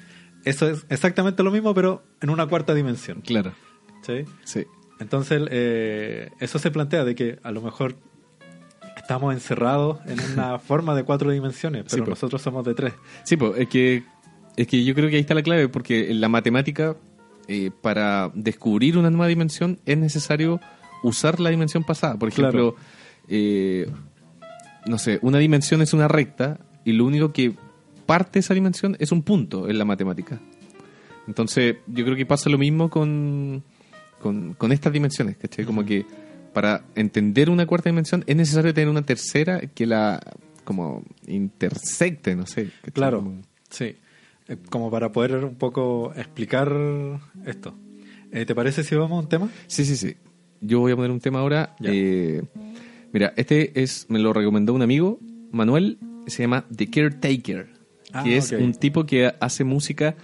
Eso 0.44 0.68
es 0.68 0.84
exactamente 0.90 1.42
lo 1.42 1.50
mismo, 1.50 1.72
pero 1.74 2.02
en 2.20 2.28
una 2.30 2.46
cuarta 2.46 2.74
dimensión. 2.74 3.22
claro. 3.22 3.52
¿Sí? 4.02 4.24
Sí. 4.44 4.66
Entonces, 5.00 5.42
eh, 5.50 6.30
eso 6.40 6.58
se 6.58 6.70
plantea 6.70 7.04
de 7.04 7.14
que 7.14 7.38
a 7.42 7.52
lo 7.52 7.62
mejor 7.62 7.96
estamos 8.96 9.32
encerrados 9.32 9.98
en 10.06 10.18
una 10.32 10.58
forma 10.58 10.94
de 10.94 11.04
cuatro 11.04 11.30
dimensiones, 11.30 11.84
pero 11.90 12.06
nosotros 12.06 12.42
somos 12.42 12.64
de 12.64 12.74
tres. 12.74 12.94
Sí, 13.24 13.36
pues, 13.36 13.58
es 13.58 13.68
que, 13.68 14.04
es 14.56 14.66
que 14.66 14.84
yo 14.84 14.94
creo 14.94 15.08
que 15.08 15.16
ahí 15.16 15.20
está 15.20 15.34
la 15.34 15.42
clave, 15.42 15.68
porque 15.68 16.10
en 16.10 16.20
la 16.20 16.28
matemática, 16.28 16.96
eh, 17.46 17.70
para 17.80 18.30
descubrir 18.34 18.98
una 18.98 19.10
nueva 19.10 19.28
dimensión, 19.28 19.78
es 19.86 19.96
necesario 19.96 20.60
usar 21.02 21.40
la 21.40 21.50
dimensión 21.50 21.84
pasada. 21.84 22.18
Por 22.18 22.28
ejemplo, 22.28 22.74
eh, 23.28 23.88
no 24.86 24.98
sé, 24.98 25.18
una 25.22 25.38
dimensión 25.38 25.80
es 25.80 25.92
una 25.92 26.08
recta 26.08 26.58
y 26.84 26.92
lo 26.92 27.04
único 27.04 27.32
que 27.32 27.54
parte 28.06 28.40
esa 28.40 28.54
dimensión 28.54 28.96
es 28.98 29.12
un 29.12 29.22
punto 29.22 29.68
en 29.68 29.78
la 29.78 29.84
matemática. 29.84 30.40
Entonces, 31.26 31.76
yo 31.86 32.04
creo 32.04 32.16
que 32.16 32.26
pasa 32.26 32.50
lo 32.50 32.58
mismo 32.58 32.88
con, 32.88 33.62
con, 34.20 34.54
con 34.54 34.72
estas 34.72 34.92
dimensiones, 34.92 35.36
¿cachai? 35.36 35.64
Como 35.64 35.84
que 35.84 36.04
para 36.52 36.84
entender 36.94 37.50
una 37.50 37.66
cuarta 37.66 37.88
dimensión 37.90 38.24
es 38.26 38.36
necesario 38.36 38.72
tener 38.74 38.88
una 38.88 39.02
tercera 39.02 39.60
que 39.60 39.86
la 39.86 40.20
como 40.64 41.02
intersecte, 41.26 42.34
no 42.36 42.46
sé. 42.46 42.64
¿cachai? 42.82 42.92
Claro, 42.92 43.18
Como- 43.22 43.42
sí. 43.70 43.96
Eh, 44.48 44.56
Como 44.70 44.90
para 44.90 45.12
poder 45.12 45.44
un 45.44 45.54
poco 45.56 46.12
explicar 46.16 46.72
esto. 47.46 47.74
Eh, 48.32 48.44
¿Te 48.46 48.54
parece 48.54 48.82
si 48.84 48.94
vamos 48.94 49.16
a 49.18 49.20
un 49.20 49.28
tema? 49.28 49.48
Sí, 49.66 49.84
sí, 49.84 49.96
sí. 49.96 50.16
Yo 50.60 50.80
voy 50.80 50.92
a 50.92 50.96
poner 50.96 51.10
un 51.10 51.20
tema 51.20 51.38
ahora. 51.40 51.74
Eh, 51.82 52.42
mira, 53.12 53.32
este 53.36 53.80
es 53.82 54.06
me 54.08 54.18
lo 54.18 54.32
recomendó 54.32 54.74
un 54.74 54.82
amigo, 54.82 55.18
Manuel, 55.52 55.98
se 56.26 56.42
llama 56.42 56.64
The 56.74 56.88
Caretaker, 56.90 57.68
Ah, 58.12 58.22
que 58.24 58.36
es 58.38 58.52
un 58.52 58.72
tipo 58.74 59.04
que 59.06 59.32
hace 59.40 59.64
música 59.64 60.14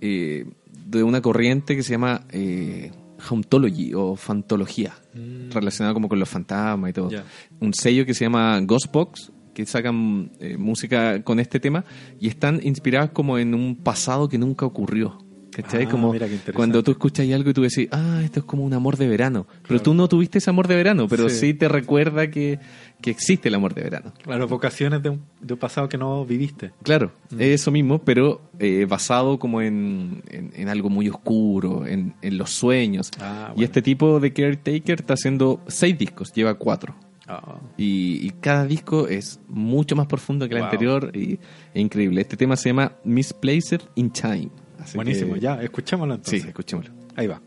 eh, 0.00 0.44
de 0.86 1.02
una 1.04 1.20
corriente 1.22 1.74
que 1.76 1.82
se 1.84 1.92
llama 1.92 2.24
eh, 2.32 2.90
Hauntology 3.28 3.92
o 3.94 4.16
Fantología, 4.16 4.94
Mm. 5.14 5.50
relacionada 5.50 5.94
como 5.94 6.08
con 6.08 6.18
los 6.20 6.28
fantasmas 6.28 6.90
y 6.90 6.92
todo. 6.92 7.10
Ya. 7.10 7.24
Un 7.60 7.72
sello 7.74 8.06
que 8.06 8.14
se 8.14 8.24
llama 8.24 8.60
Ghostbox, 8.60 9.32
que 9.54 9.66
sacan 9.66 10.30
eh, 10.38 10.56
música 10.56 11.22
con 11.24 11.40
este 11.40 11.58
tema 11.58 11.84
y 12.20 12.28
están 12.28 12.60
inspiradas 12.62 13.10
como 13.10 13.38
en 13.38 13.54
un 13.54 13.74
pasado 13.76 14.28
que 14.28 14.38
nunca 14.38 14.64
ocurrió. 14.66 15.18
¿Cachai? 15.62 15.84
Ah, 15.84 15.88
como 15.88 16.12
mira 16.12 16.26
qué 16.28 16.52
cuando 16.52 16.82
tú 16.82 16.92
escuchas 16.92 17.26
algo 17.32 17.50
y 17.50 17.54
tú 17.54 17.62
decís, 17.62 17.88
ah, 17.90 18.20
esto 18.24 18.40
es 18.40 18.46
como 18.46 18.64
un 18.64 18.72
amor 18.74 18.96
de 18.96 19.08
verano. 19.08 19.46
Pero 19.66 19.82
tú 19.82 19.92
no 19.94 20.08
tuviste 20.08 20.38
ese 20.38 20.50
amor 20.50 20.68
de 20.68 20.76
verano, 20.76 21.08
pero 21.08 21.28
Sí. 21.28 21.36
sí, 21.48 21.54
te 21.54 21.68
recuerda 21.68 22.30
que, 22.30 22.60
que 23.00 23.10
existe 23.10 23.48
el 23.48 23.54
amor 23.56 23.74
de 23.74 23.82
verano. 23.82 24.12
Claro, 24.22 24.46
vocaciones 24.46 25.02
de 25.02 25.10
un, 25.10 25.22
de 25.40 25.54
un 25.54 25.58
pasado 25.58 25.88
que 25.88 25.98
no 25.98 26.24
viviste. 26.24 26.70
Claro, 26.82 27.10
Mm. 27.30 27.40
es 27.40 27.60
eso 27.60 27.70
mismo, 27.72 27.98
pero 27.98 28.40
eh, 28.60 28.86
basado 28.88 29.38
como 29.38 29.60
en, 29.60 30.22
en- 30.30 30.52
en 30.54 30.68
algo 30.68 30.90
muy 30.90 31.08
oscuro, 31.08 31.86
en, 31.86 32.14
en 32.22 32.38
los 32.38 32.50
sueños. 32.50 33.10
Ah, 33.20 33.48
Y 33.50 33.54
bueno. 33.54 33.64
este 33.64 33.82
tipo 33.82 34.20
de 34.20 34.32
Caretaker 34.32 35.00
está 35.00 35.14
haciendo 35.14 35.60
seis 35.66 35.98
discos, 35.98 36.32
lleva 36.32 36.54
cuatro. 36.54 36.94
Ah, 37.26 37.58
Y, 37.76 38.26
y 38.26 38.30
cada 38.40 38.64
disco 38.64 39.06
es 39.06 39.38
mucho 39.48 39.94
más 39.96 40.06
profundo 40.06 40.48
que 40.48 40.54
el 40.54 40.60
Wow. 40.60 40.70
anterior 40.70 41.10
y 41.14 41.34
es 41.74 41.82
increíble. 41.82 42.20
Este 42.22 42.36
tema 42.38 42.56
se 42.56 42.70
llama 42.70 42.92
Misplaced 43.04 43.80
in 43.96 44.10
Time. 44.10 44.48
Así 44.78 44.96
buenísimo, 44.96 45.34
que- 45.34 45.40
ya, 45.40 45.62
escuchémoslo 45.62 46.14
Sí, 46.14 46.18
entonces. 46.20 46.44
escuchémoslo. 46.46 46.92
Ahí 47.16 47.26
va. 47.26 47.40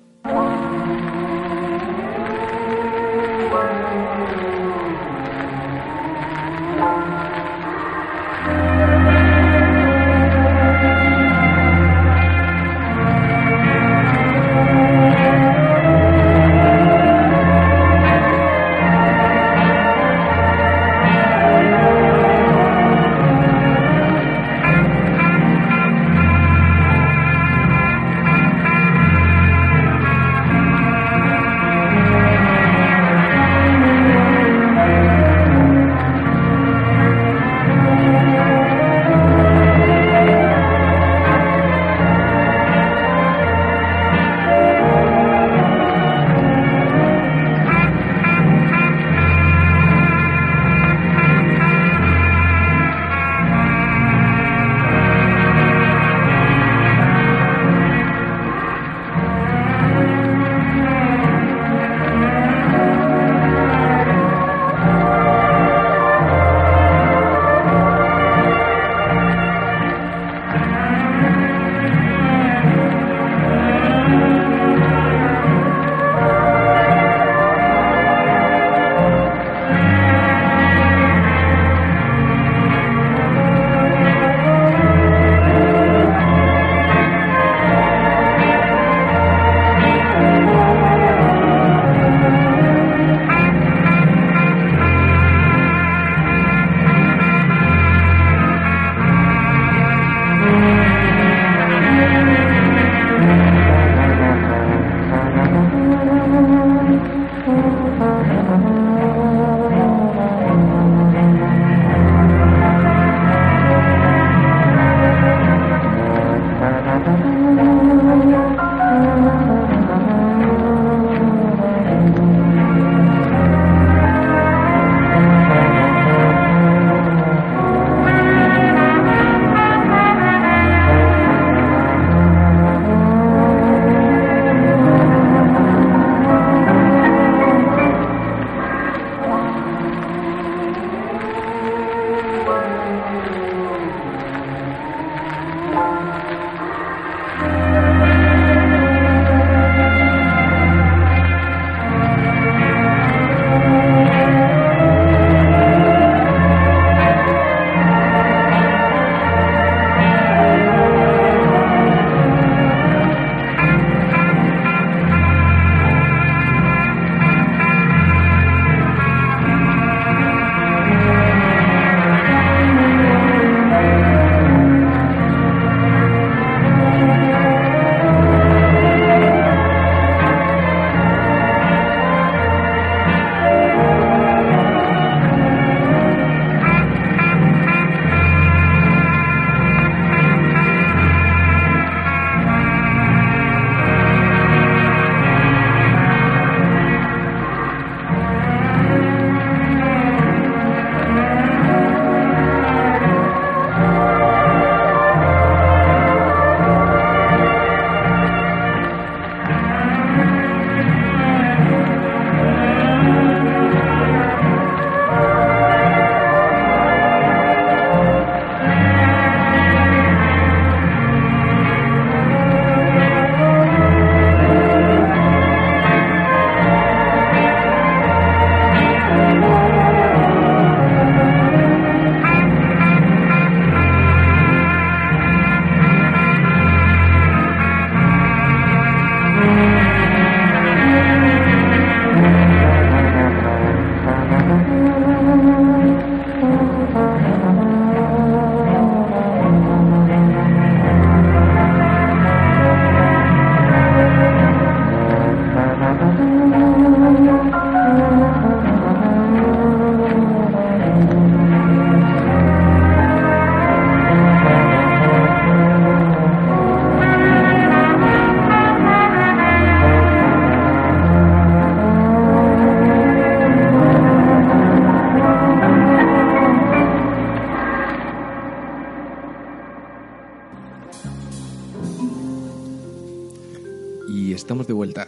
Y 284.32 284.34
estamos 284.34 284.66
de 284.66 284.72
vuelta. 284.72 285.08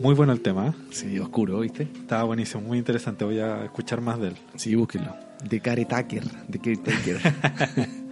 Muy 0.00 0.14
bueno 0.14 0.34
el 0.34 0.40
tema. 0.42 0.66
¿eh? 0.68 0.72
Sí, 0.90 1.18
oscuro, 1.18 1.60
¿viste? 1.60 1.88
Estaba 1.94 2.24
buenísimo, 2.24 2.60
muy 2.62 2.76
interesante. 2.76 3.24
Voy 3.24 3.38
a 3.38 3.64
escuchar 3.64 4.02
más 4.02 4.20
de 4.20 4.28
él. 4.28 4.34
Sí, 4.54 4.74
búsquenlo. 4.74 5.14
De 5.48 5.60
Care 5.60 5.86
Tucker. 5.86 6.24
De 6.48 6.58
Care 6.58 6.76
Tucker. 6.76 7.20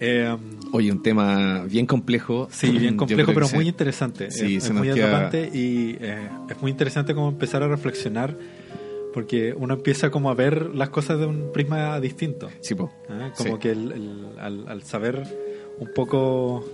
Eh, 0.00 0.36
Oye, 0.72 0.90
un 0.90 1.00
tema 1.02 1.64
bien 1.66 1.86
complejo. 1.86 2.48
sí, 2.50 2.68
bien 2.72 2.96
complejo, 2.96 3.32
pero 3.32 3.46
muy 3.54 3.62
se- 3.64 3.68
interesante. 3.70 4.30
Sí, 4.32 4.56
es 4.56 4.64
es 4.64 4.72
muy 4.72 4.88
queda- 4.88 5.06
atrapante 5.06 5.48
y 5.56 5.96
eh, 6.00 6.28
es 6.50 6.60
muy 6.60 6.72
interesante 6.72 7.14
como 7.14 7.28
empezar 7.28 7.62
a 7.62 7.68
reflexionar 7.68 8.36
porque 9.14 9.54
uno 9.56 9.74
empieza 9.74 10.10
como 10.10 10.30
a 10.30 10.34
ver 10.34 10.74
las 10.74 10.90
cosas 10.90 11.20
de 11.20 11.26
un 11.26 11.52
prisma 11.52 12.00
distinto. 12.00 12.50
Sí, 12.60 12.74
po. 12.74 12.90
¿ah? 13.08 13.30
Como 13.36 13.54
Sí. 13.54 13.58
que 13.60 13.70
el- 13.70 13.92
el- 13.92 14.26
al, 14.40 14.68
al 14.68 14.82
saber 14.82 15.22
un 15.78 15.88
poco 15.94 16.64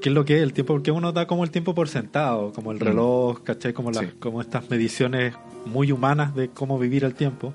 qué 0.00 0.08
es 0.08 0.14
lo 0.14 0.24
que 0.24 0.36
es 0.36 0.42
el 0.42 0.52
tiempo, 0.52 0.74
porque 0.74 0.90
uno 0.90 1.12
da 1.12 1.26
como 1.26 1.44
el 1.44 1.50
tiempo 1.50 1.74
por 1.74 1.88
sentado, 1.88 2.52
como 2.52 2.72
el 2.72 2.78
Mm. 2.78 2.82
reloj, 2.82 3.42
¿cachai? 3.42 3.72
Como, 3.72 3.90
las, 3.90 4.04
Sí. 4.04 4.10
como 4.18 4.40
estas 4.40 4.68
mediciones 4.70 5.34
muy 5.66 5.92
humanas 5.92 6.34
de 6.34 6.48
cómo 6.48 6.78
vivir 6.78 7.04
el 7.04 7.14
tiempo. 7.14 7.52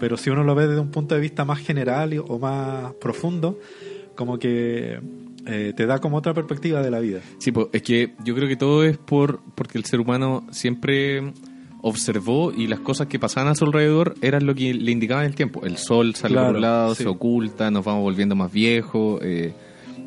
Pero 0.00 0.16
si 0.16 0.30
uno 0.30 0.42
lo 0.42 0.54
ve 0.56 0.66
desde 0.66 0.80
un 0.80 0.90
punto 0.90 1.14
de 1.14 1.20
vista 1.20 1.44
más 1.44 1.60
general 1.60 2.20
o 2.26 2.38
más 2.38 2.92
profundo, 2.94 3.58
como 4.16 4.38
que 4.38 4.98
eh, 5.46 5.72
te 5.76 5.86
da 5.86 5.98
como 6.00 6.16
otra 6.16 6.32
perspectiva 6.34 6.80
de 6.82 6.90
la 6.90 7.00
vida. 7.00 7.20
Sí, 7.38 7.52
po, 7.52 7.68
es 7.72 7.82
que 7.82 8.14
yo 8.24 8.34
creo 8.34 8.48
que 8.48 8.56
todo 8.56 8.82
es 8.82 8.96
por 8.96 9.40
porque 9.54 9.76
el 9.78 9.84
ser 9.84 10.00
humano 10.00 10.46
siempre 10.50 11.32
observó 11.82 12.50
y 12.50 12.66
las 12.66 12.80
cosas 12.80 13.08
que 13.08 13.18
pasaban 13.18 13.50
a 13.50 13.54
su 13.54 13.66
alrededor 13.66 14.14
eran 14.22 14.46
lo 14.46 14.54
que 14.54 14.72
le 14.72 14.90
indicaban 14.90 15.26
el 15.26 15.34
tiempo. 15.34 15.64
El 15.66 15.76
sol 15.76 16.14
sale 16.14 16.32
Claro, 16.34 16.46
por 16.48 16.56
un 16.56 16.62
lado, 16.62 16.94
sí. 16.94 17.02
se 17.02 17.08
oculta, 17.08 17.70
nos 17.70 17.84
vamos 17.84 18.02
volviendo 18.02 18.34
más 18.34 18.50
viejos. 18.50 19.20
eh, 19.22 19.52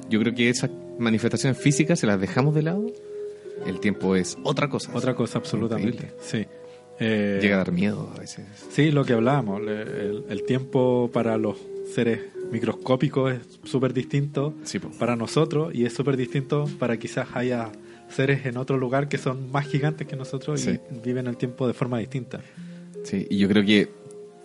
yo 0.09 0.19
creo 0.21 0.33
que 0.33 0.49
esas 0.49 0.71
manifestaciones 0.99 1.57
físicas, 1.59 1.99
se 1.99 2.07
las 2.07 2.19
dejamos 2.19 2.53
de 2.55 2.61
lado, 2.63 2.85
el 3.65 3.79
tiempo 3.79 4.15
es 4.15 4.37
otra 4.43 4.69
cosa. 4.69 4.91
Otra 4.95 5.15
cosa 5.15 5.39
absolutamente. 5.39 6.11
Sí. 6.21 6.45
Eh, 6.99 7.39
Llega 7.41 7.55
a 7.55 7.57
dar 7.59 7.71
miedo 7.71 8.11
a 8.15 8.19
veces. 8.19 8.45
Sí, 8.71 8.91
lo 8.91 9.05
que 9.05 9.13
hablábamos, 9.13 9.61
el, 9.61 10.25
el 10.29 10.43
tiempo 10.43 11.09
para 11.13 11.37
los 11.37 11.57
seres 11.93 12.21
microscópicos 12.51 13.33
es 13.33 13.39
súper 13.69 13.93
distinto 13.93 14.53
Sí, 14.63 14.79
para 14.79 15.15
nosotros 15.15 15.73
y 15.75 15.85
es 15.85 15.93
súper 15.93 16.17
distinto 16.17 16.67
para 16.79 16.97
quizás 16.97 17.27
haya 17.33 17.71
seres 18.09 18.45
en 18.45 18.57
otro 18.57 18.77
lugar 18.77 19.09
que 19.09 19.17
son 19.17 19.51
más 19.51 19.67
gigantes 19.67 20.07
que 20.07 20.15
nosotros 20.15 20.59
Sí. 20.61 20.79
y 20.91 20.99
viven 21.05 21.27
el 21.27 21.37
tiempo 21.37 21.67
de 21.67 21.73
forma 21.73 21.99
distinta. 21.99 22.41
Sí, 23.03 23.27
y 23.29 23.37
yo 23.37 23.47
creo 23.47 23.63
que 23.65 23.89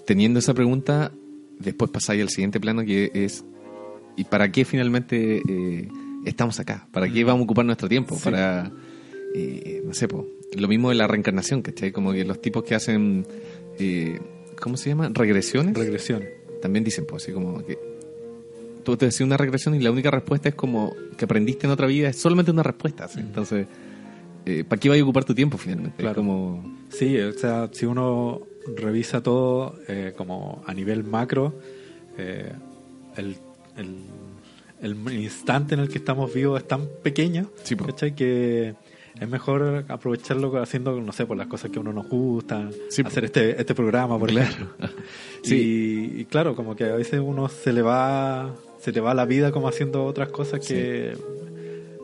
teniendo 0.05 0.38
esa 0.40 0.53
pregunta, 0.53 1.11
después 1.59 1.90
pasáis 1.90 2.22
al 2.22 2.28
siguiente 2.28 2.61
plano 2.61 2.84
que 2.84 3.11
es 3.14 3.44
¿y 4.16 4.24
para 4.24 4.53
qué 4.53 4.64
finalmente 4.64 5.40
eh, 5.48 5.88
estamos 6.25 6.59
acá? 6.61 6.87
¿Para 6.93 7.09
qué 7.09 7.25
vamos 7.25 7.41
a 7.41 7.45
ocupar 7.45 7.64
nuestro 7.64 7.89
tiempo? 7.89 8.16
Sí. 8.16 8.25
Para, 8.25 8.70
eh, 9.35 9.83
no 9.85 9.95
sé, 9.95 10.09
po, 10.09 10.27
lo 10.57 10.68
mismo 10.68 10.91
de 10.91 10.97
la 10.97 11.07
reencarnación, 11.07 11.62
¿cachai? 11.62 11.93
Como 11.93 12.12
que 12.12 12.25
los 12.25 12.41
tipos 12.41 12.62
que 12.64 12.75
hacen, 12.75 13.27
eh, 13.79 14.20
¿cómo 14.61 14.77
se 14.77 14.91
llama? 14.91 15.11
Regresiones. 15.12 15.77
Regresión. 15.77 16.25
También 16.61 16.85
dicen, 16.85 17.07
pues, 17.07 17.23
así 17.25 17.33
como 17.33 17.64
que 17.64 17.79
tú 18.85 18.97
te 18.97 19.07
decís 19.07 19.20
una 19.20 19.37
regresión 19.37 19.75
y 19.75 19.81
la 19.81 19.91
única 19.91 20.11
respuesta 20.11 20.49
es 20.49 20.55
como 20.55 20.95
que 21.16 21.25
aprendiste 21.25 21.66
en 21.66 21.73
otra 21.73 21.87
vida, 21.87 22.09
es 22.09 22.16
solamente 22.16 22.51
una 22.51 22.62
respuesta. 22.62 23.09
¿sí? 23.09 23.20
Entonces, 23.20 23.66
eh, 24.45 24.64
¿para 24.64 24.81
qué 24.81 24.89
vas 24.89 24.99
a 24.99 25.03
ocupar 25.03 25.25
tu 25.25 25.35
tiempo 25.35 25.57
finalmente? 25.59 25.97
Claro. 25.99 26.16
como... 26.16 26.83
Sí, 26.91 27.16
o 27.18 27.33
sea, 27.33 27.68
si 27.73 27.87
uno 27.87 28.43
revisa 28.77 29.23
todo 29.23 29.77
eh, 29.89 30.12
como 30.16 30.62
a 30.66 30.75
nivel 30.75 31.05
macro, 31.05 31.55
eh, 32.18 32.53
el, 33.16 33.37
el- 33.77 33.97
el 34.83 34.97
instante 35.12 35.74
en 35.74 35.80
el 35.80 35.89
que 35.89 35.99
estamos 35.99 36.33
vivos 36.35 36.61
es 36.61 36.68
tan 36.68 36.89
pequeño, 37.03 37.51
Sí. 37.62 37.76
Que 38.14 38.74
es 39.20 39.28
mejor 39.28 39.85
aprovecharlo 39.89 40.61
haciendo, 40.61 41.01
no 41.01 41.12
sé, 41.12 41.26
por 41.26 41.37
las 41.37 41.47
cosas 41.47 41.70
que 41.70 41.78
a 41.78 41.80
uno 41.80 41.93
nos 41.93 42.09
gustan, 42.09 42.70
Sí, 42.89 43.03
hacer 43.05 43.24
este, 43.26 43.59
este 43.61 43.74
programa, 43.74 44.18
por 44.18 44.30
Claro. 44.30 44.49
ejemplo. 44.51 44.74
Sí. 45.43 46.11
Y, 46.16 46.20
y 46.20 46.24
claro, 46.26 46.55
como 46.57 46.74
que 46.76 46.85
a 46.85 46.95
veces 46.97 47.20
uno 47.22 47.49
se 47.49 47.72
le 47.72 47.83
va 47.83 48.55
se 48.80 48.91
le 48.93 49.01
va 49.01 49.14
la 49.14 49.24
vida 49.26 49.53
como 49.53 49.68
haciendo 49.68 50.05
otras 50.05 50.28
cosas 50.30 50.66
que 50.66 51.16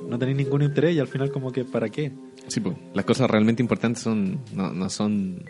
no 0.09 0.18
tenéis 0.18 0.39
ningún 0.39 0.62
interés 0.62 0.95
y 0.97 1.01
al 1.01 1.09
final 1.09 1.31
como 1.33 1.51
que 1.53 1.64
¿para 1.64 1.89
qué? 1.89 2.12
Sí, 2.47 2.61
pues, 2.61 2.76
las 2.95 3.05
cosas 3.05 3.29
realmente 3.31 3.62
importantes 3.62 4.03
son 4.03 4.39
no, 4.55 4.72
no 4.72 4.89
son 4.89 5.43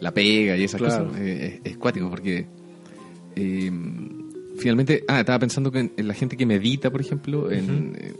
la 0.00 0.12
pega 0.12 0.56
y 0.56 0.64
esas 0.64 0.80
Claro. 0.80 1.06
cosas. 1.08 1.20
Eh, 1.20 1.60
es, 1.64 1.72
es 1.72 1.76
cuático 1.78 2.08
porque 2.08 2.46
eh, 3.34 3.70
finalmente, 4.58 5.04
ah, 5.08 5.20
estaba 5.20 5.38
pensando 5.38 5.70
que 5.72 5.80
en, 5.80 5.92
en 5.96 6.08
la 6.08 6.14
gente 6.14 6.36
que 6.36 6.46
medita, 6.46 6.90
por 6.90 7.00
ejemplo, 7.00 7.50
en 7.50 7.96
eh, 7.98 8.14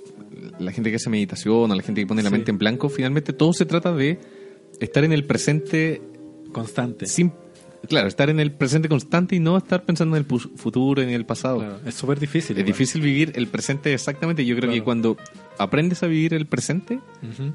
la 0.59 0.73
gente 0.73 0.91
que 0.91 0.97
hace 0.97 1.11
meditación, 1.11 1.71
o 1.71 1.75
la 1.75 1.83
gente 1.83 2.01
que 2.01 2.07
pone 2.07 2.23
la 2.23 2.29
Sí. 2.31 2.33
mente 2.35 2.51
en 2.51 2.59
blanco, 2.59 2.89
finalmente 2.89 3.33
todo 3.33 3.53
se 3.53 3.67
trata 3.67 3.93
de 3.95 4.19
estar 4.81 5.05
en 5.05 5.13
el 5.13 5.25
presente 5.25 6.01
Constante. 6.53 7.07
sin 7.07 7.33
claro, 7.89 8.09
estar 8.09 8.31
en 8.31 8.41
el 8.41 8.51
presente 8.53 8.89
constante 8.89 9.37
y 9.37 9.41
no 9.41 9.57
estar 9.57 9.85
pensando 9.85 10.17
en 10.17 10.25
el 10.29 10.41
futuro, 10.41 11.03
en 11.03 11.11
el 11.11 11.25
pasado. 11.25 11.59
Claro, 11.59 11.79
es 11.87 11.95
súper 11.95 12.19
difícil. 12.19 12.57
Es 12.57 12.61
igual. 12.63 12.67
difícil 12.73 13.01
vivir 13.01 13.33
el 13.37 13.47
presente 13.47 13.93
exactamente. 13.95 14.45
Yo 14.45 14.57
creo 14.57 14.69
Claro. 14.71 14.75
que 14.75 14.83
cuando 14.85 15.17
aprendes 15.59 16.03
a 16.03 16.07
vivir 16.09 16.35
el 16.35 16.47
presente, 16.47 16.99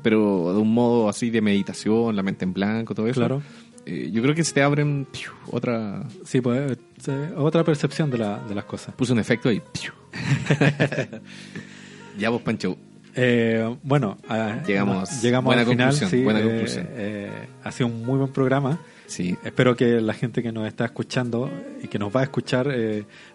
pero 0.04 0.54
de 0.54 0.60
un 0.62 0.74
modo 0.74 1.10
así 1.10 1.30
de 1.32 1.42
meditación, 1.42 2.16
la 2.16 2.24
mente 2.24 2.46
en 2.46 2.54
blanco, 2.54 2.96
todo 2.96 3.08
eso. 3.08 3.20
Claro. 3.20 3.42
Eh, 3.92 4.10
yo 4.12 4.22
creo 4.22 4.34
que 4.36 4.44
se 4.44 4.54
te 4.54 4.62
abren 4.62 5.06
piu, 5.12 5.32
otra. 5.52 6.04
Sí, 6.26 6.40
pues 6.42 6.78
eh, 7.08 7.34
otra 7.36 7.64
percepción 7.64 8.10
de, 8.10 8.18
la, 8.20 8.40
de 8.40 8.56
las 8.56 8.66
cosas. 8.66 8.94
Puse 8.96 9.14
un 9.14 9.20
efecto 9.20 9.50
ahí. 9.50 9.62
ya 12.18 12.30
vos, 12.30 12.42
Pancho. 12.42 12.78
Eh, 13.16 13.76
bueno, 13.84 14.18
Llegamos- 14.66 15.22
llegamos 15.22 15.46
buena 15.48 15.62
al 15.64 15.68
final. 15.68 15.90
conclusión, 15.90 16.10
sí, 16.10 16.24
buena 16.24 16.42
conclusión. 16.42 16.88
ha 17.64 17.72
sido 17.72 17.88
un 17.88 18.06
muy 18.06 18.18
buen 18.18 18.32
programa. 18.32 18.80
Sí, 19.08 19.36
Espero 19.44 19.76
que 19.76 20.00
la 20.00 20.14
gente 20.14 20.42
que 20.42 20.54
nos 20.54 20.66
está 20.66 20.86
escuchando 20.86 21.52
y 21.84 21.88
que 21.90 22.00
nos 22.00 22.16
va 22.16 22.22
a 22.22 22.24
escuchar 22.24 22.68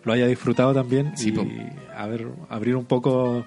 lo 0.04 0.12
haya 0.12 0.26
disfrutado 0.26 0.72
también 0.72 1.12
Sí, 1.18 1.28
y 1.28 1.32
po. 1.32 1.46
a 1.94 2.06
ver, 2.06 2.26
abrir 2.48 2.76
un 2.76 2.86
poco 2.86 3.44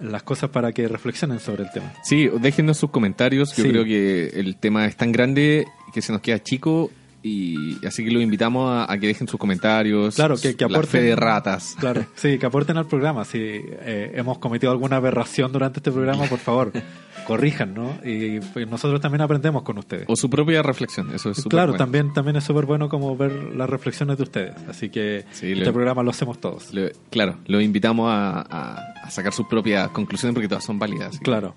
las 0.00 0.22
cosas 0.22 0.50
para 0.50 0.72
que 0.72 0.86
reflexionen 0.88 1.40
sobre 1.40 1.64
el 1.64 1.70
tema. 1.70 1.92
sí, 2.04 2.28
déjenos 2.40 2.78
sus 2.78 2.90
comentarios. 2.90 3.54
Yo 3.56 3.62
Sí. 3.64 3.70
creo 3.70 3.84
que 3.84 4.28
el 4.34 4.56
tema 4.56 4.86
es 4.86 4.96
tan 4.96 5.12
grande 5.12 5.66
que 5.94 6.02
se 6.02 6.12
nos 6.12 6.20
queda 6.20 6.42
chico. 6.42 6.90
Y 7.26 7.84
así 7.86 8.04
que 8.04 8.10
los 8.10 8.22
invitamos 8.22 8.70
a, 8.70 8.90
a 8.92 8.98
que 8.98 9.08
dejen 9.08 9.26
sus 9.26 9.38
comentarios. 9.40 10.14
Claro, 10.14 10.36
que- 10.36 10.54
que 10.54 10.64
La 10.68 10.80
fe 10.82 10.98
aporten- 10.98 11.02
de 11.02 11.16
ratas. 11.16 11.76
Claro, 11.78 12.06
sí, 12.14 12.38
que 12.38 12.46
aporten 12.46 12.76
al 12.76 12.86
programa. 12.86 13.24
Si 13.24 13.38
eh, 13.40 14.12
hemos 14.14 14.38
cometido 14.38 14.70
alguna 14.72 14.96
aberración 14.96 15.50
durante 15.52 15.80
este 15.80 15.90
programa, 15.90 16.24
por 16.26 16.38
favor, 16.38 16.72
corrijan, 17.26 17.74
¿no? 17.74 17.98
Y 18.04 18.40
pues, 18.52 18.68
nosotros 18.68 19.00
también 19.00 19.22
aprendemos 19.22 19.62
con 19.62 19.78
ustedes. 19.78 20.04
O 20.08 20.14
su 20.16 20.30
propia 20.30 20.62
reflexión. 20.62 21.12
Eso 21.14 21.30
es 21.30 21.38
súper 21.38 21.50
Claro, 21.50 21.72
bueno. 21.72 21.84
también, 21.84 22.12
también 22.12 22.36
es 22.36 22.44
súper 22.44 22.66
bueno 22.66 22.88
como 22.88 23.16
ver 23.16 23.32
las 23.54 23.68
reflexiones 23.68 24.16
de 24.16 24.22
ustedes. 24.22 24.52
Así 24.68 24.88
que 24.90 25.24
Sí, 25.32 25.52
este 25.52 25.64
lo- 25.64 25.72
programa 25.72 26.02
lo 26.04 26.10
hacemos 26.10 26.38
todos. 26.40 26.70
Claro, 27.10 27.36
los 27.46 27.62
invitamos 27.62 28.08
a, 28.12 28.40
a- 28.42 28.92
a 29.02 29.10
sacar 29.10 29.32
sus 29.32 29.46
propias 29.46 29.88
conclusiones 29.90 30.34
porque 30.34 30.48
todas 30.48 30.64
son 30.64 30.78
válidas. 30.78 31.18
que, 31.18 31.24
Claro. 31.24 31.54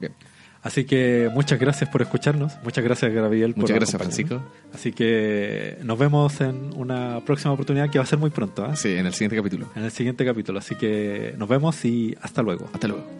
Así 0.62 0.86
que 0.86 1.30
muchas 1.34 1.60
gracias 1.60 1.90
por 1.90 2.02
escucharnos. 2.02 2.58
Muchas 2.64 2.84
gracias, 2.84 3.14
Gabriel, 3.14 3.54
por 3.54 3.62
Muchas 3.62 3.76
gracias, 3.76 3.96
acompañarnos. 3.96 4.42
Francisco. 4.42 4.72
Así 4.74 4.92
que 4.92 5.78
nos 5.84 5.98
vemos 5.98 6.42
en 6.42 6.72
una 6.76 7.22
próxima 7.26 7.54
oportunidad 7.54 7.90
que 7.90 7.98
va 7.98 8.04
a 8.04 8.08
ser 8.08 8.20
muy 8.20 8.30
pronto, 8.30 8.66
¿ah? 8.66 8.76
Sí, 8.76 8.94
en 8.94 9.06
el 9.06 9.14
siguiente 9.14 9.36
capítulo. 9.38 9.68
en 9.76 9.84
el 9.84 9.92
siguiente 9.92 10.26
capítulo. 10.26 10.60
Así 10.60 10.76
que 10.76 11.34
nos 11.38 11.48
vemos 11.48 11.84
y 11.86 12.18
hasta 12.22 12.42
luego. 12.42 12.70
Hasta 12.74 12.88
luego. 12.88 13.19